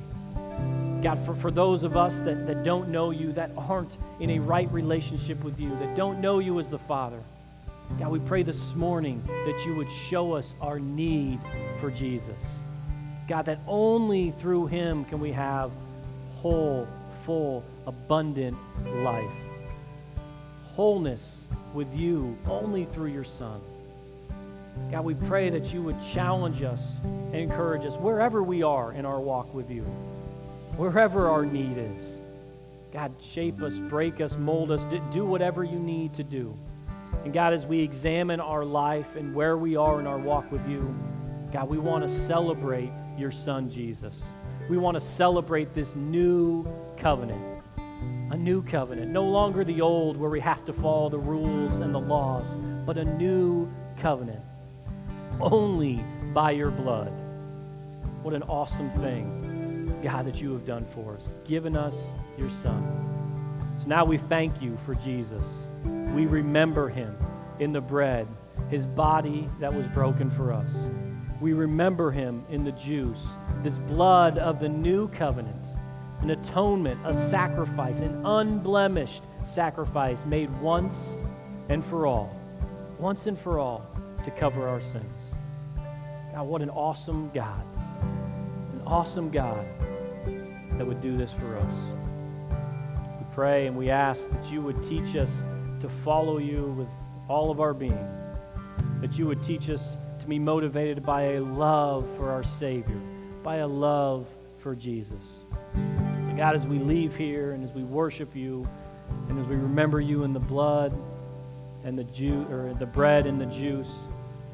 God, 1.02 1.18
for, 1.26 1.34
for 1.34 1.52
those 1.52 1.84
of 1.84 1.95
us 1.95 2.20
that, 2.22 2.45
that 2.47 2.64
don't 2.64 2.89
know 2.89 3.12
you, 3.12 3.32
that 3.34 3.52
aren't 3.58 3.97
in 4.20 4.32
a 4.32 4.39
right 4.39 4.72
relationship 4.72 5.43
with 5.43 5.60
you, 5.60 5.70
that 5.80 5.95
don't 5.95 6.20
know 6.20 6.39
you 6.39 6.60
as 6.60 6.70
the 6.70 6.80
Father, 6.80 7.22
God, 7.97 8.10
we 8.10 8.20
pray 8.20 8.43
this 8.43 8.76
morning 8.76 9.24
that 9.28 9.66
you 9.66 9.74
would 9.76 9.91
show 9.91 10.34
us 10.34 10.54
our 10.62 10.80
need 10.80 11.39
for 11.80 11.89
Jesus. 11.89 12.41
God, 13.28 13.45
that 13.45 13.60
only 13.68 14.32
through 14.32 14.68
him 14.68 15.06
can 15.06 15.20
we 15.20 15.32
have 15.32 15.72
whole, 16.36 16.88
full, 17.26 17.64
abundant 17.88 18.58
life. 19.04 19.32
Wholeness 20.74 21.41
with 21.74 21.93
you 21.93 22.38
only 22.47 22.86
through 22.86 23.12
your 23.12 23.24
Son. 23.24 23.60
God, 24.91 25.04
we 25.04 25.14
pray 25.14 25.50
that 25.50 25.74
you 25.74 25.82
would 25.82 26.02
challenge 26.02 26.64
us 26.64 26.82
and 27.04 27.36
encourage 27.36 27.86
us 27.86 27.97
wherever 27.97 28.43
we 28.43 28.64
are 28.64 28.93
in 28.93 29.06
our 29.06 29.20
walk 29.20 29.54
with 29.54 29.70
you, 29.70 29.86
wherever 30.80 31.28
our 31.28 31.46
need 31.46 31.78
is. 31.78 32.22
God, 32.94 33.14
shape 33.20 33.62
us, 33.62 33.78
break 33.78 34.22
us, 34.22 34.38
mold 34.38 34.72
us, 34.72 34.86
do 35.12 35.26
whatever 35.26 35.62
you 35.66 35.78
need 35.78 36.14
to 36.14 36.24
do. 36.24 36.58
And 37.26 37.34
God, 37.34 37.52
as 37.52 37.66
we 37.66 37.82
examine 37.82 38.40
our 38.40 38.64
life 38.64 39.18
and 39.18 39.36
where 39.36 39.58
we 39.58 39.76
are 39.76 40.00
in 40.00 40.08
our 40.08 40.18
walk 40.18 40.50
with 40.54 40.66
you, 40.70 40.98
God, 41.52 41.68
we 41.68 41.78
want 41.78 42.08
to 42.08 42.10
celebrate 42.26 42.94
your 43.18 43.30
Son, 43.30 43.70
Jesus. 43.70 44.16
We 44.70 44.78
want 44.78 44.96
to 44.96 45.02
celebrate 45.02 45.74
this 45.74 45.98
new 45.98 46.66
covenant. 46.96 47.62
A 48.32 48.38
new 48.38 48.64
covenant. 48.64 49.12
No 49.12 49.26
longer 49.26 49.66
the 49.66 49.82
old 49.82 50.16
where 50.16 50.30
we 50.30 50.40
have 50.40 50.64
to 50.64 50.72
follow 50.72 51.10
the 51.10 51.20
rules 51.20 51.80
and 51.80 51.94
the 51.94 52.00
laws, 52.00 52.58
but 52.86 52.98
a 52.98 53.04
new 53.04 53.70
covenant. 53.98 54.40
Only 55.42 56.02
by 56.34 56.52
your 56.52 56.72
blood. 56.72 57.12
What 58.22 58.34
an 58.34 58.44
awesome 58.44 58.90
thing, 59.02 59.39
God, 60.02 60.26
that 60.26 60.42
you 60.42 60.52
have 60.54 60.66
done 60.66 60.86
for 60.94 61.16
us, 61.16 61.36
given 61.46 61.76
us 61.76 61.96
your 62.38 62.50
Son. 62.50 63.76
So 63.80 63.88
now 63.88 64.06
we 64.06 64.18
thank 64.18 64.62
you 64.62 64.78
for 64.86 64.96
Jesus. 64.96 65.46
We 65.84 66.26
remember 66.26 66.90
him 66.90 67.18
in 67.60 67.72
the 67.72 67.82
bread, 67.82 68.28
his 68.70 68.86
body 68.86 69.50
that 69.60 69.74
was 69.74 69.88
broken 69.88 70.30
for 70.30 70.52
us. 70.52 70.72
We 71.40 71.54
remember 71.54 72.12
him 72.12 72.44
in 72.50 72.64
the 72.64 72.74
juice, 72.74 73.24
this 73.64 73.80
blood 73.80 74.38
of 74.38 74.60
the 74.60 74.68
new 74.68 75.08
covenant, 75.10 75.66
an 76.22 76.32
atonement, 76.32 77.00
a 77.06 77.14
sacrifice, 77.14 78.02
an 78.02 78.26
unblemished 78.26 79.24
sacrifice 79.44 80.26
made 80.26 80.50
once 80.60 81.24
and 81.70 81.86
for 81.86 82.06
all, 82.06 82.36
once 82.98 83.28
and 83.28 83.38
for 83.38 83.60
all 83.60 83.86
to 84.26 84.32
cover 84.32 84.68
our 84.68 84.82
sins. 84.82 85.22
God, 86.34 86.44
what 86.44 86.62
an 86.62 86.70
awesome 86.70 87.32
God, 87.34 87.64
awesome 88.90 89.30
God 89.30 89.68
that 90.78 90.86
would 90.86 91.00
do 91.00 91.16
this 91.16 91.32
for 91.32 91.58
us. 91.58 91.74
We 93.20 93.26
pray 93.36 93.68
and 93.68 93.78
we 93.78 93.92
ask 93.92 94.32
that 94.32 94.52
you 94.52 94.62
would 94.64 94.82
teach 94.82 95.16
us 95.16 95.46
to 95.82 95.88
follow 96.04 96.40
you 96.40 96.74
with 96.76 96.88
all 97.28 97.52
of 97.52 97.60
our 97.60 97.76
being. 97.76 98.08
That 99.00 99.16
you 99.16 99.28
would 99.28 99.44
teach 99.44 99.70
us 99.70 99.96
to 100.20 100.26
be 100.26 100.40
motivated 100.40 101.06
by 101.06 101.34
a 101.34 101.40
love 101.40 102.10
for 102.18 102.32
our 102.32 102.44
Savior, 102.44 103.00
by 103.44 103.58
a 103.58 103.68
love 103.68 104.28
for 104.58 104.76
Jesus. 104.76 105.24
So, 106.26 106.34
God, 106.36 106.56
as 106.56 106.66
we 106.66 106.80
leave 106.80 107.16
here 107.16 107.52
and 107.52 107.64
as 107.64 107.72
we 107.72 107.84
worship 107.84 108.36
you 108.36 108.68
and 109.30 109.40
as 109.40 109.46
we 109.46 109.56
remember 109.56 110.02
you 110.02 110.24
in 110.24 110.34
the 110.34 110.40
blood 110.40 111.00
and 111.84 111.96
the 111.96 112.06
ju- 112.06 112.48
or 112.50 112.74
the 112.74 112.88
bread 112.88 113.28
and 113.28 113.40
the 113.40 113.46
juice, 113.46 113.92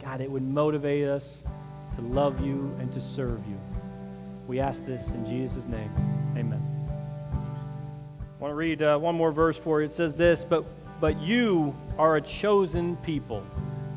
God, 0.03 0.19
it 0.19 0.29
would 0.29 0.43
motivate 0.43 1.07
us 1.07 1.41
to 1.95 2.01
love 2.01 2.45
you 2.45 2.75
and 2.81 2.91
to 2.91 2.99
serve 2.99 3.39
you. 3.47 3.57
We 4.47 4.59
ask 4.59 4.85
this 4.85 5.11
in 5.11 5.25
Jesus' 5.25 5.65
name. 5.65 5.91
Amen. 6.37 6.61
I 7.31 8.41
want 8.41 8.51
to 8.51 8.55
read 8.55 8.81
uh, 8.81 8.97
one 8.97 9.15
more 9.15 9.31
verse 9.31 9.57
for 9.57 9.81
you. 9.81 9.87
It 9.87 9.93
says 9.93 10.15
this, 10.15 10.45
but 10.45 10.65
but 10.99 11.19
you 11.19 11.75
are 11.97 12.15
a 12.15 12.21
chosen 12.21 12.95
people. 12.97 13.43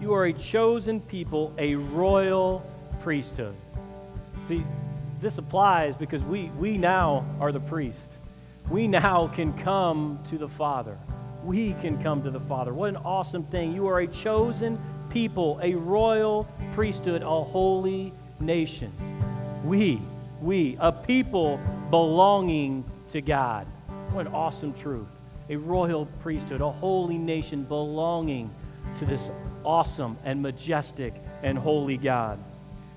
You 0.01 0.15
are 0.15 0.27
a 0.27 0.33
chosen 0.33 1.01
people, 1.01 1.53
a 1.59 1.75
royal 1.75 2.65
priesthood. 3.01 3.55
See, 4.47 4.65
this 5.21 5.39
applies 5.39 5.97
because 5.97 6.23
we, 6.23 6.51
we 6.59 6.77
now 6.77 7.25
are 7.41 7.53
the 7.53 7.61
priest. 7.61 8.13
We 8.69 8.89
now 8.89 9.29
can 9.29 9.53
come 9.59 10.21
to 10.29 10.39
the 10.39 10.49
Father. 10.49 10.99
We 11.45 11.75
can 11.75 12.03
come 12.03 12.23
to 12.25 12.31
the 12.31 12.41
Father. 12.41 12.75
What 12.75 12.91
an 12.91 12.97
awesome 12.97 13.45
thing. 13.45 13.73
You 13.73 13.87
are 13.87 14.01
a 14.01 14.07
chosen 14.07 14.79
people, 15.09 15.59
a 15.63 15.75
royal 15.75 16.49
priesthood, 16.73 17.23
a 17.23 17.45
holy 17.45 18.13
nation. 18.41 18.93
We, 19.65 20.01
we, 20.41 20.77
a 20.81 20.93
people 20.93 21.61
belonging 21.91 22.85
to 23.11 23.21
God. 23.21 23.67
What 24.13 24.27
an 24.27 24.35
awesome 24.35 24.73
truth 24.75 25.07
a 25.51 25.57
royal 25.57 26.07
priesthood, 26.21 26.61
a 26.61 26.71
holy 26.71 27.17
nation 27.17 27.65
belonging 27.65 28.51
to 28.99 29.07
this 29.07 29.31
awesome 29.65 30.19
and 30.25 30.43
majestic 30.43 31.15
and 31.43 31.59
holy 31.59 31.97
God. 31.97 32.39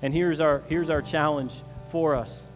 And 0.02 0.12
here's 0.12 0.40
our, 0.40 0.62
here's 0.68 0.90
our 0.90 1.02
challenge 1.02 1.52
for 1.90 2.14
us 2.14 2.46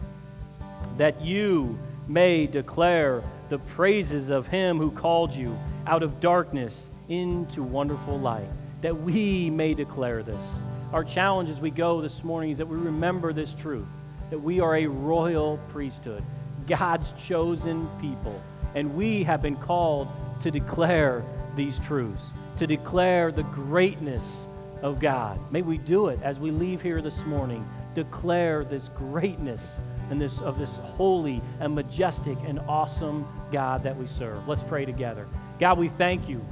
that 0.98 1.22
you 1.22 1.78
may 2.06 2.46
declare 2.46 3.22
the 3.48 3.58
praises 3.58 4.28
of 4.28 4.46
him 4.46 4.78
who 4.78 4.90
called 4.90 5.34
you 5.34 5.58
out 5.86 6.02
of 6.02 6.20
darkness 6.20 6.90
into 7.08 7.62
wonderful 7.62 8.18
light. 8.18 8.48
That 8.82 9.00
we 9.00 9.48
may 9.50 9.74
declare 9.74 10.22
this. 10.22 10.44
Our 10.92 11.04
challenge 11.04 11.48
as 11.48 11.60
we 11.60 11.70
go 11.70 12.00
this 12.00 12.22
morning 12.22 12.50
is 12.50 12.58
that 12.58 12.68
we 12.68 12.76
remember 12.76 13.32
this 13.32 13.54
truth 13.54 13.86
that 14.30 14.38
we 14.38 14.60
are 14.60 14.76
a 14.76 14.86
royal 14.86 15.58
priesthood, 15.68 16.24
God's 16.66 17.12
chosen 17.12 17.88
people 18.00 18.42
and 18.76 18.94
we 18.94 19.24
have 19.24 19.42
been 19.42 19.56
called 19.56 20.06
to 20.40 20.50
declare 20.50 21.24
these 21.56 21.80
truths, 21.80 22.22
to 22.58 22.66
declare 22.66 23.32
the 23.32 23.42
greatness 23.42 24.48
of 24.82 25.00
God. 25.00 25.40
May 25.50 25.62
we 25.62 25.78
do 25.78 26.08
it 26.08 26.20
as 26.22 26.38
we 26.38 26.50
leave 26.50 26.82
here 26.82 27.00
this 27.00 27.24
morning. 27.24 27.66
Declare 27.94 28.64
this 28.64 28.90
greatness 28.90 29.80
and 30.10 30.20
this 30.20 30.38
of 30.40 30.58
this 30.58 30.76
holy 30.78 31.40
and 31.58 31.74
majestic 31.74 32.36
and 32.46 32.60
awesome 32.68 33.26
God 33.50 33.82
that 33.84 33.96
we 33.96 34.06
serve. 34.06 34.46
Let's 34.46 34.62
pray 34.62 34.84
together. 34.84 35.26
God, 35.58 35.78
we 35.78 35.88
thank 35.88 36.28
you. 36.28 36.44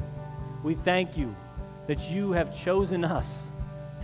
We 0.63 0.77
thank 0.77 1.19
you 1.19 1.37
that 1.87 2.11
you 2.11 2.33
have 2.33 2.59
chosen 2.59 3.05
us 3.05 3.51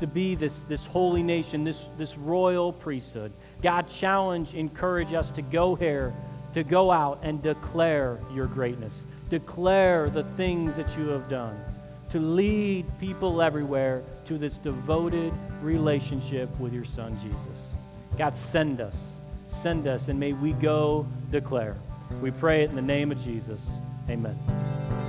to 0.01 0.07
be 0.07 0.35
this, 0.35 0.61
this 0.62 0.85
holy 0.85 1.23
nation, 1.23 1.64
this, 1.64 1.89
this 1.97 2.18
royal 2.18 2.71
priesthood. 2.71 3.33
God, 3.62 3.88
challenge, 3.88 4.54
encourage 4.54 5.12
us 5.12 5.30
to 5.32 5.42
go 5.42 5.74
here 5.74 6.14
to 6.52 6.64
go 6.64 6.90
out 6.90 7.20
and 7.22 7.42
declare 7.42 8.18
your 8.34 8.46
greatness, 8.46 9.04
declare 9.28 10.11
the 10.11 10.24
things 10.36 10.76
that 10.76 10.96
you 10.96 11.08
have 11.08 11.28
done, 11.28 11.58
to 12.11 12.18
lead 12.18 12.86
people 12.98 13.40
everywhere 13.40 14.02
to 14.24 14.36
this 14.36 14.58
devoted 14.58 15.32
relationship 15.62 16.48
with 16.58 16.72
your 16.72 16.84
Son, 16.84 17.16
Jesus. 17.22 17.74
God, 18.18 18.34
send 18.34 18.80
us. 18.80 19.16
Send 19.46 19.86
us, 19.86 20.08
and 20.08 20.18
may 20.18 20.32
we 20.32 20.52
go 20.52 21.06
declare. 21.30 21.76
We 22.20 22.30
pray 22.30 22.64
it 22.64 22.70
in 22.70 22.76
the 22.76 22.82
name 22.82 23.12
of 23.12 23.22
Jesus. 23.22 23.68
Amen. 24.08 24.99